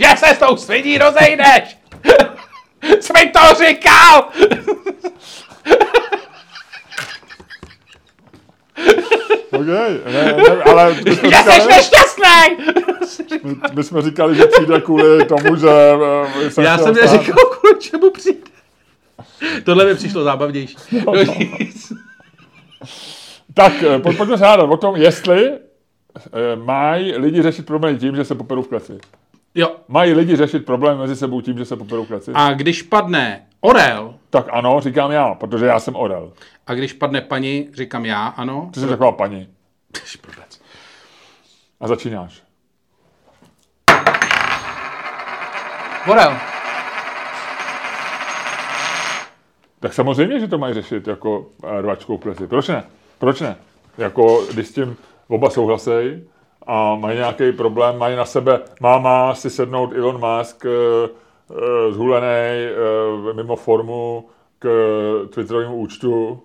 že 0.00 0.16
se 0.16 0.26
s 0.34 0.38
tou 0.38 0.56
svidí 0.56 0.98
rozejdeš. 0.98 1.78
Jsi 3.00 3.12
mi 3.12 3.30
to 3.32 3.40
říkal. 3.66 4.28
OK, 9.52 9.66
ne, 9.66 9.98
ne, 10.12 10.62
ale 10.62 10.94
my 11.04 11.16
jsme, 11.16 11.30
že 11.30 11.36
jsi 11.36 11.42
říkali, 11.44 11.66
nešťastný. 11.66 12.24
my, 13.44 13.54
my 13.74 13.84
jsme 13.84 14.02
říkali, 14.02 14.34
že 14.34 14.46
přijde 14.46 14.80
kvůli 14.80 15.24
tomu, 15.24 15.56
že... 15.56 15.68
eh, 16.44 16.50
jsem 16.50 16.64
Já 16.64 16.78
jsem 16.78 16.94
stát- 16.94 17.12
neříkal, 17.12 17.36
kvůli 17.44 17.78
čemu 17.80 18.10
přijde. 18.10 18.38
Tohle 19.64 19.84
mi 19.84 19.94
přišlo 19.94 20.24
zábavnější. 20.24 20.76
No, 21.06 21.12
Tak, 23.54 23.72
eh, 23.82 23.98
po- 23.98 24.12
pojďme 24.12 24.38
se 24.38 24.44
hádat 24.46 24.70
o 24.70 24.76
tom, 24.76 24.96
jestli 24.96 25.50
eh, 25.52 25.58
mají 26.56 27.16
lidi 27.16 27.42
řešit 27.42 27.66
problémy 27.66 27.98
tím, 27.98 28.16
že 28.16 28.24
se 28.24 28.34
poperou 28.34 28.62
v 28.62 28.68
kleci. 28.68 28.98
jo. 29.54 29.76
Mají 29.88 30.12
lidi 30.14 30.36
řešit 30.36 30.64
problémy 30.66 31.00
mezi 31.00 31.16
sebou 31.16 31.40
tím, 31.40 31.58
že 31.58 31.64
se 31.64 31.76
poperou 31.76 32.04
v 32.04 32.08
kleci? 32.08 32.30
A 32.34 32.52
když 32.52 32.82
padne 32.82 33.46
orel, 33.60 34.14
Tak 34.30 34.46
ano, 34.50 34.80
říkám 34.80 35.10
já, 35.10 35.34
protože 35.34 35.66
já 35.66 35.80
jsem 35.80 35.96
orel. 35.96 36.32
a 36.66 36.74
když 36.74 36.92
padne 36.92 37.20
paní, 37.20 37.68
říkám 37.74 38.04
já, 38.04 38.26
ano. 38.26 38.70
Ty 38.74 38.80
jsi 38.80 38.86
taková 38.88 39.12
paní. 39.12 39.48
A 41.80 41.88
začínáš. 41.88 42.42
Orel. 46.10 46.36
Tak 49.80 49.92
samozřejmě, 49.94 50.40
že 50.40 50.48
to 50.48 50.58
mají 50.58 50.74
řešit 50.74 51.06
jako 51.08 51.46
eh, 51.64 51.82
rvačkou 51.82 52.18
kleci. 52.18 52.46
Proč 52.46 52.68
ne? 52.68 52.84
Proč 53.18 53.40
ne? 53.40 53.56
Jako, 53.98 54.44
když 54.52 54.66
s 54.66 54.72
tím 54.72 54.96
oba 55.28 55.50
souhlasej 55.50 56.24
a 56.66 56.94
mají 56.94 57.16
nějaký 57.18 57.52
problém, 57.52 57.98
mají 57.98 58.16
na 58.16 58.24
sebe, 58.24 58.60
má, 58.80 58.98
má 58.98 59.34
si 59.34 59.50
sednout 59.50 59.92
Elon 59.92 60.20
Musk 60.20 60.64
uh, 60.64 60.70
zhulený 61.90 62.68
uh, 63.26 63.36
mimo 63.36 63.56
formu 63.56 64.28
k 64.58 64.68
Twitterovému 65.30 65.76
účtu, 65.76 66.30
uh, 66.32 66.40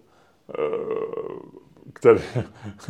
který, 1.94 2.20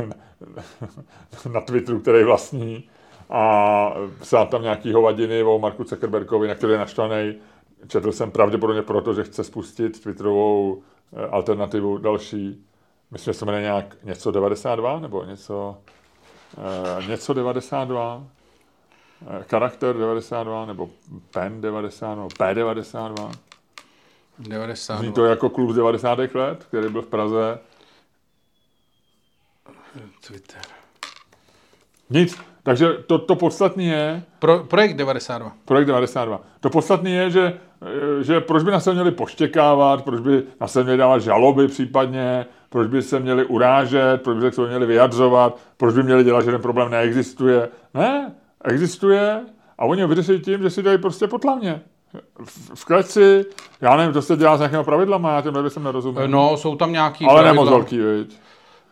na 1.53 1.61
Twitteru, 1.61 1.99
který 1.99 2.23
vlastní 2.23 2.89
a 3.29 3.93
psát 4.19 4.49
tam 4.49 4.61
nějaký 4.61 4.93
hovadiny 4.93 5.43
o 5.43 5.59
Marku 5.59 5.83
Zuckerbergovi, 5.83 6.47
na 6.47 6.55
který 6.55 6.73
je 6.73 6.79
naštvaný. 6.79 7.35
Četl 7.87 8.11
jsem 8.11 8.31
pravděpodobně 8.31 8.81
proto, 8.81 9.13
že 9.13 9.23
chce 9.23 9.43
spustit 9.43 10.03
Twitterovou 10.03 10.81
eh, 11.13 11.27
alternativu 11.27 11.97
další. 11.97 12.65
Myslím, 13.11 13.33
že 13.33 13.39
se 13.39 13.45
jmenuje 13.45 13.63
nějak 13.63 13.97
něco 14.03 14.31
92 14.31 14.99
nebo 14.99 15.23
něco, 15.23 15.77
eh, 16.57 17.07
něco 17.07 17.33
92. 17.33 18.27
Charakter 19.49 19.97
92 19.97 20.65
nebo 20.65 20.89
Pen 21.31 21.61
92 21.61 22.15
nebo 22.15 22.27
P92. 22.27 23.31
90. 24.39 24.99
Zní 24.99 25.11
to 25.11 25.25
jako 25.25 25.49
klub 25.49 25.71
z 25.71 25.75
90. 25.75 26.19
let, 26.33 26.65
který 26.69 26.89
byl 26.89 27.01
v 27.01 27.07
Praze. 27.07 27.59
Twitter. 30.27 30.61
Nic. 32.09 32.37
Takže 32.63 32.93
to, 32.93 33.19
to 33.19 33.35
podstatné 33.35 33.83
je, 33.83 34.23
Pro, 34.39 34.63
projekt 34.63 34.95
92. 34.95 35.51
Projekt 35.65 35.87
92. 35.87 36.41
To 36.59 36.69
podstatné 36.69 37.09
je, 37.09 37.29
že, 37.29 37.59
že 38.21 38.41
proč 38.41 38.63
by 38.63 38.71
na 38.71 38.79
se 38.79 38.93
měli 38.93 39.11
poštěkávat, 39.11 40.03
proč 40.03 40.21
by 40.21 40.43
na 40.61 40.67
se 40.67 40.83
měli 40.83 40.97
dávat 40.97 41.19
žaloby 41.19 41.67
případně, 41.67 42.45
proč 42.69 42.87
by 42.87 43.01
se 43.01 43.19
měli 43.19 43.45
urážet, 43.45 44.21
proč 44.23 44.37
by 44.37 44.51
se 44.51 44.65
k 44.65 44.67
měli 44.67 44.85
vyjadřovat, 44.85 45.57
proč 45.77 45.95
by 45.95 46.03
měli 46.03 46.23
dělat, 46.23 46.45
že 46.45 46.51
ten 46.51 46.61
problém 46.61 46.91
neexistuje. 46.91 47.69
Ne, 47.93 48.35
existuje 48.63 49.41
a 49.77 49.85
oni 49.85 50.01
ho 50.01 50.07
vyřeší 50.07 50.39
tím, 50.39 50.61
že 50.63 50.69
si 50.69 50.83
dají 50.83 50.97
prostě 50.97 51.27
potlavně. 51.27 51.81
V, 52.45 52.75
v 52.75 52.85
kleci, 52.85 53.45
já 53.81 53.95
nevím, 53.97 54.13
to 54.13 54.21
se 54.21 54.37
dělá 54.37 54.57
s 54.57 54.59
nějakými 54.59 54.83
pravidlama, 54.83 55.35
já 55.35 55.41
těm 55.41 55.69
jsem 55.69 55.83
nerozuměl. 55.83 56.27
No, 56.27 56.57
jsou 56.57 56.75
tam 56.75 56.91
nějaký... 56.91 57.25
Ale 57.25 57.41
pravidla. 57.41 57.63
moc 57.63 57.71
velký, 57.71 57.99
viď? 57.99 58.39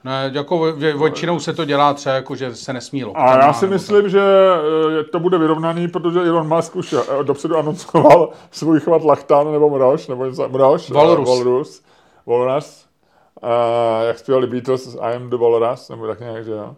Ne, 0.03 0.31
jako 0.33 0.55
vě- 0.55 0.99
většinou 0.99 1.39
se 1.39 1.53
to 1.53 1.65
dělá 1.65 1.93
třeba 1.93 2.15
jako, 2.15 2.35
že 2.35 2.55
se 2.55 2.73
nesmí 2.73 3.03
A 3.03 3.37
já 3.37 3.53
si 3.53 3.67
myslím, 3.67 4.09
že 4.09 4.21
eh, 4.99 5.03
to 5.03 5.19
bude 5.19 5.37
vyrovnaný, 5.37 5.87
protože 5.87 6.19
Elon 6.19 6.55
Musk 6.55 6.75
už 6.75 6.93
eh, 6.93 7.23
dopředu 7.23 7.57
anoncoval 7.57 8.29
svůj 8.51 8.79
chvat 8.79 9.03
lachtan 9.03 9.51
nebo 9.51 9.69
mrož, 9.69 10.07
nebo 10.07 10.25
něco, 10.25 10.49
mrož, 10.49 10.89
eh. 10.89 11.29
Walrus, 11.29 11.83
Walrus. 12.25 12.85
Uh, 13.43 14.07
jak 14.07 14.19
zpívali 14.19 14.47
Beatles, 14.47 14.97
I 15.01 15.15
am 15.15 15.29
the 15.29 15.37
Walrus, 15.37 15.89
nebo 15.89 16.07
tak 16.07 16.19
nějak, 16.19 16.45
že 16.45 16.51
jo. 16.51 16.75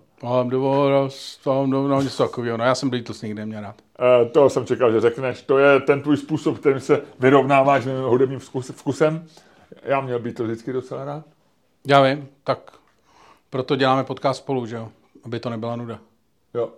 Dovoraz, 0.50 1.38
tam 1.44 1.70
do, 1.70 1.88
no, 1.88 2.02
něco 2.02 2.24
takového. 2.24 2.58
No, 2.58 2.64
já 2.64 2.76
jsem 2.76 2.90
Beatles 2.90 3.22
nikdy 3.22 3.42
neměl 3.42 3.62
rád. 3.62 3.76
Uh, 4.24 4.30
to 4.32 4.50
jsem 4.50 4.66
čekal, 4.66 4.92
že 4.92 5.02
řekneš. 5.02 5.42
To 5.42 5.58
je 5.58 5.80
ten 5.80 6.02
tvůj 6.02 6.18
způsob, 6.18 6.60
kterým 6.60 6.80
se 6.80 7.02
vyrovnáváš 7.20 7.86
hudebním 7.86 8.40
vkus, 8.40 8.70
vkusem. 8.70 9.26
Já 9.84 10.02
měl 10.02 10.20
Beatles 10.20 10.48
vždycky 10.50 10.74
docela 10.74 11.06
rád. 11.06 11.26
Já 11.88 12.02
vím, 12.02 12.28
tak 12.44 12.72
proto 13.50 13.76
děláme 13.76 14.04
podcast 14.04 14.40
spolu, 14.40 14.66
že 14.66 14.76
jo? 14.76 14.90
Aby 15.26 15.40
to 15.40 15.50
nebyla 15.50 15.76
nuda. 15.76 16.00
Jo. 16.54 16.70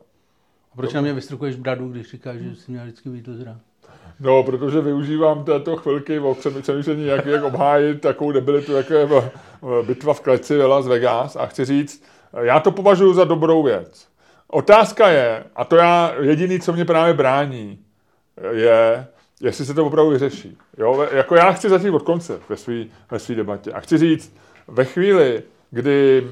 A 0.74 0.76
proč 0.76 0.93
na 0.93 1.02
mě 1.02 1.14
vystrukuješ 1.14 1.56
bradu, 1.56 1.89
když 1.89 2.12
říkáš, 2.12 2.38
že 2.38 2.56
jsi 2.56 2.72
měl 2.72 2.84
vždycky 2.84 3.10
Beatles 3.10 3.41
rád? 3.46 3.58
No, 4.20 4.43
protože 4.43 4.82
využívám 4.82 5.43
této 5.43 5.76
chvilky 5.76 6.20
o 6.20 6.36
přem- 6.36 6.62
přemýšlení, 6.62 7.06
jak, 7.06 7.26
jak 7.26 7.43
obhájit 7.43 8.02
takovou 8.02 8.32
debilitu, 8.32 8.72
jako 8.74 8.93
je 8.93 9.06
v- 9.06 9.30
v 9.62 9.84
bitva 9.88 10.14
v 10.14 10.22
kleci 10.22 10.62
Las 10.62 10.88
Vegas. 10.88 11.36
A 11.36 11.46
chci 11.46 11.66
říct, 11.66 12.04
já 12.42 12.60
to 12.60 12.72
považuji 12.72 13.14
za 13.14 13.24
dobrou 13.24 13.64
věc. 13.64 14.08
Otázka 14.48 15.10
je, 15.10 15.44
a 15.56 15.66
to 15.66 15.76
já 15.76 16.14
jediný, 16.22 16.60
co 16.60 16.74
mě 16.74 16.86
právě 16.86 17.14
brání, 17.14 17.80
je, 18.52 19.08
jestli 19.42 19.66
se 19.66 19.74
to 19.74 19.86
opravdu 19.86 20.12
vyřeší. 20.12 20.58
Jo? 20.78 21.08
Jako 21.12 21.36
já 21.36 21.52
chci 21.52 21.70
začít 21.70 21.90
od 21.90 22.02
konce 22.02 22.40
ve 22.50 22.58
své 22.58 22.84
ve 23.12 23.20
svý 23.20 23.36
debatě. 23.36 23.72
A 23.72 23.80
chci 23.80 23.98
říct, 23.98 24.36
ve 24.68 24.86
chvíli, 24.86 25.44
kdy, 25.72 26.28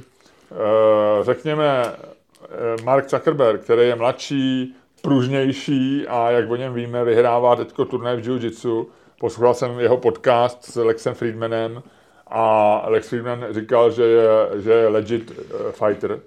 eh, 0.52 1.24
řekněme, 1.24 1.84
eh, 1.86 2.84
Mark 2.84 3.10
Zuckerberg, 3.10 3.62
který 3.62 3.88
je 3.88 3.96
mladší, 3.96 4.76
pružnější 5.02 6.08
a 6.08 6.32
jak 6.32 6.50
o 6.50 6.56
něm 6.56 6.74
víme, 6.74 7.04
vyhrává 7.04 7.56
teďko 7.56 7.86
turnaj 7.86 8.18
v 8.18 8.28
jiu-jitsu. 8.28 8.88
Poslouchal 9.20 9.54
jsem 9.54 9.80
jeho 9.80 9.98
podcast 9.98 10.66
s 10.66 10.76
Lexem 10.76 11.14
Friedmanem 11.14 11.84
a 12.34 12.84
Lex 12.88 13.08
Friedman 13.08 13.46
říkal, 13.52 13.92
že 13.92 14.04
je, 14.04 14.62
že 14.62 14.72
je 14.72 14.88
legit 14.88 15.32
eh, 15.32 15.72
fighter, 15.72 16.20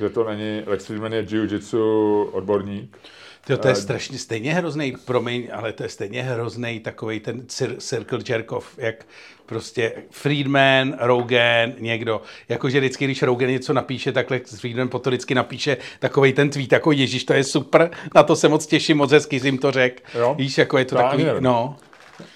že 0.00 0.08
to 0.08 0.24
není, 0.24 0.62
Lex 0.66 0.86
Friedman 0.86 1.12
je 1.12 1.22
jiu-jitsu 1.22 2.24
odborník. 2.32 2.98
Tyjo, 3.46 3.58
to 3.58 3.68
je 3.68 3.74
strašně 3.74 4.18
stejně 4.18 4.54
hrozný, 4.54 4.96
promiň, 5.04 5.48
ale 5.52 5.72
to 5.72 5.82
je 5.82 5.88
stejně 5.88 6.22
hrozný 6.22 6.80
takový 6.80 7.20
ten 7.20 7.40
cir- 7.40 7.76
circle 7.78 8.18
jerkov, 8.28 8.74
jak 8.78 9.06
prostě 9.46 9.92
Friedman, 10.10 10.96
Rogan, 11.00 11.72
někdo. 11.78 12.22
Jakože 12.48 12.78
vždycky, 12.80 13.04
když 13.04 13.22
Rogan 13.22 13.50
něco 13.50 13.72
napíše, 13.72 14.12
takhle 14.12 14.38
Friedman 14.38 14.88
potom 14.88 15.10
vždycky 15.10 15.34
napíše 15.34 15.76
takový 15.98 16.32
ten 16.32 16.50
tweet, 16.50 16.72
jako 16.72 16.92
Ježíš, 16.92 17.24
to 17.24 17.32
je 17.32 17.44
super, 17.44 17.90
na 18.14 18.22
to 18.22 18.36
se 18.36 18.48
moc 18.48 18.66
těším, 18.66 18.96
moc 18.96 19.12
hezky 19.12 19.40
jim 19.44 19.58
to 19.58 19.70
řekl. 19.70 20.02
Jo. 20.14 20.34
Víš, 20.38 20.58
jako 20.58 20.78
je 20.78 20.84
to 20.84 20.96
já 20.96 21.02
takový, 21.02 21.24
nevím. 21.24 21.42
no. 21.42 21.76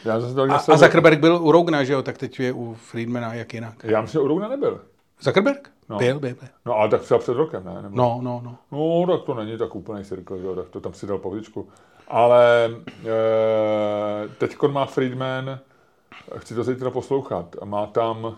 Já, 0.04 0.20
zase 0.20 0.40
A, 0.42 0.54
a 0.54 0.76
Zuckerberg 0.76 1.18
byl 1.20 1.38
u 1.42 1.52
Rogana, 1.52 1.84
že 1.84 1.92
jo, 1.92 2.02
tak 2.02 2.18
teď 2.18 2.40
je 2.40 2.52
u 2.52 2.74
Friedmana, 2.74 3.34
jak 3.34 3.54
jinak. 3.54 3.74
já 3.84 4.00
myslím, 4.00 4.18
že 4.18 4.24
u 4.24 4.28
Rogana 4.28 4.48
nebyl. 4.48 4.80
Zuckerberg? 5.20 5.70
No. 5.88 5.98
Byl, 5.98 6.20
byl, 6.20 6.34
byl. 6.34 6.48
No 6.66 6.74
ale 6.74 6.88
tak 6.88 7.00
třeba 7.02 7.20
před 7.20 7.32
rokem, 7.34 7.64
ne? 7.64 7.82
Nebo... 7.82 7.96
No, 7.96 8.18
no, 8.22 8.40
no. 8.44 8.58
No, 8.72 9.16
tak 9.16 9.26
to 9.26 9.34
není 9.34 9.58
tak 9.58 9.74
úplný 9.74 10.04
cirkel, 10.04 10.38
že 10.38 10.46
jo, 10.46 10.54
tak 10.54 10.68
to 10.68 10.80
tam 10.80 10.94
si 10.94 11.06
dal 11.06 11.18
pauzičku. 11.18 11.68
Ale 12.08 12.70
e, 13.04 14.28
teď 14.38 14.56
má 14.68 14.86
Friedman, 14.86 15.58
chci 16.38 16.54
to 16.54 16.64
zítra 16.64 16.90
poslouchat, 16.90 17.56
má 17.64 17.86
tam 17.86 18.36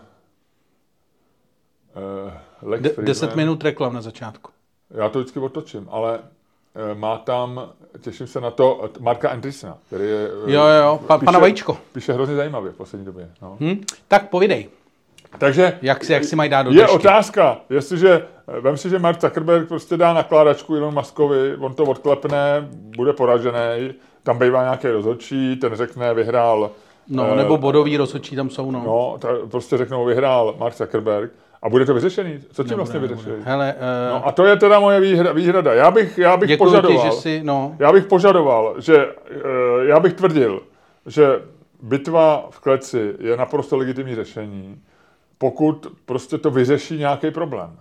e, 1.95 2.33
Lex 2.61 2.83
De- 2.83 2.89
Friedman. 2.89 3.05
deset 3.05 3.35
minut 3.35 3.63
reklam 3.63 3.93
na 3.93 4.01
začátku. 4.01 4.51
Já 4.89 5.09
to 5.09 5.19
vždycky 5.19 5.39
otočím, 5.39 5.87
ale 5.91 6.19
má 6.93 7.17
tam, 7.17 7.69
těším 8.01 8.27
se 8.27 8.41
na 8.41 8.51
to, 8.51 8.89
Marka 8.99 9.29
Andrisena, 9.29 9.77
který 9.87 10.03
je... 10.03 10.27
e, 10.47 10.51
Jo, 10.51 10.63
jo, 10.65 10.99
pa- 11.07 11.17
pana 11.17 11.39
Vajíčko. 11.39 11.77
Píše 11.93 12.13
hrozně 12.13 12.35
zajímavě 12.35 12.71
v 12.71 12.75
poslední 12.75 13.05
době. 13.05 13.29
No. 13.41 13.57
Hm? 13.59 13.81
Tak 14.07 14.29
povidej, 14.29 14.69
Takže 15.37 15.77
jak 15.81 16.03
si, 16.03 16.13
jak 16.13 16.23
si 16.23 16.35
mají 16.35 16.49
dát 16.49 16.63
do 16.63 16.69
je 16.71 16.77
držky. 16.77 16.95
otázka, 16.95 17.57
jestliže, 17.69 18.25
vem 18.61 18.77
si, 18.77 18.89
že 18.89 18.99
Mark 18.99 19.21
Zuckerberg 19.21 19.67
prostě 19.67 19.97
dá 19.97 20.13
nakládačku 20.13 20.75
Elon 20.75 20.93
Muskovi, 20.93 21.55
on 21.59 21.73
to 21.73 21.83
odklepne, 21.83 22.67
bude 22.71 23.13
poražený, 23.13 23.93
tam 24.23 24.39
bývá 24.39 24.63
nějaký 24.63 24.87
rozhodčí, 24.87 25.55
ten 25.55 25.75
řekne, 25.75 26.13
vyhrál, 26.13 26.71
No, 27.11 27.27
eh, 27.33 27.35
nebo 27.35 27.57
bodový 27.57 27.97
rozhodčí 27.97 28.35
tam 28.35 28.49
jsou, 28.49 28.71
no. 28.71 28.83
no, 28.85 29.17
ta, 29.19 29.27
prostě 29.51 29.77
řeknou, 29.77 30.05
vyhrál 30.05 30.55
Mark 30.59 30.75
Zuckerberg 30.77 31.31
a 31.61 31.69
bude 31.69 31.85
to 31.85 31.93
vyřešený. 31.93 32.39
Co 32.51 32.63
tím 32.63 32.77
vlastně 32.77 32.99
vyřešili? 32.99 33.35
Hele, 33.43 33.73
uh, 33.73 34.13
No 34.13 34.27
a 34.27 34.31
to 34.31 34.45
je 34.45 34.55
teda 34.55 34.79
moje 34.79 34.99
výhra, 34.99 35.31
výhrada. 35.31 35.73
Já 35.73 35.91
bych, 35.91 36.17
já 36.17 36.37
bych 36.37 36.49
děkuji 36.49 36.65
ti, 36.65 36.69
požadoval, 36.69 37.05
že 37.05 37.11
si, 37.11 37.41
no, 37.43 37.75
já 37.79 37.91
bych 37.91 38.05
požadoval, 38.05 38.75
že 38.81 38.97
eh, 38.97 39.39
já 39.81 39.99
bych 39.99 40.13
tvrdil, 40.13 40.61
že 41.05 41.41
bitva 41.81 42.47
v 42.49 42.59
kleci 42.59 43.13
je 43.19 43.37
naprosto 43.37 43.77
legitimní 43.77 44.15
řešení, 44.15 44.81
pokud 45.37 45.87
prostě 46.05 46.37
to 46.37 46.51
vyřeší 46.51 46.97
nějaký 46.97 47.31
problém. 47.31 47.77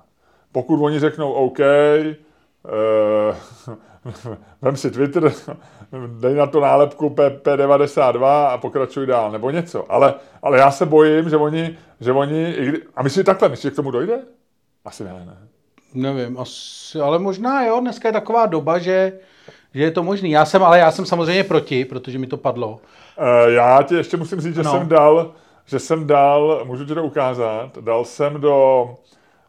Pokud 0.53 0.85
oni 0.85 1.01
řeknou 1.01 1.33
OK, 1.33 1.61
eh, 1.61 1.97
vem 4.63 4.77
si 4.77 4.91
Twitter, 4.91 5.33
dej 6.07 6.35
na 6.35 6.47
to 6.47 6.61
nálepku 6.61 7.11
P- 7.11 7.31
P92 7.43 8.25
a 8.25 8.59
pokračuj 8.59 9.07
dál, 9.07 9.31
nebo 9.33 9.51
něco. 9.51 9.93
Ale, 9.93 10.15
ale 10.43 10.59
já 10.59 10.71
se 10.71 10.87
bojím, 10.87 11.29
že 11.31 11.37
oni, 11.37 11.79
že 12.01 12.13
oni 12.13 12.55
a 12.97 13.03
myslíš 13.03 13.25
takhle, 13.27 13.49
myslíš, 13.49 13.63
že 13.63 13.71
k 13.71 13.77
tomu 13.77 13.91
dojde? 13.91 14.19
Asi 14.85 15.05
ne, 15.05 15.13
ne. 15.27 15.37
nevím, 15.95 16.39
asi, 16.39 17.01
ale 17.01 17.19
možná 17.19 17.65
jo, 17.67 17.81
dneska 17.81 18.09
je 18.09 18.13
taková 18.13 18.47
doba, 18.47 18.79
že, 18.79 19.13
že 19.75 19.83
je 19.83 19.91
to 19.91 20.03
možný. 20.03 20.31
Já 20.31 20.45
jsem, 20.45 20.63
ale 20.65 20.79
já 20.79 20.91
jsem 20.91 21.07
samozřejmě 21.07 21.45
proti, 21.45 21.85
protože 21.85 22.19
mi 22.19 22.27
to 22.27 22.37
padlo. 22.37 22.81
Eh, 23.19 23.51
Já 23.53 23.83
ti 23.83 23.95
ještě 23.95 24.17
musím 24.17 24.41
říct, 24.41 24.55
že 24.55 24.61
Ano. 24.61 24.71
jsem 24.71 24.89
dal, 24.89 25.33
že 25.67 25.79
jsem 25.79 26.07
dal, 26.07 26.61
můžu 26.65 26.85
ti 26.85 26.95
to 26.95 27.05
ukázat, 27.05 27.79
dal 27.79 28.05
jsem 28.05 28.41
do, 28.41 28.89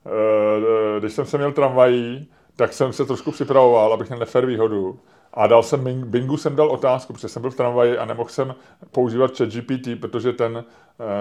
eh, 0.06 1.00
když 1.00 1.14
jsem 1.14 1.26
se 1.26 1.38
měl 1.38 1.52
tramvají, 1.52 2.28
tak 2.56 2.74
jsem 2.74 2.94
se 2.94 3.06
trošku 3.06 3.32
připravoval, 3.32 3.94
abych 3.94 4.08
měl 4.10 4.20
nefér 4.20 4.46
výhodu. 4.46 5.00
A 5.40 5.48
dal 5.48 5.64
jsem, 5.64 5.84
Bing- 5.84 6.06
Bingu 6.06 6.38
jsem 6.38 6.56
dal 6.56 6.72
otázku, 6.72 7.14
protože 7.14 7.28
jsem 7.28 7.42
byl 7.42 7.52
v 7.52 7.56
tramvaji 7.56 7.98
a 7.98 8.06
nemohl 8.06 8.30
jsem 8.30 8.56
používat 8.92 9.38
ChatGPT, 9.38 9.88
protože 10.00 10.34
ten, 10.34 10.64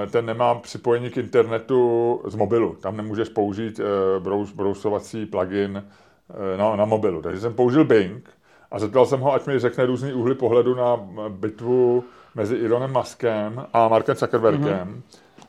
eh, 0.02 0.06
ten 0.06 0.26
nemá 0.26 0.54
připojení 0.54 1.10
k 1.10 1.16
internetu 1.16 2.20
z 2.26 2.34
mobilu. 2.34 2.76
Tam 2.80 2.96
nemůžeš 2.96 3.28
použít 3.28 3.80
eh, 3.80 4.20
brous, 4.20 4.52
brousovací 4.52 5.26
plugin 5.26 5.84
eh, 5.84 6.56
na, 6.56 6.76
na 6.76 6.84
mobilu. 6.84 7.22
Takže 7.22 7.40
jsem 7.40 7.54
použil 7.54 7.84
Bing 7.84 8.30
a 8.70 8.78
zeptal 8.78 9.06
jsem 9.06 9.20
ho, 9.20 9.32
ať 9.32 9.46
mi 9.46 9.58
řekne 9.58 9.86
různý 9.86 10.12
úhly 10.12 10.34
pohledu 10.34 10.74
na 10.74 10.96
bitvu 11.28 12.04
mezi 12.34 12.66
Elonem 12.66 12.92
Muskem 12.92 13.66
a 13.72 13.88
Markem 13.88 14.16
Zuckerbergem. 14.16 14.88
Mm-hmm. 14.88 15.02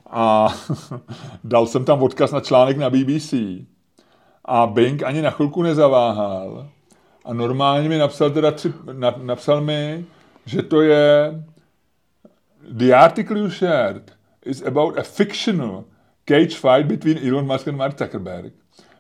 A 0.10 0.48
dal 1.44 1.68
jsem 1.68 1.86
tam 1.86 2.04
odkaz 2.04 2.32
na 2.32 2.42
článek 2.42 2.78
na 2.78 2.90
BBC. 2.90 3.34
A 4.46 4.68
Bing 4.68 5.04
ani 5.04 5.22
na 5.22 5.32
chvilku 5.32 5.62
nezaváhal. 5.62 6.68
A 7.30 7.34
normálně 7.34 7.90
mi 7.90 7.98
napsal 7.98 8.30
teda 8.30 8.52
tři, 8.52 8.74
na, 8.94 9.16
napsal 9.22 9.62
mi, 9.62 10.06
že 10.46 10.62
to 10.62 10.82
je 10.82 11.34
The 12.78 12.94
article 12.94 13.38
you 13.38 13.50
shared 13.50 14.12
is 14.46 14.62
about 14.62 14.98
a 14.98 15.04
fictional 15.04 15.86
cage 16.26 16.56
fight 16.56 16.86
between 16.86 17.18
Elon 17.18 17.46
Musk 17.46 17.68
and 17.68 17.78
Mark 17.78 17.98
Zuckerberg, 17.98 18.52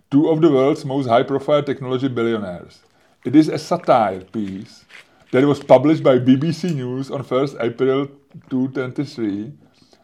two 0.09 0.29
of 0.29 0.39
the 0.39 0.47
world's 0.47 0.85
most 0.85 1.09
high-profile 1.09 1.63
technology 1.63 2.07
billionaires. 2.07 2.81
It 3.25 3.35
is 3.35 3.49
a 3.49 3.57
satire 3.57 4.21
piece 4.21 4.85
that 5.31 5.43
was 5.45 5.59
published 5.63 6.03
by 6.03 6.19
BBC 6.19 6.75
News 6.75 7.11
on 7.11 7.23
1st 7.23 7.57
April 7.59 8.07
2023 8.49 9.51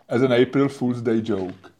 as 0.09 0.21
an 0.21 0.31
April 0.31 0.67
Fool's 0.67 1.01
Day 1.01 1.21
joke. 1.21 1.71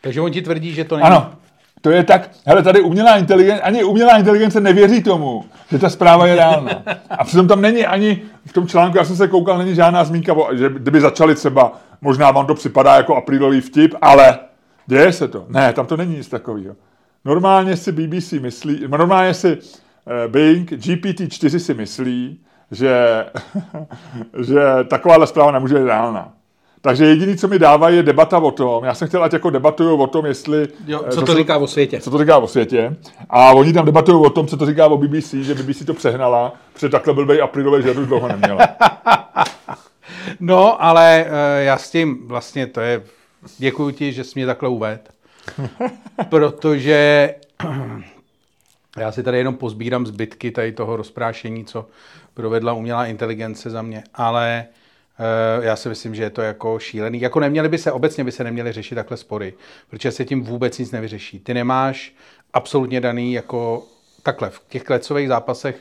Takže 0.00 0.20
on 0.20 0.32
ti 0.32 0.42
tvrdí, 0.42 0.72
že 0.72 0.84
to 0.84 0.96
není... 0.96 1.06
Ano, 1.06 1.39
to 1.80 1.90
je 1.90 2.04
tak, 2.04 2.30
hele, 2.46 2.62
tady 2.62 2.80
umělá 2.80 3.16
inteligence, 3.16 3.62
ani 3.62 3.84
umělá 3.84 4.18
inteligence 4.18 4.60
nevěří 4.60 5.02
tomu, 5.02 5.44
že 5.70 5.78
ta 5.78 5.90
zpráva 5.90 6.26
je 6.26 6.34
reálná. 6.34 6.82
A 7.10 7.24
přitom 7.24 7.48
tam 7.48 7.60
není 7.60 7.86
ani, 7.86 8.22
v 8.46 8.52
tom 8.52 8.66
článku, 8.66 8.98
já 8.98 9.04
jsem 9.04 9.16
se 9.16 9.28
koukal, 9.28 9.58
není 9.58 9.74
žádná 9.74 10.04
zmínka, 10.04 10.34
že 10.52 10.68
kdyby 10.68 11.00
začali 11.00 11.34
třeba, 11.34 11.72
možná 12.00 12.30
vám 12.30 12.46
to 12.46 12.54
připadá 12.54 12.96
jako 12.96 13.16
aprílový 13.16 13.60
vtip, 13.60 13.94
ale 14.02 14.38
děje 14.86 15.12
se 15.12 15.28
to. 15.28 15.44
Ne, 15.48 15.72
tam 15.72 15.86
to 15.86 15.96
není 15.96 16.16
nic 16.16 16.28
takového. 16.28 16.74
Normálně 17.24 17.76
si 17.76 17.92
BBC 17.92 18.32
myslí, 18.32 18.84
normálně 18.88 19.34
si 19.34 19.58
eh, 19.58 20.28
Bing, 20.28 20.72
GPT-4 20.72 21.58
si 21.58 21.74
myslí, 21.74 22.40
že, 22.70 23.26
že 24.46 24.60
takováhle 24.88 25.26
zpráva 25.26 25.50
nemůže 25.50 25.74
být 25.74 25.84
reálná. 25.84 26.32
Takže 26.82 27.04
jediný, 27.06 27.36
co 27.36 27.48
mi 27.48 27.58
dává, 27.58 27.88
je 27.88 28.02
debata 28.02 28.38
o 28.38 28.50
tom. 28.50 28.84
Já 28.84 28.94
jsem 28.94 29.08
chtěl, 29.08 29.24
ať 29.24 29.32
jako 29.32 29.50
debatuju 29.50 29.96
o 29.96 30.06
tom, 30.06 30.26
jestli... 30.26 30.68
Jo, 30.86 31.02
eh, 31.06 31.10
co 31.10 31.20
to 31.20 31.26
jsou- 31.26 31.38
říká 31.38 31.56
o 31.58 31.66
světě? 31.66 32.00
co 32.00 32.10
to 32.10 32.18
říká 32.18 32.38
o 32.38 32.48
světě. 32.48 32.96
A 33.30 33.52
oni 33.52 33.72
tam 33.72 33.84
debatují 33.86 34.26
o 34.26 34.30
tom, 34.30 34.46
co 34.46 34.56
to 34.56 34.66
říká 34.66 34.86
o 34.86 34.96
BBC, 34.98 35.34
že 35.42 35.54
BBC 35.54 35.84
to 35.84 35.94
přehnala, 35.94 36.52
protože 36.72 36.88
takhle 36.88 37.14
blbej 37.14 37.42
aprílový 37.42 37.82
žert 37.82 37.98
už 37.98 38.06
dlouho 38.06 38.28
neměla. 38.28 38.60
No, 40.40 40.82
ale 40.84 41.24
uh, 41.26 41.32
já 41.64 41.78
s 41.78 41.90
tím 41.90 42.28
vlastně, 42.28 42.66
to 42.66 42.80
je, 42.80 43.02
děkuji 43.58 43.90
ti, 43.90 44.12
že 44.12 44.24
jsi 44.24 44.32
mě 44.34 44.46
takhle 44.46 44.68
uved, 44.68 45.10
protože 46.28 47.34
já 48.98 49.12
si 49.12 49.22
tady 49.22 49.38
jenom 49.38 49.54
pozbírám 49.56 50.06
zbytky 50.06 50.50
tady 50.50 50.72
toho 50.72 50.96
rozprášení, 50.96 51.64
co 51.64 51.86
provedla 52.34 52.72
umělá 52.72 53.06
inteligence 53.06 53.70
za 53.70 53.82
mě, 53.82 54.02
ale 54.14 54.64
já 55.60 55.76
si 55.76 55.88
myslím, 55.88 56.14
že 56.14 56.22
je 56.22 56.30
to 56.30 56.42
jako 56.42 56.78
šílený. 56.78 57.20
Jako 57.20 57.40
neměli 57.40 57.68
by 57.68 57.78
se, 57.78 57.92
obecně 57.92 58.24
by 58.24 58.32
se 58.32 58.44
neměly 58.44 58.72
řešit 58.72 58.94
takhle 58.94 59.16
spory, 59.16 59.54
protože 59.90 60.12
se 60.12 60.24
tím 60.24 60.42
vůbec 60.42 60.78
nic 60.78 60.90
nevyřeší. 60.90 61.38
Ty 61.38 61.54
nemáš 61.54 62.14
absolutně 62.52 63.00
daný 63.00 63.32
jako 63.32 63.86
takhle, 64.22 64.50
v 64.50 64.62
těch 64.68 64.82
klecových 64.82 65.28
zápasech, 65.28 65.80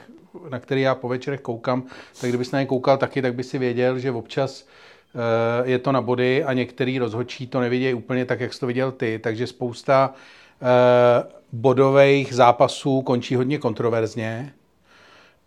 na 0.50 0.60
který 0.60 0.82
já 0.82 0.96
po 0.96 1.08
večerech 1.08 1.42
koukám, 1.42 1.84
tak 2.22 2.30
kdybys 2.30 2.52
na 2.52 2.60
ně 2.60 2.66
koukal 2.66 2.98
taky, 2.98 3.22
tak 3.22 3.36
by 3.36 3.44
si 3.44 3.58
věděl, 3.58 4.00
že 4.00 4.12
občas 4.12 4.68
eh, 5.16 5.70
je 5.70 5.80
to 5.80 5.92
na 5.92 6.02
body 6.02 6.44
a 6.44 6.54
některý 6.54 7.00
rozhodčí 7.00 7.48
to 7.48 7.60
nevidějí 7.60 7.94
úplně 7.94 8.26
tak, 8.26 8.40
jak 8.40 8.54
jsi 8.54 8.60
to 8.60 8.68
viděl 8.68 8.92
ty, 8.92 9.20
takže 9.24 9.48
spousta 9.48 10.14
eh, 10.62 11.24
bodových 11.52 12.34
zápasů 12.34 13.02
končí 13.02 13.36
hodně 13.36 13.58
kontroverzně. 13.58 14.54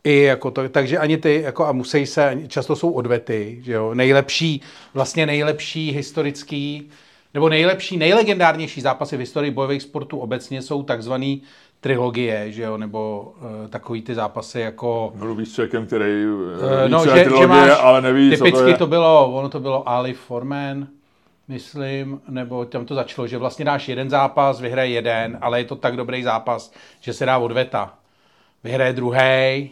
I 0.05 0.23
jako 0.23 0.51
to, 0.51 0.69
takže 0.69 0.99
ani 0.99 1.17
ty, 1.17 1.43
jako 1.43 1.67
a 1.67 1.73
musí 1.73 2.07
se, 2.07 2.39
často 2.49 2.77
jsou 2.77 2.91
odvety, 2.91 3.59
že 3.63 3.73
jo, 3.73 3.95
nejlepší, 3.95 4.63
vlastně 4.95 5.27
nejlepší 5.27 5.93
historický, 5.93 6.91
nebo 7.35 7.49
nejlepší, 7.49 7.97
nejlegendárnější 7.97 8.81
zápasy 8.81 9.17
v 9.17 9.21
historii 9.21 9.51
bojových 9.51 9.83
sportů 9.83 10.19
obecně 10.19 10.63
jsou 10.63 10.83
takzvaný 10.83 11.43
trilogie, 11.81 12.53
že 12.53 12.63
jo, 12.63 12.77
nebo 12.77 13.33
uh, 13.37 13.69
takový 13.69 14.03
ty 14.03 14.15
zápasy 14.15 14.61
jako... 14.61 15.13
Mluvíš 15.15 15.49
s 15.49 15.55
člověkem, 15.55 15.87
který 15.87 16.27
uh, 16.27 16.89
no, 16.89 16.99
no, 16.99 17.05
že, 17.05 17.11
že, 17.11 17.17
že 17.17 17.25
trilogie, 17.25 17.47
máš, 17.47 17.71
ale 17.81 18.03
neví, 18.03 18.31
co 18.31 18.45
typicky 18.45 18.65
to 18.65 18.69
je. 18.69 18.77
to 18.77 18.87
bylo, 18.87 19.33
ono 19.33 19.49
to 19.49 19.61
bylo 19.61 19.89
Ali 19.89 20.15
Foreman, 20.15 20.87
myslím, 21.49 22.21
nebo 22.29 22.65
tam 22.65 22.87
to 22.87 22.95
začalo, 22.95 23.29
že 23.29 23.39
vlastně 23.39 23.65
dáš 23.65 23.89
jeden 23.89 24.11
zápas, 24.11 24.61
vyhraje 24.61 24.91
jeden, 24.91 25.39
ale 25.41 25.61
je 25.61 25.65
to 25.65 25.77
tak 25.77 25.97
dobrý 25.97 26.23
zápas, 26.23 26.73
že 27.01 27.13
se 27.13 27.27
dá 27.27 27.39
odveta. 27.39 27.95
Vyhraje 28.65 28.93
druhý 28.93 29.71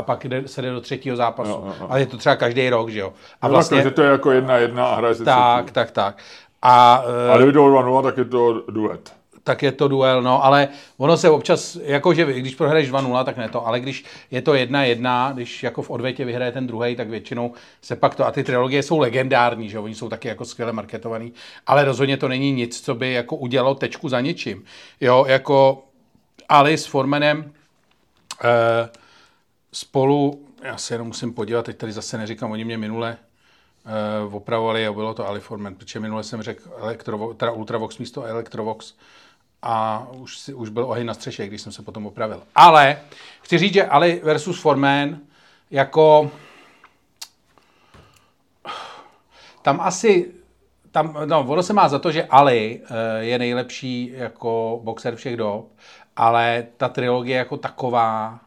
a 0.00 0.02
pak 0.02 0.24
jde, 0.24 0.48
se 0.48 0.62
jde 0.62 0.70
do 0.70 0.80
třetího 0.80 1.16
zápasu. 1.16 1.50
Jo, 1.50 1.62
jo, 1.66 1.74
jo. 1.80 1.86
Ale 1.90 2.00
je 2.00 2.06
to 2.06 2.16
třeba 2.16 2.36
každý 2.36 2.70
rok, 2.70 2.88
že 2.88 2.98
jo. 3.00 3.12
A 3.42 3.46
No, 3.48 3.52
vlastně, 3.52 3.76
takhle, 3.76 3.90
že 3.90 3.94
to 3.94 4.02
je 4.02 4.10
jako 4.10 4.30
jedna 4.30 4.56
jedna 4.56 4.86
a 4.86 4.94
hraje 4.96 5.14
se 5.14 5.24
tak, 5.24 5.64
třetí. 5.64 5.74
tak, 5.74 5.90
tak. 5.90 6.18
A, 6.62 6.94
A 6.94 7.04
eh, 7.34 7.36
kdyby 7.38 7.52
to 7.52 7.62
bylo 7.62 7.82
2 7.82 8.02
tak 8.02 8.16
je 8.16 8.24
to 8.24 8.62
duet. 8.70 9.12
tak 9.44 9.62
je 9.62 9.72
to 9.72 9.88
duel, 9.88 10.22
no, 10.22 10.44
ale 10.44 10.68
ono 10.98 11.16
se 11.16 11.30
občas, 11.30 11.76
jakože 11.82 12.24
když 12.32 12.54
prohraješ 12.54 12.90
2-0, 12.92 13.24
tak 13.24 13.36
ne 13.36 13.48
to, 13.48 13.66
ale 13.66 13.80
když 13.80 14.04
je 14.30 14.42
to 14.42 14.52
1-1, 14.52 15.34
když 15.34 15.62
jako 15.62 15.82
v 15.82 15.90
odvětě 15.90 16.24
vyhraje 16.24 16.52
ten 16.52 16.66
druhý, 16.66 16.96
tak 16.96 17.08
většinou 17.08 17.52
se 17.82 17.96
pak 17.96 18.14
to, 18.14 18.26
a 18.26 18.30
ty 18.30 18.44
trilogie 18.44 18.82
jsou 18.82 18.98
legendární, 18.98 19.68
že 19.68 19.76
jo, 19.76 19.82
oni 19.82 19.94
jsou 19.94 20.08
taky 20.08 20.28
jako 20.28 20.44
skvěle 20.44 20.72
marketovaný, 20.72 21.32
ale 21.66 21.84
rozhodně 21.84 22.16
to 22.16 22.28
není 22.28 22.52
nic, 22.52 22.80
co 22.80 22.94
by 22.94 23.12
jako 23.12 23.36
udělalo 23.36 23.74
tečku 23.74 24.08
za 24.08 24.20
něčím. 24.20 24.64
Jo, 25.00 25.24
jako 25.28 25.82
Ali 26.48 26.78
s 26.78 26.86
Formanem 26.86 27.52
eh, 28.44 28.88
spolu, 29.72 30.46
já 30.62 30.76
se 30.76 30.94
jenom 30.94 31.06
musím 31.06 31.34
podívat, 31.34 31.64
teď 31.64 31.76
tady 31.76 31.92
zase 31.92 32.18
neříkám, 32.18 32.50
oni 32.50 32.64
mě 32.64 32.78
minule 32.78 33.16
eh, 33.86 34.34
opravovali 34.34 34.86
a 34.86 34.92
bylo 34.92 35.14
to 35.14 35.28
Ali 35.28 35.40
Forman, 35.40 35.74
protože 35.74 36.00
minule 36.00 36.24
jsem 36.24 36.42
řekl 36.42 36.70
Electrovo, 36.76 37.34
teda 37.34 37.52
Ultravox 37.52 37.98
místo 37.98 38.24
Electrovox 38.24 38.94
a 39.62 40.06
už, 40.12 40.38
si, 40.38 40.54
už 40.54 40.68
byl 40.68 40.84
oheň 40.84 41.06
na 41.06 41.14
střeše, 41.14 41.46
když 41.46 41.60
jsem 41.60 41.72
se 41.72 41.82
potom 41.82 42.06
opravil. 42.06 42.42
Ale 42.54 43.00
chci 43.42 43.58
říct, 43.58 43.74
že 43.74 43.86
Ali 43.86 44.20
versus 44.24 44.60
Foreman 44.60 45.18
jako 45.70 46.30
tam 49.62 49.80
asi 49.80 50.32
tam, 50.92 51.16
no, 51.24 51.46
ono 51.48 51.62
se 51.62 51.72
má 51.72 51.88
za 51.88 51.98
to, 51.98 52.12
že 52.12 52.24
Ali 52.24 52.80
eh, 52.84 53.24
je 53.24 53.38
nejlepší 53.38 54.12
jako 54.14 54.80
boxer 54.82 55.16
všech 55.16 55.36
dob, 55.36 55.68
ale 56.16 56.66
ta 56.76 56.88
trilogie 56.88 57.36
jako 57.38 57.56
taková 57.56 58.40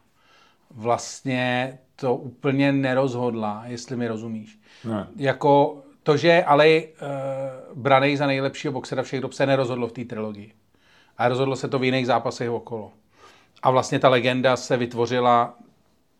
vlastně 0.75 1.77
to 1.95 2.15
úplně 2.15 2.71
nerozhodla, 2.71 3.63
jestli 3.67 3.95
mi 3.95 4.07
rozumíš. 4.07 4.59
Ne. 4.85 5.07
Jako 5.15 5.77
to, 6.03 6.17
že 6.17 6.43
Ali 6.43 6.87
uh, 7.01 7.81
branej 7.81 8.17
za 8.17 8.27
nejlepšího 8.27 8.73
boxera 8.73 9.03
všech 9.03 9.21
dob 9.21 9.33
se 9.33 9.45
nerozhodlo 9.45 9.87
v 9.87 9.91
té 9.91 10.05
trilogii. 10.05 10.51
A 11.17 11.27
rozhodlo 11.27 11.55
se 11.55 11.67
to 11.67 11.79
v 11.79 11.83
jiných 11.83 12.07
zápasech 12.07 12.49
okolo. 12.49 12.91
A 13.63 13.71
vlastně 13.71 13.99
ta 13.99 14.09
legenda 14.09 14.55
se 14.57 14.77
vytvořila, 14.77 15.55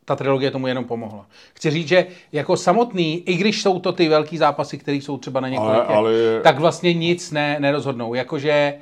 ta 0.06 0.16
trilogie 0.16 0.52
tomu 0.52 0.68
jenom 0.68 0.86
pomohla. 0.86 1.28
Chci 1.54 1.72
říct, 1.72 1.88
že 1.88 2.08
jako 2.32 2.58
samotný, 2.58 3.18
i 3.30 3.36
když 3.36 3.62
jsou 3.62 3.80
to 3.80 3.92
ty 3.92 4.10
velký 4.10 4.38
zápasy, 4.38 4.78
které 4.78 4.98
jsou 4.98 5.18
třeba 5.18 5.40
na 5.40 5.50
několik, 5.50 5.76
Ale- 5.76 5.86
ale 5.86 6.14
tak 6.44 6.60
vlastně 6.60 6.94
nic 6.94 7.32
ne, 7.32 7.58
nerozhodnou. 7.60 8.14
Jakože 8.14 8.74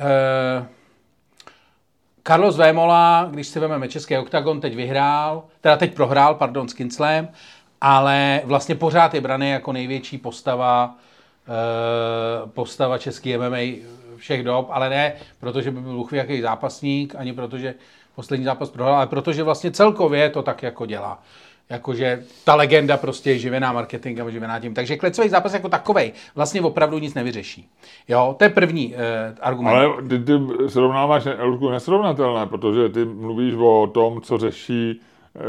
uh, 0.00 0.66
Carlos 2.26 2.56
Vémola, 2.56 3.28
když 3.30 3.46
si 3.46 3.60
vezmeme 3.60 3.88
český 3.88 4.18
oktagon, 4.18 4.60
teď 4.60 4.74
vyhrál, 4.76 5.44
teda 5.60 5.76
teď 5.76 5.94
prohrál, 5.94 6.34
pardon, 6.34 6.68
s 6.68 6.74
Kinclem, 6.74 7.28
ale 7.80 8.40
vlastně 8.44 8.74
pořád 8.74 9.14
je 9.14 9.20
braný 9.20 9.50
jako 9.50 9.72
největší 9.72 10.18
postava, 10.18 10.94
eh, 11.48 12.50
postava 12.54 12.98
český 12.98 13.36
MMA 13.36 13.82
všech 14.16 14.42
dob, 14.44 14.68
ale 14.70 14.90
ne 14.90 15.12
protože 15.40 15.70
by 15.70 15.80
byl 15.80 15.92
luchvějaký 15.92 16.40
zápasník, 16.40 17.14
ani 17.14 17.32
protože 17.32 17.74
poslední 18.14 18.44
zápas 18.44 18.70
prohrál, 18.70 18.96
ale 18.96 19.06
protože 19.06 19.42
vlastně 19.42 19.70
celkově 19.70 20.30
to 20.30 20.42
tak 20.42 20.62
jako 20.62 20.86
dělá. 20.86 21.22
Jakože 21.70 22.24
ta 22.44 22.54
legenda 22.54 22.96
prostě 22.96 23.30
je 23.30 23.38
živená 23.38 23.72
marketingem, 23.72 24.30
živená 24.30 24.60
tím. 24.60 24.74
Takže 24.74 24.96
klecový 24.96 25.28
zápas 25.28 25.54
jako 25.54 25.68
takovej 25.68 26.12
vlastně 26.34 26.60
opravdu 26.60 26.98
nic 26.98 27.14
nevyřeší. 27.14 27.68
Jo, 28.08 28.34
to 28.38 28.44
je 28.44 28.50
první 28.50 28.94
eh, 28.96 29.34
argument. 29.40 29.74
Ale 29.74 30.02
ty, 30.08 30.18
ty 30.18 30.32
srovnáváš 30.66 31.28
Ludku, 31.42 31.70
nesrovnatelné, 31.70 32.46
protože 32.46 32.88
ty 32.88 33.04
mluvíš 33.04 33.54
o 33.58 33.90
tom, 33.94 34.20
co 34.20 34.38
řeší, 34.38 35.00
eh, 35.34 35.40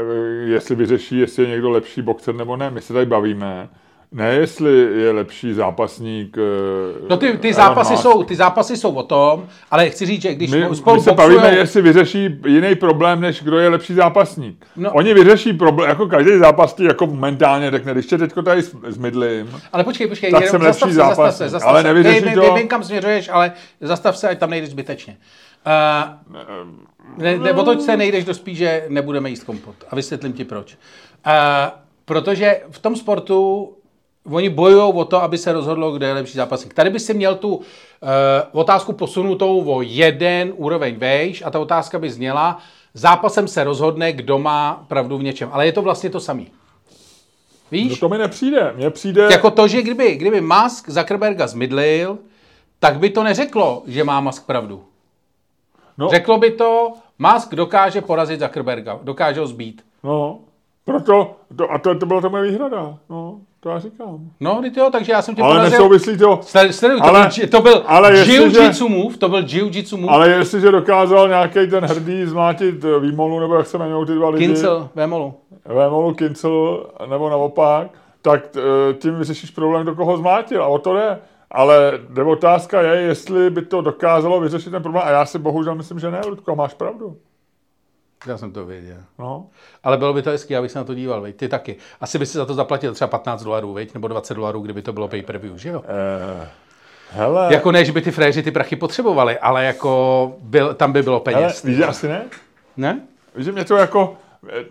jestli 0.50 0.74
vyřeší, 0.74 1.18
jestli 1.18 1.42
je 1.42 1.48
někdo 1.48 1.70
lepší 1.70 2.02
boxer 2.02 2.34
nebo 2.34 2.56
ne. 2.56 2.70
My 2.70 2.80
se 2.80 2.92
tady 2.92 3.06
bavíme. 3.06 3.68
Ne, 4.12 4.34
jestli 4.34 5.00
je 5.02 5.10
lepší 5.12 5.52
zápasník. 5.52 6.36
eh, 6.38 7.06
No 7.08 7.16
ty, 7.16 7.38
ty, 7.38 7.52
zápasy 7.52 7.96
jsou, 7.96 8.22
ty 8.22 8.36
zápasy 8.36 8.76
jsou 8.76 8.94
o 8.94 9.02
tom, 9.02 9.46
ale 9.70 9.90
chci 9.90 10.06
říct, 10.06 10.22
že 10.22 10.34
když 10.34 10.50
My, 10.50 10.68
spolu 10.76 10.96
my 10.96 11.02
se 11.02 11.10
boxujou- 11.10 11.16
bavíme, 11.16 11.54
jestli 11.58 11.82
vyřeší 11.82 12.28
jiný 12.46 12.74
problém, 12.74 13.20
než 13.20 13.42
kdo 13.42 13.58
je 13.58 13.68
lepší 13.68 13.94
zápasník. 13.94 14.66
No. 14.76 14.92
Oni 14.92 15.14
vyřeší 15.14 15.52
problém, 15.52 15.88
jako 15.90 16.06
každý 16.06 16.38
zápasník 16.38 16.88
jako 16.88 17.06
momentálně 17.06 17.70
řekne, 17.70 17.92
když 17.92 18.06
tě 18.06 18.18
teďko 18.18 18.42
tady 18.42 18.62
s- 18.62 18.76
zmydlím, 18.88 19.60
Ale 19.72 19.84
počkej, 19.84 20.06
počkej, 20.06 20.30
Tak 20.30 20.48
jsem 20.48 20.60
lepší 20.62 20.80
se, 20.88 20.92
zastav 20.92 21.34
se, 21.34 21.48
zastav 21.48 21.70
ale 21.70 21.82
nevyřeší 21.82 22.24
Vím, 22.24 22.34
to- 22.34 22.54
Vím, 22.54 22.68
kam 22.68 22.84
směřuješ, 22.84 23.28
ale 23.32 23.52
zastav 23.80 24.16
se, 24.18 24.28
ať 24.28 24.38
tam 24.38 24.50
nejdeš 24.50 24.70
zbytečně. 24.70 25.16
Uh, 25.66 27.22
ne, 27.22 27.38
ne, 27.38 27.52
otoč 27.52 27.80
se 27.80 27.96
nejdeš 27.96 28.24
do 28.24 28.34
spíže 28.34 28.84
nebudeme 28.88 29.30
jíst 29.30 29.44
kompot. 29.44 29.74
A 29.90 29.96
vysvětlím 29.96 30.32
ti 30.32 30.44
proč. 30.44 30.78
Uh, 31.26 31.32
protože 32.04 32.60
v 32.70 32.78
tom 32.78 32.96
sportu 32.96 33.72
oni 34.30 34.48
bojují 34.48 34.92
o 34.94 35.04
to, 35.04 35.22
aby 35.22 35.38
se 35.38 35.52
rozhodlo, 35.52 35.92
kde 35.92 36.06
je 36.06 36.12
lepší 36.12 36.36
zápasník. 36.36 36.74
Tady 36.74 36.90
by 36.90 37.00
si 37.00 37.14
měl 37.14 37.34
tu 37.34 37.56
uh, 37.56 37.62
otázku 38.52 38.92
posunutou 38.92 39.64
o 39.64 39.82
jeden 39.82 40.52
úroveň 40.56 40.94
vejš 40.96 41.42
a 41.46 41.50
ta 41.50 41.58
otázka 41.58 41.98
by 41.98 42.10
zněla, 42.10 42.58
zápasem 42.94 43.48
se 43.48 43.64
rozhodne, 43.64 44.12
kdo 44.12 44.38
má 44.38 44.84
pravdu 44.88 45.18
v 45.18 45.22
něčem. 45.22 45.48
Ale 45.52 45.66
je 45.66 45.72
to 45.72 45.82
vlastně 45.82 46.10
to 46.10 46.20
samý. 46.20 46.46
Víš? 47.70 47.90
no 47.90 47.96
to 47.96 48.08
mi 48.08 48.18
nepřijde. 48.18 48.72
Mně 48.76 48.90
přijde, 48.90 49.28
Jako 49.30 49.50
to, 49.50 49.68
že 49.68 49.82
kdyby, 49.82 50.16
kdyby 50.16 50.40
Musk 50.40 50.90
Zuckerberga 50.90 51.46
zmydlil, 51.46 52.18
tak 52.78 52.98
by 52.98 53.10
to 53.10 53.22
neřeklo, 53.22 53.82
že 53.86 54.04
má 54.04 54.20
Musk 54.20 54.46
pravdu. 54.46 54.84
no, 55.98 56.08
Řeklo 56.08 56.38
by 56.38 56.50
to, 56.50 56.92
Musk 57.18 57.54
dokáže 57.54 58.00
porazit 58.00 58.40
Zuckerberga, 58.40 58.98
dokáže 59.02 59.40
ho 59.40 59.46
zbít. 59.46 59.84
no, 60.04 60.38
proto, 60.84 61.36
to, 61.56 61.72
a 61.72 61.78
to, 61.78 61.98
to 61.98 62.06
byla 62.06 62.20
to 62.20 62.30
moje 62.30 62.50
výhrada, 62.50 62.98
no, 63.10 63.40
to 63.68 63.72
já 63.72 63.78
říkám. 63.78 64.18
No, 64.40 64.60
teď 64.62 64.76
jo, 64.76 64.88
takže 64.92 65.12
já 65.12 65.22
jsem 65.22 65.34
tě 65.34 65.42
Ale 65.42 65.54
porazil. 65.54 65.70
nesouvislí 65.78 66.18
to, 66.18 66.38
Sleduj, 66.42 66.72
sleduj, 66.72 66.98
to, 67.00 67.04
Ale- 67.06 67.28
byl, 67.38 67.48
to 67.48 67.60
byl 67.62 67.82
ale 67.86 68.12
jestliže- 68.16 68.42
jiu-jitsu 68.42 68.88
move, 68.88 69.16
to 69.16 69.28
byl 69.28 69.42
jiu-jitsu 69.42 69.96
move. 69.96 70.12
ale 70.12 70.30
jestliže 70.30 70.70
dokázal 70.70 71.28
nějaký 71.28 71.66
ten 71.70 71.84
hrdý 71.84 72.24
zmlátit 72.26 72.84
eh, 72.84 73.00
výmolu, 73.00 73.40
nebo 73.40 73.54
jak 73.54 73.66
se 73.66 73.76
jmenují 73.76 74.06
ty 74.06 74.14
dva 74.14 74.28
lidi, 74.28 74.46
Kincel, 74.46 74.88
Vémolu. 74.94 75.34
Vémolu, 75.64 76.14
Kincel, 76.14 76.86
nebo 77.10 77.30
naopak, 77.30 77.86
tak 78.22 78.42
eh, 78.56 78.94
tím 78.94 79.14
vyřešíš 79.14 79.50
problém, 79.50 79.86
do 79.86 79.94
koho 79.94 80.16
zmátil 80.16 80.62
a 80.62 80.66
o 80.66 80.78
to 80.78 80.94
jde. 80.94 81.18
Ale 81.50 81.92
otázka 82.26 82.82
je, 82.82 83.00
jestli 83.02 83.50
by 83.50 83.62
to 83.62 83.80
dokázalo 83.80 84.40
vyřešit 84.40 84.70
ten 84.70 84.82
problém. 84.82 85.04
A 85.06 85.10
já 85.10 85.26
si 85.26 85.38
bohužel 85.38 85.74
myslím, 85.74 85.98
že 85.98 86.10
ne, 86.10 86.20
Ludko, 86.26 86.56
máš 86.56 86.74
pravdu. 86.74 87.16
Já 88.26 88.38
jsem 88.38 88.52
to 88.52 88.64
věděl. 88.64 88.96
No. 89.18 89.46
Ale 89.84 89.96
bylo 89.96 90.12
by 90.14 90.22
to 90.22 90.30
hezký, 90.30 90.56
abych 90.56 90.70
se 90.70 90.78
na 90.78 90.84
to 90.84 90.94
díval, 90.94 91.20
veď. 91.20 91.36
Ty 91.36 91.48
taky. 91.48 91.76
Asi 92.00 92.18
by 92.18 92.26
si 92.26 92.38
za 92.38 92.46
to 92.46 92.54
zaplatil 92.54 92.94
třeba 92.94 93.08
15 93.08 93.42
dolarů, 93.42 93.72
veď? 93.72 93.94
Nebo 93.94 94.08
20 94.08 94.34
dolarů, 94.34 94.60
kdyby 94.60 94.82
to 94.82 94.92
bylo 94.92 95.08
pay-per-view, 95.08 95.56
že 95.56 95.68
jo? 95.68 95.82
Eh, 96.42 96.48
hele, 97.10 97.48
Jako 97.54 97.72
ne, 97.72 97.84
že 97.84 97.92
by 97.92 98.02
ty 98.02 98.10
fréři 98.10 98.42
ty 98.42 98.50
prachy 98.50 98.76
potřebovali, 98.76 99.38
ale 99.38 99.64
jako 99.64 100.32
byl, 100.40 100.74
tam 100.74 100.92
by 100.92 101.02
bylo 101.02 101.22
hele, 101.26 101.40
peněz. 101.40 101.62
víš, 101.62 101.76
že 101.76 101.86
asi 101.86 102.08
ne? 102.08 102.24
Ne? 102.76 103.00
Víš, 103.34 103.44
že 103.44 103.52
mě 103.52 103.64
to 103.64 103.76
jako, 103.76 104.16
eh, 104.48 104.64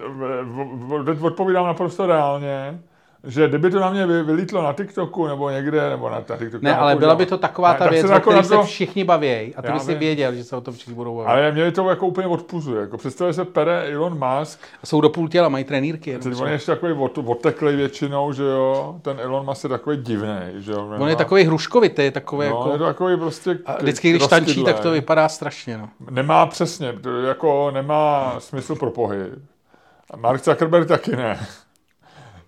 eh, 1.12 1.26
odpovídám 1.26 1.66
naprosto 1.66 2.06
reálně, 2.08 2.80
že 3.24 3.48
kdyby 3.48 3.70
to 3.72 3.80
na 3.80 3.90
mě 3.92 4.06
vy- 4.08 4.24
vylítlo 4.24 4.62
na 4.64 4.74
TikToku 4.74 5.28
nebo 5.28 5.50
někde, 5.50 5.90
nebo 5.90 6.10
na, 6.10 6.24
na 6.30 6.38
TikToku. 6.38 6.66
Ne, 6.66 6.78
ale 6.78 6.96
byla 6.96 7.16
by 7.16 7.26
to 7.26 7.38
taková 7.38 7.72
Ne, 7.74 7.78
ta 7.78 7.84
tak 7.86 7.92
věc, 7.94 8.06
se 8.08 8.12
o 8.12 8.14
jako 8.14 8.30
které 8.30 8.38
na 8.38 8.44
se 8.44 8.50
to- 8.54 8.64
všichni 8.64 9.04
baví 9.04 9.56
a 9.56 9.62
ty 9.62 9.72
by 9.72 9.80
si 9.80 9.96
věděl, 9.96 10.34
že 10.36 10.44
se 10.44 10.56
o 10.56 10.62
tom 10.62 10.74
všichni 10.74 10.94
budou 10.94 11.16
bavit. 11.18 11.28
Ale 11.30 11.52
mě 11.52 11.72
to 11.72 11.90
jako 11.90 12.08
úplně 12.08 12.28
odpuzuje. 12.28 12.82
Jako 12.82 12.98
představuje 12.98 13.34
se 13.34 13.46
pere 13.46 13.94
Elon 13.94 14.20
Musk, 14.40 14.60
Jsou 14.84 15.02
do 15.02 15.10
půl 15.10 15.28
těla, 15.30 15.50
mají 15.50 15.64
trenýrky. 15.64 16.10
jenom 16.10 16.24
Teď 16.24 16.42
on 16.42 16.48
je 16.48 16.54
ještě 16.54 16.72
takový 16.72 16.94
od, 16.94 17.18
odteklý 17.18 17.76
většinou, 17.76 18.34
že 18.34 18.44
jo. 18.44 18.96
Ten 19.02 19.18
Elon 19.20 19.46
Musk 19.46 19.64
je 19.64 19.70
takový 19.70 19.98
divný, 19.98 20.38
že 20.58 20.72
jo. 20.72 20.90
On 21.00 21.10
je 21.10 21.16
takový 21.16 21.44
hruškovitý, 21.44 22.02
je 22.04 22.12
takový 22.12 22.50
No, 22.50 22.56
je 22.56 22.60
jako... 22.66 22.78
to 22.78 22.86
takový 22.86 23.18
prostě... 23.18 23.60
A 23.66 23.78
vždycky, 23.78 24.10
když 24.10 24.28
tančí, 24.28 24.46
rozkydlej. 24.46 24.74
tak 24.74 24.84
to 24.84 24.92
vypadá 24.92 25.30
strašně, 25.30 25.78
no. 25.78 25.90
Nemá 26.10 26.46
přesně, 26.46 26.94
to 26.94 27.22
jako 27.22 27.72
nemá 27.72 28.36
smysl 28.40 28.76
pro 28.76 28.92
pohyb. 28.92 29.34
A 30.12 30.18
Mark 30.18 30.44
Zuckerberg 30.44 30.88
taky 30.88 31.16
ne. 31.16 31.40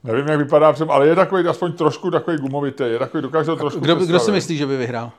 Nevím, 0.04 0.28
jak 0.28 0.39
vypadá 0.39 0.74
přem, 0.74 0.91
ale 0.91 1.08
je 1.08 1.16
takový 1.16 1.47
aspoň 1.47 1.74
trošku 1.74 2.12
takový 2.12 2.38
gumovitý, 2.38 2.84
je 2.84 3.00
takový, 3.00 3.22
dokáže 3.24 3.56
trošku 3.56 3.80
Kdo, 3.80 3.95
kdo 3.95 4.20
si 4.20 4.32
myslí, 4.32 4.58
že 4.58 4.66
by 4.66 4.78
vyhrál? 4.78 5.12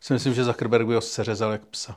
Si 0.00 0.12
myslím, 0.12 0.34
že 0.34 0.44
Zuckerberg 0.44 0.86
by 0.86 0.94
ho 0.94 1.00
seřezal 1.00 1.52
jak 1.52 1.64
psa. 1.66 1.96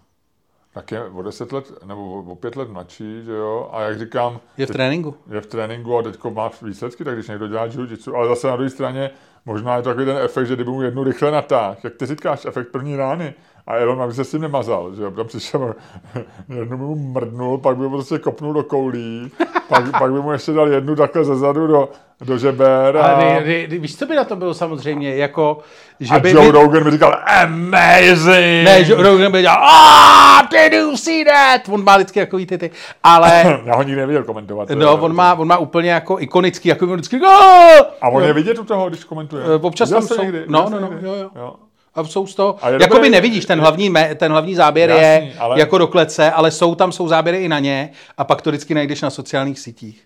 Tak 0.73 0.91
je 0.91 1.03
o 1.03 1.21
10 1.21 1.51
let, 1.51 1.71
nebo 1.85 2.13
o- 2.23 2.35
5 2.35 2.55
let 2.55 2.69
mladší, 2.69 3.23
že 3.25 3.31
jo. 3.31 3.69
A 3.73 3.81
jak 3.81 3.99
říkám, 3.99 4.39
Je 4.57 4.65
v 4.65 4.69
tréninku. 4.69 5.15
je 5.31 5.41
v 5.41 5.45
tréninku 5.45 5.97
a 5.97 6.01
teďko 6.03 6.31
má 6.31 6.51
výsledky, 6.61 7.03
tak 7.03 7.13
když 7.13 7.27
někdo 7.27 7.47
dělá 7.47 7.65
jiu 7.65 7.87
ale 8.15 8.27
zase 8.27 8.47
na 8.47 8.55
druhé 8.55 8.69
straně 8.69 9.09
možná 9.45 9.75
je 9.75 9.81
to 9.83 9.89
takový 9.89 10.05
ten 10.05 10.17
efekt, 10.17 10.47
že 10.47 10.55
kdyby 10.55 10.71
mu 10.71 10.81
jednu 10.81 11.03
rychle 11.03 11.31
natáh, 11.31 11.83
jak 11.83 11.95
ty 11.95 12.05
říkáš, 12.05 12.45
efekt 12.45 12.71
první 12.71 12.95
rány, 12.95 13.33
a 13.69 13.75
Elon 13.75 13.97
Musk 14.05 14.15
se 14.15 14.23
s 14.23 14.31
tím 14.31 14.41
nemazal, 14.41 14.95
že 14.95 15.03
jo, 15.03 15.11
tam 15.11 15.27
přišel, 15.27 15.75
jednu 16.59 16.77
by 16.77 16.83
mu 16.83 16.95
mrdnul, 16.95 17.57
pak 17.57 17.77
by 17.77 17.83
mu 17.83 17.89
prostě 17.89 18.19
kopnul 18.19 18.53
do 18.53 18.63
koulí, 18.63 19.31
pak, 19.67 19.99
pak 19.99 20.11
by 20.11 20.21
mu 20.21 20.31
ještě 20.31 20.51
dal 20.51 20.67
jednu 20.67 20.95
takhle 20.95 21.23
ze 21.25 21.35
zadu 21.35 21.67
do, 21.67 21.89
do 22.21 22.37
žeber 22.37 22.97
a, 22.97 23.03
Ale 23.03 23.25
ne, 23.25 23.43
ne, 23.45 23.67
víš, 23.67 23.97
co 23.97 24.05
by 24.05 24.15
na 24.15 24.23
to 24.23 24.35
bylo 24.35 24.53
samozřejmě, 24.53 25.15
jako, 25.15 25.57
že 25.99 26.15
a 26.15 26.19
by... 26.19 26.31
Joe 26.31 26.45
by 26.45 26.51
Rogan 26.51 26.83
by 26.83 26.91
říkal, 26.91 27.19
amazing! 27.43 28.65
ne, 28.65 28.83
že 28.83 28.95
Rogan 28.95 29.31
by 29.31 29.41
dělal, 29.41 29.63
ah, 29.63 30.47
did 30.51 30.73
you 30.73 30.97
see 30.97 31.25
that? 31.25 31.61
On 31.69 31.83
má 31.83 31.95
vždycky 31.97 32.19
takový 32.19 32.45
ty 32.45 32.57
ty, 32.57 32.71
ale... 33.03 33.59
Já 33.65 33.75
ho 33.75 33.83
nikdy 33.83 34.01
neviděl 34.01 34.23
komentovat. 34.23 34.69
No, 34.69 34.97
on 34.97 35.15
má, 35.15 35.33
on 35.33 35.47
má 35.47 35.57
úplně 35.57 35.91
jako 35.91 36.19
ikonický, 36.19 36.69
jako 36.69 36.85
on 36.85 36.93
vždycky, 36.93 37.19
"Ah!" 37.25 37.85
A 38.01 38.09
on 38.09 38.23
je 38.23 38.33
vidět 38.33 38.59
u 38.59 38.63
toho, 38.63 38.89
když 38.89 39.03
komentuje. 39.03 39.43
Eh, 39.45 39.59
občas 39.61 39.89
Viděl 39.89 40.07
tam 40.07 40.07
jsou- 40.17 40.23
někdy? 40.23 40.43
no, 40.47 40.67
no, 40.69 40.79
no, 40.79 40.89
jo, 41.01 41.13
jo. 41.13 41.29
jo. 41.35 41.53
A 41.95 42.03
jsou 42.03 42.27
z 42.27 42.35
toho, 42.35 42.55
A 42.61 42.69
je 42.69 42.73
jakoby 42.81 42.87
dobré- 42.95 43.09
nevidíš, 43.09 43.45
ten 43.45 43.59
hlavní, 43.59 43.89
me, 43.89 44.15
ten 44.15 44.31
hlavní 44.31 44.55
záběr 44.55 44.89
Jasný, 44.89 45.03
je 45.27 45.33
ale- 45.39 45.59
jako 45.59 45.77
do 45.77 45.87
klece, 45.87 46.31
ale 46.31 46.51
jsou 46.51 46.75
tam, 46.75 46.91
jsou 46.91 47.07
záběry 47.07 47.37
i 47.43 47.49
na 47.49 47.59
ně 47.59 47.91
a 48.17 48.23
pak 48.23 48.41
to 48.41 48.49
vždycky 48.49 48.73
najdeš 48.73 49.01
na 49.01 49.09
sociálních 49.09 49.59
sítích. 49.59 50.05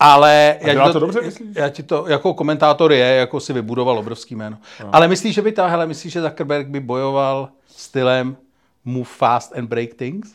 Ale 0.00 0.56
já 0.60 0.86
ti 0.86 0.92
to 0.92 0.98
dobře, 1.00 1.20
myslíš? 1.20 1.48
Já 1.54 1.68
ti 1.68 1.82
to, 1.82 2.04
jako 2.08 2.34
komentátor 2.34 2.92
je, 2.92 3.06
jako 3.14 3.40
si 3.40 3.52
vybudoval 3.52 3.98
obrovský 3.98 4.34
jméno. 4.36 4.58
No. 4.84 4.90
Ale 4.92 5.08
myslíš, 5.08 5.34
že 5.34 5.42
by 5.42 5.52
ta, 5.52 5.66
hele, 5.66 5.86
myslíš, 5.86 6.12
že 6.12 6.22
Zuckerberg 6.22 6.66
by 6.66 6.80
bojoval 6.80 7.48
stylem 7.76 8.36
move 8.84 9.08
fast 9.08 9.56
and 9.56 9.66
break 9.68 9.94
things? 9.94 10.30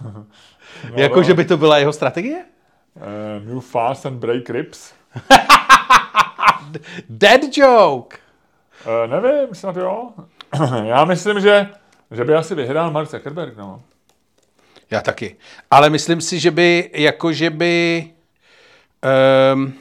no, 0.04 0.24
jako, 0.96 1.16
no. 1.16 1.22
že 1.22 1.34
by 1.34 1.44
to 1.44 1.56
byla 1.56 1.78
jeho 1.78 1.92
strategie? 1.92 2.44
Uh, 2.96 3.48
move 3.54 3.66
fast 3.66 4.06
and 4.06 4.14
break 4.18 4.50
ribs. 4.50 4.92
Dead 7.08 7.40
joke! 7.56 8.16
Uh, 8.86 9.22
nevím, 9.22 9.54
snad 9.54 9.76
jo. 9.76 10.08
Já 10.84 11.04
myslím, 11.04 11.40
že 11.40 11.66
že 12.10 12.24
by 12.24 12.34
asi 12.34 12.54
vyhrál 12.54 12.90
Mark 12.90 13.10
Zuckerberg, 13.10 13.56
no. 13.56 13.82
Já 14.90 15.00
taky. 15.00 15.36
Ale 15.70 15.90
myslím 15.90 16.20
si, 16.20 16.40
že 16.40 16.50
by, 16.50 16.90
jako 16.94 17.32
že 17.32 17.50
by... 17.50 18.04
Um, 19.54 19.74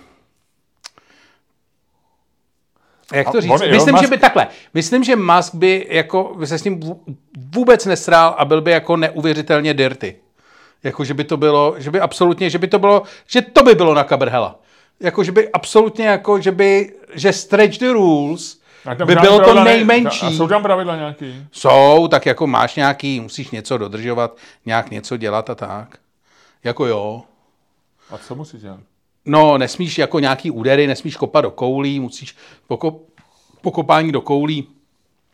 jak 3.13 3.31
to 3.31 3.41
říct? 3.41 3.51
on- 3.51 3.69
Myslím, 3.71 3.97
že 3.97 4.07
by 4.07 4.17
takhle. 4.17 4.47
Myslím, 4.73 5.03
že 5.03 5.15
Musk 5.15 5.55
by 5.55 5.87
jako 5.89 6.35
by 6.39 6.47
se 6.47 6.57
s 6.57 6.63
ním 6.63 6.79
vů- 6.79 6.99
vůbec 7.55 7.85
nesrál 7.85 8.35
a 8.37 8.45
byl 8.45 8.61
by 8.61 8.71
jako 8.71 8.97
neuvěřitelně 8.97 9.73
dirty. 9.73 10.15
Jako, 10.83 11.03
že 11.03 11.13
by 11.13 11.23
to 11.23 11.37
bylo, 11.37 11.75
že 11.77 11.91
by 11.91 11.99
absolutně, 11.99 12.49
že 12.49 12.57
by 12.57 12.67
to 12.67 12.79
bylo, 12.79 13.03
že 13.27 13.41
to 13.41 13.63
by 13.63 13.75
bylo 13.75 13.93
na 13.93 14.03
Kabrhela. 14.03 14.59
Jako, 14.99 15.23
že 15.23 15.31
by 15.31 15.51
absolutně 15.51 16.07
jako, 16.07 16.41
že 16.41 16.51
by, 16.51 16.93
že 17.13 17.33
stretch 17.33 17.77
the 17.77 17.91
rules 17.91 18.59
by 18.95 19.15
bylo 19.15 19.38
to 19.38 19.43
pravidla 19.43 19.63
ne- 19.63 19.71
nejmenší. 19.71 20.25
A 20.25 20.31
jsou 20.31 20.47
tam 20.47 20.63
pravidla 20.63 20.95
nějaký? 20.95 21.45
Jsou, 21.51 22.07
tak 22.07 22.25
jako 22.25 22.47
máš 22.47 22.75
nějaký, 22.75 23.19
musíš 23.19 23.51
něco 23.51 23.77
dodržovat, 23.77 24.38
nějak 24.65 24.91
něco 24.91 25.17
dělat 25.17 25.49
a 25.49 25.55
tak. 25.55 25.97
Jako 26.63 26.85
jo. 26.85 27.23
A 28.09 28.17
co 28.17 28.35
musíš 28.35 28.61
dělat? 28.61 28.79
No, 29.25 29.57
nesmíš 29.57 29.97
jako 29.97 30.19
nějaký 30.19 30.51
údery, 30.51 30.88
nesmíš 30.88 31.15
kopat 31.15 31.43
do 31.43 31.51
koulí, 31.51 31.99
musíš 31.99 32.35
poko, 32.67 32.99
pokopání 33.61 34.11
do 34.11 34.21
koulí. 34.21 34.67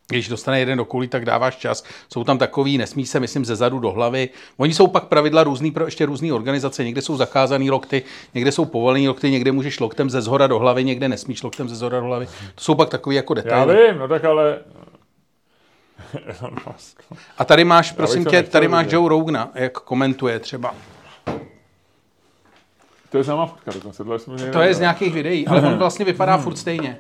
Když 0.08 0.28
dostane 0.28 0.60
jeden 0.60 0.78
do 0.78 0.86
koulí, 0.86 1.08
tak 1.08 1.26
dáváš 1.26 1.56
čas. 1.56 1.84
Jsou 2.10 2.24
tam 2.24 2.38
takový, 2.38 2.78
nesmí 2.78 3.06
se, 3.06 3.20
myslím, 3.20 3.46
ze 3.46 3.56
zadu 3.56 3.80
do 3.80 3.92
hlavy. 3.92 4.30
Oni 4.58 4.74
jsou 4.74 4.88
pak 4.88 5.04
pravidla 5.04 5.44
různý 5.44 5.72
pro 5.72 5.86
ještě 5.86 6.06
různé 6.06 6.34
organizace. 6.34 6.84
Někde 6.84 7.02
jsou 7.02 7.18
zakázané 7.18 7.72
lokty, 7.72 8.04
někde 8.34 8.52
jsou 8.52 8.66
povolené 8.66 9.08
lokty, 9.08 9.32
někde 9.32 9.52
můžeš 9.52 9.80
loktem 9.80 10.10
ze 10.10 10.22
zhora 10.22 10.48
do 10.48 10.60
hlavy, 10.60 10.84
někde 10.84 11.10
nesmíš 11.10 11.44
loktem 11.44 11.70
ze 11.70 11.76
zhora 11.76 12.00
do 12.00 12.06
hlavy. 12.06 12.26
To 12.56 12.62
jsou 12.64 12.76
pak 12.76 12.90
takový 12.90 13.16
jako 13.16 13.34
Já 13.34 13.42
detaily. 13.42 13.88
vím, 13.88 14.00
no 14.00 14.08
tak 14.08 14.26
ale... 14.26 14.60
A 17.38 17.46
tady 17.46 17.64
máš, 17.64 17.92
prosím 17.92 18.24
to 18.24 18.30
tě, 18.30 18.44
tady 18.44 18.68
máš 18.68 18.86
vidět. 18.86 18.96
Joe 18.96 19.10
Rogana, 19.10 19.52
jak 19.54 19.74
komentuje 19.74 20.40
třeba. 20.40 20.76
To 23.10 23.18
je 23.18 23.24
známá 23.24 23.46
fotka 23.46 23.72
dokonce. 23.72 24.04
To 24.04 24.32
nevěděli. 24.32 24.68
je 24.68 24.74
z 24.74 24.80
nějakých 24.80 25.14
videí, 25.14 25.48
ale 25.48 25.62
on 25.62 25.78
vlastně 25.78 26.06
vypadá 26.06 26.38
furt 26.38 26.58
stejně. 26.58 26.98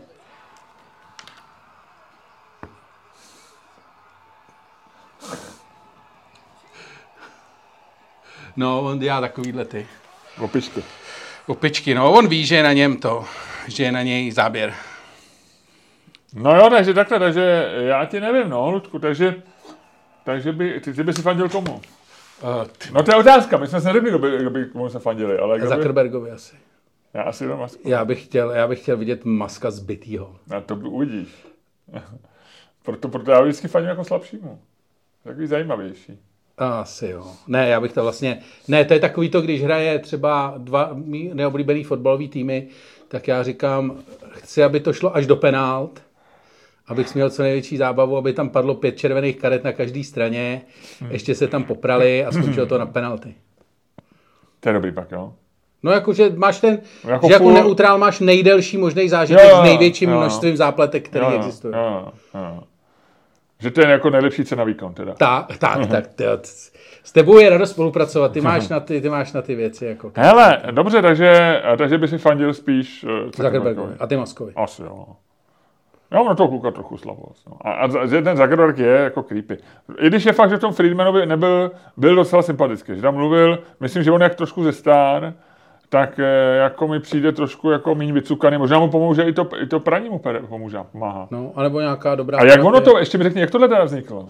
No, 8.56 8.82
on 8.82 9.00
dělá 9.00 9.22
takovýhle 9.22 9.66
ty 9.66 9.88
Opičky. 10.42 10.84
opičky. 11.48 11.96
No, 11.96 12.12
on 12.14 12.28
ví, 12.28 12.46
že 12.46 12.56
je 12.56 12.64
na 12.64 12.74
něm 12.74 12.98
to, 12.98 13.26
že 13.68 13.84
je 13.84 13.92
na 13.92 14.02
něj 14.04 14.32
záběr. 14.32 14.74
No 16.34 16.56
jo, 16.56 16.70
takže 16.70 16.94
takhle, 16.94 17.20
takže 17.20 17.72
já 17.76 18.06
ti 18.06 18.20
nevím, 18.20 18.50
no, 18.50 18.72
Ludku, 18.72 19.00
takže, 19.00 19.36
takže 20.24 20.52
by, 20.52 20.80
ty, 20.80 20.94
ty 20.94 21.04
by 21.04 21.14
si 21.14 21.22
fandil 21.22 21.50
komu? 21.50 21.74
Uh, 21.74 22.66
No 22.94 23.04
to 23.04 23.12
je 23.12 23.16
otázka, 23.18 23.58
my 23.58 23.68
jsme 23.68 23.82
se 23.82 23.88
neřekli, 23.88 24.10
kdo 24.10 24.20
by, 24.20 24.38
kdo 24.38 24.50
by 24.50 24.66
komu 24.66 24.90
se 24.90 25.00
fandili, 25.00 25.38
ale 25.38 25.58
kdo 25.60 25.70
by, 25.70 25.76
Zuckerbergovi 25.76 26.32
asi. 26.32 26.56
já 27.14 27.22
asi 27.24 27.46
Elon 27.46 27.60
Musk. 27.60 27.80
Já 27.86 28.06
bych 28.06 28.24
chtěl, 28.24 28.50
já 28.52 28.68
bych 28.68 28.82
chtěl 28.82 28.98
vidět 28.98 29.26
maska 29.26 29.72
zbytýho. 29.72 30.36
A 30.58 30.62
to 30.62 30.76
uvidíš. 30.76 31.30
proto, 32.84 33.10
proto 33.10 33.32
já 33.32 33.42
vždycky 33.42 33.68
fandím 33.68 33.90
jako 33.90 34.04
slabšímu. 34.04 34.60
Takový 35.24 35.48
zajímavější. 35.48 36.20
Asi 36.58 37.08
jo. 37.10 37.26
Ne, 37.48 37.68
já 37.70 37.82
bych 37.82 37.94
to 37.94 38.04
vlastně... 38.04 38.40
Ne, 38.68 38.86
to 38.86 38.94
je 38.94 39.00
takový 39.00 39.30
to, 39.30 39.42
když 39.42 39.64
hraje 39.64 40.00
třeba 40.00 40.54
dva 40.58 40.90
mý 40.94 41.32
neoblíbený 41.34 41.84
fotbalový 41.84 42.28
týmy, 42.30 42.68
tak 43.08 43.28
já 43.28 43.44
říkám, 43.44 43.96
chci, 44.30 44.64
aby 44.64 44.80
to 44.80 44.94
šlo 44.94 45.16
až 45.16 45.28
do 45.28 45.36
penált, 45.36 46.02
abych 46.88 47.16
měl 47.16 47.30
co 47.30 47.44
největší 47.44 47.78
zábavu, 47.78 48.18
aby 48.18 48.34
tam 48.34 48.50
padlo 48.50 48.76
pět 48.76 48.98
červených 48.98 49.38
karet 49.38 49.64
na 49.64 49.72
každé 49.72 50.04
straně, 50.04 50.62
ještě 51.10 51.36
se 51.36 51.48
tam 51.48 51.64
poprali 51.64 52.26
a 52.26 52.32
skončilo 52.32 52.66
to 52.66 52.78
na 52.78 52.86
penalty. 52.86 53.34
To 54.60 54.70
je 54.70 54.74
dobrý 54.74 54.92
pak, 54.92 55.12
jo. 55.12 55.34
No 55.84 55.92
jakože 55.92 56.30
máš 56.36 56.60
ten, 56.60 56.74
Jako 56.74 57.10
jako 57.12 57.28
že 57.28 57.34
jako 57.34 57.46
full- 57.46 57.54
neutrál 57.54 57.98
máš 57.98 58.20
nejdelší 58.20 58.78
možný 58.78 59.10
zážitek 59.10 59.44
Jo, 59.44 59.50
jo, 59.50 59.62
s 59.62 59.64
největším 59.64 60.10
jo. 60.10 60.18
množstvím 60.18 60.58
zápletek, 60.58 61.10
který 61.10 61.26
jo, 61.26 61.32
jo, 61.32 61.38
existuje. 61.38 61.74
Jo, 61.78 62.12
jo. 62.36 62.64
Že 63.64 63.72
to 63.72 63.82
je 63.82 63.88
jako 63.88 64.10
nejlepší 64.10 64.46
cena 64.46 64.64
výkon 64.64 64.94
teda. 64.94 65.14
Tak, 65.14 65.58
tak, 65.58 65.86
tak. 65.88 66.08
tyjo, 66.08 66.38
t- 66.38 66.48
S 67.04 67.12
tebou 67.12 67.40
je 67.40 67.50
radost 67.50 67.72
spolupracovat, 67.72 68.32
ty 68.32 68.42
máš 68.42 68.70
na 68.70 68.80
ty, 68.80 69.02
ty, 69.02 69.10
máš 69.10 69.34
na 69.34 69.42
ty 69.42 69.56
věci. 69.56 69.86
Jako 69.86 70.12
Hele, 70.16 70.62
dobře, 70.72 71.02
takže, 71.02 71.62
takže 71.78 71.98
by 71.98 72.08
si 72.08 72.18
fandil 72.18 72.54
spíš 72.54 73.04
uh, 73.04 73.10
Zuckerbergovi 73.26 73.94
a 74.00 74.08
ty 74.08 74.18
Maskovi. 74.18 74.54
Asi 74.56 74.82
jo. 74.82 75.06
Já 76.12 76.20
mám 76.20 76.28
na 76.28 76.36
toho 76.36 76.50
kluka 76.50 76.72
trochu 76.72 76.98
slabost. 76.98 77.48
No. 77.50 77.68
A, 77.68 77.72
a 77.72 77.88
ten 78.08 78.38
Zuckerberg 78.38 78.78
je 78.78 78.88
jako 78.88 79.24
creepy. 79.24 79.58
I 80.00 80.08
když 80.08 80.26
je 80.26 80.34
fakt, 80.34 80.50
že 80.50 80.58
v 80.58 80.60
tom 80.60 80.74
Friedmanovi 80.74 81.26
nebyl, 81.26 81.72
byl 81.98 82.16
docela 82.16 82.42
sympatický. 82.42 82.96
Že 82.96 83.02
tam 83.02 83.16
mluvil, 83.16 83.60
myslím, 83.80 84.04
že 84.04 84.12
on 84.12 84.22
jak 84.22 84.36
trošku 84.36 84.64
ze 84.64 84.72
star, 84.72 85.34
tak 85.94 86.20
eh, 86.20 86.56
jako 86.56 86.88
mi 86.88 87.00
přijde 87.00 87.32
trošku 87.32 87.70
jako 87.72 87.96
méně 87.96 88.14
vycukaný. 88.14 88.58
Možná 88.58 88.80
mu 88.80 88.90
pomůže 88.90 89.24
i 89.24 89.34
to, 89.34 89.50
i 89.62 89.66
to 89.68 89.80
praní 89.80 90.10
mu 90.10 90.22
pomůže, 90.50 90.78
pomáhá. 90.92 91.28
No, 91.32 91.52
anebo 91.56 91.80
nějaká 91.80 92.16
dobrá... 92.16 92.38
A 92.40 92.46
jak 92.46 92.64
ono 92.64 92.82
to, 92.82 92.98
ještě 92.98 93.18
mi 93.18 93.24
řekni, 93.24 93.42
jak 93.42 93.52
tohle 93.52 93.68
teda 93.68 93.84
vzniklo? 93.84 94.30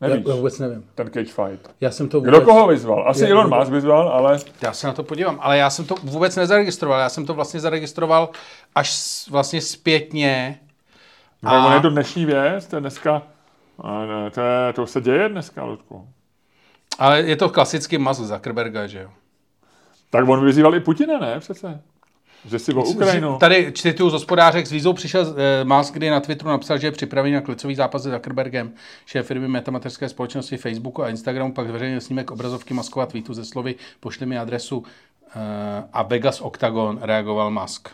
Já, 0.00 0.08
Nevíš, 0.08 0.24
já 0.28 0.34
vůbec 0.34 0.58
nevím. 0.58 0.84
ten 0.94 1.06
cage 1.10 1.24
fight. 1.32 1.70
Já 1.80 1.90
jsem 1.90 2.08
to 2.08 2.16
vůbec... 2.20 2.30
Kdo 2.30 2.40
koho 2.40 2.66
vyzval? 2.66 3.08
Asi 3.08 3.24
Je- 3.24 3.30
Elon 3.30 3.58
Musk 3.58 3.72
vyzval, 3.72 4.08
ale 4.08 4.38
Já 4.62 4.72
se 4.72 4.86
na 4.86 4.92
to 4.92 5.02
podívám, 5.02 5.38
ale 5.42 5.58
já 5.58 5.70
jsem 5.70 5.84
to 5.84 5.94
vůbec 6.02 6.36
nezaregistroval. 6.36 7.00
Já 7.00 7.08
jsem 7.08 7.26
to 7.26 7.34
vlastně 7.34 7.60
zaregistroval 7.60 8.28
až 8.74 8.90
vlastně 9.30 9.60
zpětně. 9.60 10.58
a... 11.44 11.50
A- 11.50 11.66
on 11.66 11.72
je 11.72 11.80
to 11.80 11.90
dnešní 11.90 12.24
věc, 12.26 12.66
to 12.66 12.76
je 12.76 12.80
dneska, 12.80 13.22
ne, 14.06 14.30
to, 14.30 14.40
je, 14.40 14.72
to 14.72 14.86
se 14.86 15.00
děje 15.00 15.28
dneska, 15.28 15.64
Ludku. 15.64 16.08
Ale 16.98 17.20
je 17.22 17.36
to 17.36 17.48
klasický 17.48 17.98
Musk 17.98 18.20
Zuckerberga, 18.20 18.86
že 18.86 18.98
jo? 19.02 19.10
Tak 20.14 20.28
on 20.28 20.44
vyzýval 20.44 20.74
i 20.74 20.80
Putina, 20.80 21.18
ne 21.18 21.40
přece? 21.40 21.80
Že 22.44 22.58
si 22.58 22.74
o 22.74 22.84
Ukrajinu. 22.84 23.38
Tady 23.38 23.72
čtytu 23.74 24.10
z 24.10 24.12
hospodářek 24.12 24.66
s 24.66 24.70
vízou 24.70 24.92
přišel 24.92 25.34
eh, 25.36 25.64
Musk, 25.64 25.94
kdy 25.94 26.10
na 26.10 26.20
Twitteru 26.20 26.50
napsal, 26.50 26.78
že 26.78 26.86
je 26.86 26.90
připravený 26.92 27.34
na 27.34 27.40
klicový 27.40 27.74
zápas 27.74 28.02
se 28.02 28.10
Zuckerbergem, 28.10 28.72
šéf 29.06 29.26
firmy 29.26 29.48
metamaterské 29.48 30.08
společnosti 30.08 30.56
Facebooku 30.56 31.02
a 31.02 31.08
Instagramu, 31.08 31.52
pak 31.52 31.68
zveřejnil 31.68 32.00
snímek 32.00 32.30
obrazovky 32.30 32.74
Muskova 32.74 33.06
tweetu 33.06 33.34
ze 33.34 33.44
slovy 33.44 33.74
pošli 34.00 34.26
mi 34.26 34.38
adresu 34.38 34.84
eh, 35.36 35.84
a 35.92 36.02
Vegas 36.02 36.40
Octagon 36.40 36.98
reagoval 37.02 37.50
Musk. 37.50 37.88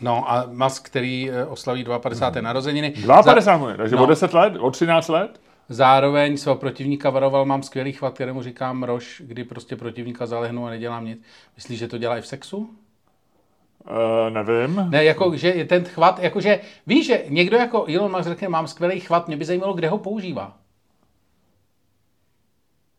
No 0.00 0.32
a 0.32 0.46
Musk, 0.52 0.86
který 0.86 1.30
eh, 1.30 1.46
oslaví 1.46 1.84
52. 1.98 2.42
narozeniny. 2.42 2.90
52 3.06 3.56
mu 3.56 3.68
je, 3.68 3.76
takže 3.76 3.96
No. 3.96 4.02
o 4.02 4.06
10 4.06 4.34
let, 4.34 4.52
o 4.58 4.70
13 4.70 5.08
let? 5.08 5.40
Zároveň 5.72 6.36
svého 6.36 6.56
protivníka 6.56 7.10
varoval, 7.10 7.44
mám 7.44 7.62
skvělý 7.62 7.92
chvat, 7.92 8.14
kterému 8.14 8.42
říkám 8.42 8.82
rož, 8.82 9.22
kdy 9.24 9.44
prostě 9.44 9.76
protivníka 9.76 10.26
zalehnu 10.26 10.66
a 10.66 10.70
nedělám 10.70 11.04
nic. 11.04 11.22
Myslíš, 11.56 11.78
že 11.78 11.88
to 11.88 11.98
dělá 11.98 12.18
i 12.18 12.20
v 12.20 12.26
sexu? 12.26 12.56
Uh, 12.56 14.30
nevím. 14.30 14.86
Ne, 14.90 15.04
jako, 15.04 15.36
že 15.36 15.48
je 15.48 15.64
ten 15.64 15.84
chvat, 15.84 16.18
jakože, 16.18 16.60
víš, 16.86 17.06
že 17.06 17.24
někdo 17.28 17.56
jako 17.56 17.86
Elon 17.88 18.16
Musk 18.16 18.28
řekne, 18.28 18.48
mám 18.48 18.66
skvělý 18.66 19.00
chvat, 19.00 19.26
mě 19.26 19.36
by 19.36 19.44
zajímalo, 19.44 19.72
kde 19.72 19.88
ho 19.88 19.98
používá. 19.98 20.56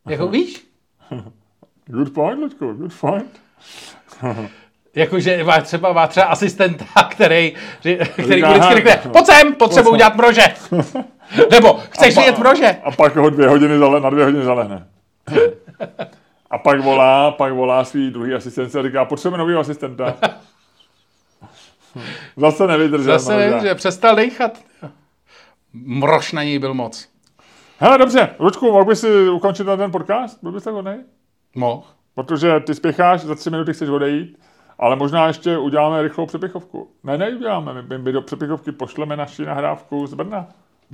Jako, 0.08 0.28
víš? 0.28 0.66
Good 1.86 2.14
point, 2.14 2.40
Ludku, 2.40 2.72
good 2.72 2.92
point. 3.00 3.40
Jakože 4.94 5.44
má 5.44 5.60
třeba, 5.60 5.92
má 5.92 6.06
třeba 6.06 6.26
asistenta, 6.26 6.84
který, 7.10 7.54
který 8.12 8.42
mu 8.42 8.48
vždycky 8.48 8.60
"Aha, 8.60 8.74
řekne, 8.74 8.96
pojď 9.12 9.26
sem, 9.26 9.54
potřebuji 9.54 9.84
sem." 9.84 9.94
udělat 9.94 10.16
mrože. 10.16 10.42
Nebo, 11.50 11.80
chceš 11.90 12.14
pa- 12.14 12.20
vidět 12.20 12.38
mrože? 12.38 12.76
A 12.84 12.90
pak 12.90 13.16
ho 13.16 13.30
dvě 13.30 13.48
hodiny 13.48 13.78
zale, 13.78 14.00
na 14.00 14.10
dvě 14.10 14.24
hodiny 14.24 14.44
zalehne. 14.44 14.88
A 16.50 16.58
pak 16.58 16.80
volá, 16.80 17.30
pak 17.30 17.52
volá 17.52 17.84
svý 17.84 18.10
druhý 18.10 18.34
asistence 18.34 18.78
a 18.78 18.82
říká, 18.82 19.04
potřebujeme 19.04 19.38
nového 19.38 19.60
asistenta. 19.60 20.14
Zase 22.36 22.66
nevydržel. 22.66 23.18
Zase 23.18 23.36
nevím, 23.36 23.60
že 23.60 23.74
přestal 23.74 24.16
dechat. 24.16 24.58
Mrož 25.72 26.32
na 26.32 26.42
něj 26.42 26.58
byl 26.58 26.74
moc. 26.74 27.08
Hele, 27.78 27.98
dobře, 27.98 28.28
Lučku, 28.38 28.72
mohl 28.72 28.84
bys 28.84 29.00
si 29.00 29.28
ukončit 29.28 29.66
na 29.66 29.76
ten 29.76 29.90
podcast? 29.90 30.38
Byl 30.42 30.52
bys 30.52 30.64
tak 30.64 30.74
hodnej? 30.74 30.98
Mohl. 31.54 31.82
Protože 32.14 32.60
ty 32.60 32.74
spěcháš, 32.74 33.20
za 33.20 33.34
tři 33.34 33.50
minuty 33.50 33.72
chceš 33.72 33.88
odejít, 33.88 34.38
ale 34.78 34.96
možná 34.96 35.26
ještě 35.26 35.58
uděláme 35.58 36.02
rychlou 36.02 36.26
přepichovku. 36.26 36.90
Ne, 37.04 37.18
neuděláme, 37.18 37.82
my, 37.82 37.98
my 37.98 38.12
do 38.12 38.22
přepichovky 38.22 38.72
pošleme 38.72 39.16
naši 39.16 39.44
nahrávku 39.44 40.06
z 40.06 40.14
Brna. 40.14 40.46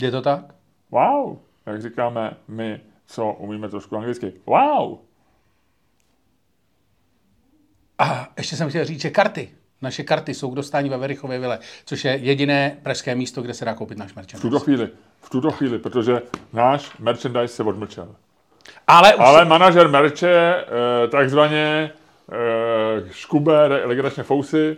Je 0.03 0.11
to 0.11 0.23
tak? 0.23 0.45
Wow, 0.91 1.39
jak 1.67 1.83
říkáme 1.83 2.37
my, 2.49 2.81
co 3.07 3.33
umíme 3.33 3.69
trošku 3.69 3.97
anglicky. 3.97 4.33
Wow. 4.47 4.99
A 7.99 8.29
ještě 8.37 8.57
jsem 8.57 8.69
chtěl 8.69 8.85
říct, 8.85 9.01
že 9.01 9.11
karty. 9.11 9.51
Naše 9.83 10.03
karty 10.03 10.35
jsou 10.35 10.51
k 10.51 10.55
dostání 10.55 10.89
ve 10.89 10.97
Verichově 10.97 11.39
vile, 11.39 11.59
což 11.85 12.05
je 12.05 12.13
jediné 12.17 12.77
pražské 12.83 13.15
místo, 13.15 13.43
kde 13.43 13.55
se 13.55 13.65
dá 13.65 13.75
koupit 13.75 13.99
náš 13.99 14.13
V 14.13 14.17
merchandise. 14.17 14.49
tuto 14.49 14.61
chvíli, 14.61 14.89
v 15.21 15.31
tuto 15.31 15.51
chvíli, 15.51 15.79
protože 15.79 16.23
náš 16.53 16.99
merchandise 16.99 17.49
se 17.55 17.63
odmlčel. 17.63 18.15
Ale, 18.87 19.15
už 19.15 19.21
Ale 19.21 19.45
manažer 19.45 19.89
merče, 19.89 20.31
eh, 20.35 21.09
takzvaně 21.09 21.91
eh, 22.33 23.09
škube, 23.11 23.67
legračně 23.67 24.23
fousy, 24.23 24.77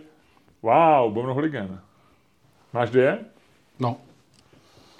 wow, 0.61 1.13
Bomno 1.13 1.33
Holigen. 1.33 1.79
Máš 2.73 2.89
dvě? 2.89 3.17
No, 3.79 3.97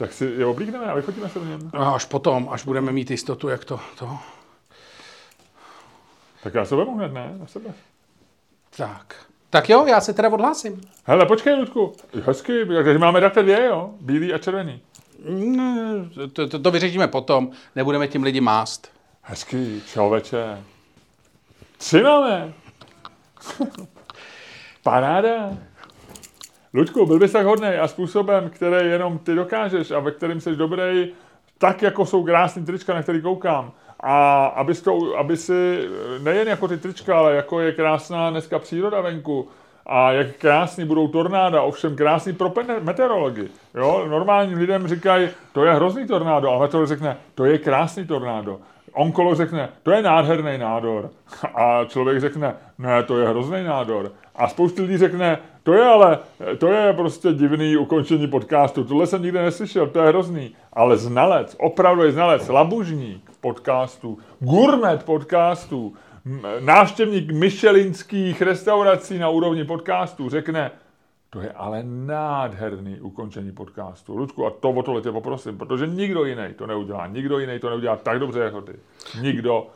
Tak 0.02 0.14
si 0.14 0.26
je 0.26 0.46
oblíkneme 0.46 0.86
a 0.86 0.96
vyfotíme 0.96 1.30
se 1.30 1.40
v 1.40 1.48
něm. 1.48 1.72
A 1.74 1.92
až 1.92 2.06
potom, 2.06 2.50
až 2.52 2.66
budeme 2.66 2.92
mít 2.92 3.12
jistotu, 3.12 3.50
jak 3.50 3.66
to, 3.66 3.80
to. 3.98 4.18
Tak 6.44 6.54
já 6.54 6.66
se 6.66 6.76
vemu 6.76 6.96
hned, 6.98 7.14
ne? 7.14 7.34
Na 7.38 7.48
sebe. 7.48 7.74
Tak. 8.78 9.16
Tak 9.50 9.70
jo, 9.70 9.86
já 9.86 10.02
se 10.02 10.14
teda 10.14 10.30
odhlásím. 10.30 10.82
Hele, 11.04 11.26
počkej, 11.26 11.54
Ludku. 11.54 11.94
Hezky, 12.26 12.66
takže 12.66 12.98
máme 12.98 13.22
takhle 13.22 13.44
dvě, 13.44 13.66
jo? 13.66 13.94
Bílý 14.02 14.34
a 14.34 14.38
červený. 14.38 14.82
Ne, 15.30 16.10
to, 16.34 16.48
to, 16.48 16.60
to 16.60 16.72
vyřešíme 16.72 17.08
potom, 17.08 17.52
nebudeme 17.76 18.08
tím 18.08 18.24
lidi 18.24 18.42
mást. 18.42 18.92
Hezký, 19.22 19.82
člověče. 19.88 20.64
Tři 21.78 22.04
máme. 22.04 22.54
Paráda. 24.84 25.50
Luďku, 26.74 27.06
byl 27.06 27.20
bys 27.20 27.32
tak 27.32 27.46
hodný 27.46 27.68
a 27.68 27.88
způsobem, 27.88 28.50
který 28.50 28.90
jenom 28.90 29.18
ty 29.18 29.36
dokážeš 29.36 29.92
a 29.92 30.00
ve 30.00 30.12
kterým 30.12 30.42
jsi 30.42 30.56
dobrý, 30.56 31.12
tak 31.58 31.82
jako 31.82 32.06
jsou 32.06 32.24
krásný 32.24 32.66
trička, 32.66 32.94
na 32.94 33.04
který 33.04 33.22
koukám. 33.22 33.72
A 34.00 34.46
aby, 34.46 34.74
to, 34.76 35.18
aby 35.18 35.38
si 35.38 35.88
nejen 36.24 36.48
jako 36.48 36.68
ty 36.68 36.78
trička, 36.78 37.18
ale 37.18 37.36
jako 37.36 37.60
je 37.60 37.72
krásná 37.72 38.30
dneska 38.30 38.60
příroda 38.60 39.02
venku, 39.02 39.48
a 39.86 40.12
jak 40.12 40.36
krásný 40.36 40.86
budou 40.86 41.08
tornáda, 41.08 41.62
ovšem 41.62 41.96
krásný 41.96 42.34
pro 42.34 42.54
meteorology. 42.80 43.50
Jo? 43.76 44.06
Normálním 44.10 44.58
lidem 44.58 44.88
říkají, 44.88 45.30
to 45.54 45.64
je 45.64 45.74
hrozný 45.74 46.08
tornádo, 46.08 46.50
ale 46.50 46.68
meteorolog 46.68 46.86
řekne, 46.86 47.18
to 47.36 47.46
je 47.46 47.58
krásný 47.58 48.08
tornádo. 48.08 48.60
Onkolog 48.94 49.38
řekne, 49.38 49.70
to 49.84 49.92
je 49.92 50.02
nádherný 50.02 50.58
nádor. 50.58 51.10
A 51.56 51.86
člověk 51.86 52.20
řekne, 52.20 52.56
ne, 52.78 53.04
to 53.04 53.20
je 53.20 53.28
hrozný 53.28 53.64
nádor. 53.64 54.12
A 54.36 54.48
spoustu 54.48 54.82
lidí 54.82 54.98
řekne, 54.98 55.38
to 55.64 55.74
je 55.74 55.86
ale, 55.86 56.20
to 56.58 56.68
je 56.68 56.94
prostě 56.94 57.34
divný 57.34 57.78
ukončení 57.78 58.28
podcastu, 58.28 58.84
tohle 58.84 59.08
jsem 59.08 59.24
nikdy 59.24 59.40
neslyšel, 59.40 59.88
to 59.88 60.00
je 60.00 60.08
hrozný. 60.08 60.56
Ale 60.74 60.98
znalec, 60.98 61.56
opravdu 61.60 62.04
je 62.04 62.12
znalec, 62.12 62.50
labužník 62.50 63.32
podcastu, 63.42 64.18
gourmet 64.40 65.04
podcastu, 65.04 65.94
návštěvník 66.60 67.32
myšelinských 67.32 68.42
restaurací 68.42 69.20
na 69.20 69.30
úrovni 69.30 69.64
podcastu 69.64 70.30
řekne, 70.30 70.72
to 71.34 71.42
je 71.42 71.52
ale 71.52 71.84
nádherný 71.84 73.02
ukončení 73.02 73.52
podcastu. 73.52 74.18
Ludku, 74.18 74.46
a 74.46 74.50
to 74.50 74.70
o 74.70 74.84
tohle 74.84 75.02
tě 75.02 75.12
poprosím, 75.12 75.58
protože 75.58 75.88
nikdo 75.88 76.26
jiný 76.26 76.54
to 76.56 76.68
neudělá. 76.68 77.08
Nikdo 77.08 77.40
jiný 77.40 77.60
to 77.60 77.70
neudělá 77.70 77.96
tak 77.96 78.20
dobře 78.20 78.40
jako 78.40 78.62
ty. 78.62 78.74
Nikdo, 79.22 79.68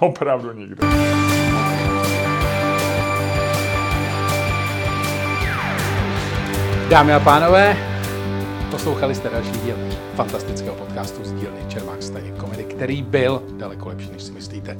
opravdu 0.00 0.52
nikdo. 0.52 0.86
Dámy 6.90 7.12
a 7.12 7.20
pánové, 7.20 7.76
poslouchali 8.70 9.14
jste 9.14 9.28
další 9.28 9.50
díl 9.50 9.76
fantastického 10.14 10.76
podcastu 10.76 11.24
z 11.24 11.32
dílny 11.32 11.60
Čermák 11.68 12.02
Staněk 12.02 12.36
Komedy, 12.36 12.64
který 12.64 13.02
byl 13.02 13.42
daleko 13.56 13.88
lepší, 13.88 14.10
než 14.12 14.22
si 14.22 14.32
myslíte. 14.32 14.76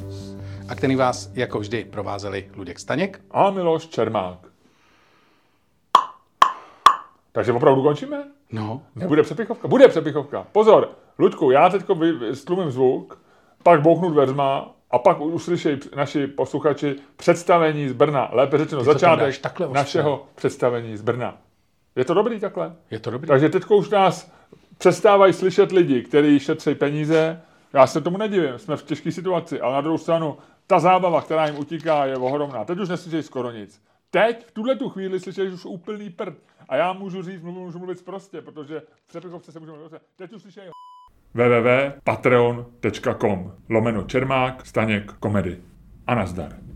A 0.68 0.74
který 0.74 0.96
vás, 0.96 1.30
jako 1.34 1.58
vždy, 1.58 1.84
provázeli 1.84 2.50
Luděk 2.56 2.78
Staněk 2.78 3.20
a 3.30 3.50
Miloš 3.50 3.86
Čermák. 3.86 4.49
Takže 7.32 7.52
opravdu 7.52 7.82
končíme? 7.82 8.24
No. 8.52 8.82
Nebude 8.96 9.22
přepichovka? 9.22 9.68
Bude 9.68 9.88
přepichovka. 9.88 10.46
Pozor, 10.52 10.88
Ludku, 11.18 11.50
já 11.50 11.68
teď 11.68 11.82
stlumím 12.32 12.70
zvuk, 12.70 13.18
pak 13.62 13.82
bouchnu 13.82 14.10
dveřma 14.10 14.74
a 14.90 14.98
pak 14.98 15.20
uslyší 15.20 15.68
naši 15.96 16.26
posluchači 16.26 16.96
představení 17.16 17.88
z 17.88 17.92
Brna. 17.92 18.28
Lépe 18.32 18.58
řečeno, 18.58 18.84
začátek 18.84 19.34
našeho 19.72 20.26
představení 20.34 20.96
z 20.96 21.02
Brna. 21.02 21.38
Je 21.96 22.04
to 22.04 22.14
dobrý 22.14 22.40
takhle? 22.40 22.72
Je 22.90 22.98
to 22.98 23.10
dobrý. 23.10 23.28
Takže 23.28 23.48
teď 23.48 23.64
už 23.70 23.90
nás 23.90 24.32
přestávají 24.78 25.32
slyšet 25.32 25.72
lidi, 25.72 26.02
kteří 26.02 26.40
šetří 26.40 26.74
peníze. 26.74 27.40
Já 27.72 27.86
se 27.86 28.00
tomu 28.00 28.16
nedivím, 28.16 28.58
jsme 28.58 28.76
v 28.76 28.82
těžké 28.82 29.12
situaci, 29.12 29.60
ale 29.60 29.74
na 29.74 29.80
druhou 29.80 29.98
stranu, 29.98 30.36
ta 30.66 30.78
zábava, 30.78 31.22
která 31.22 31.46
jim 31.46 31.58
utíká, 31.58 32.06
je 32.06 32.16
ohromná. 32.16 32.64
Teď 32.64 32.78
už 32.78 32.88
neslyšejí 32.88 33.22
skoro 33.22 33.50
nic. 33.50 33.82
Teď, 34.10 34.46
v 34.46 34.52
tuhle 34.52 34.76
tu 34.76 34.88
chvíli, 34.88 35.20
slyšíš 35.20 35.52
už 35.52 35.64
úplný 35.64 36.10
prd. 36.10 36.38
A 36.68 36.76
já 36.76 36.92
můžu 36.92 37.22
říct, 37.22 37.42
můžu 37.42 37.78
mluvit 37.78 38.04
prostě, 38.04 38.42
protože 38.42 38.82
v 39.04 39.08
přepichovce 39.08 39.52
se 39.52 39.60
můžeme 39.60 39.78
mluvit. 39.78 40.02
Teď 40.16 40.32
už 40.32 40.42
slyšejí 40.42 40.70
www.patreon.com 41.34 43.52
lomeno 43.68 44.02
Čermák, 44.02 44.66
Staněk, 44.66 45.12
Komedy. 45.12 45.62
A 46.06 46.14
nazdar. 46.14 46.69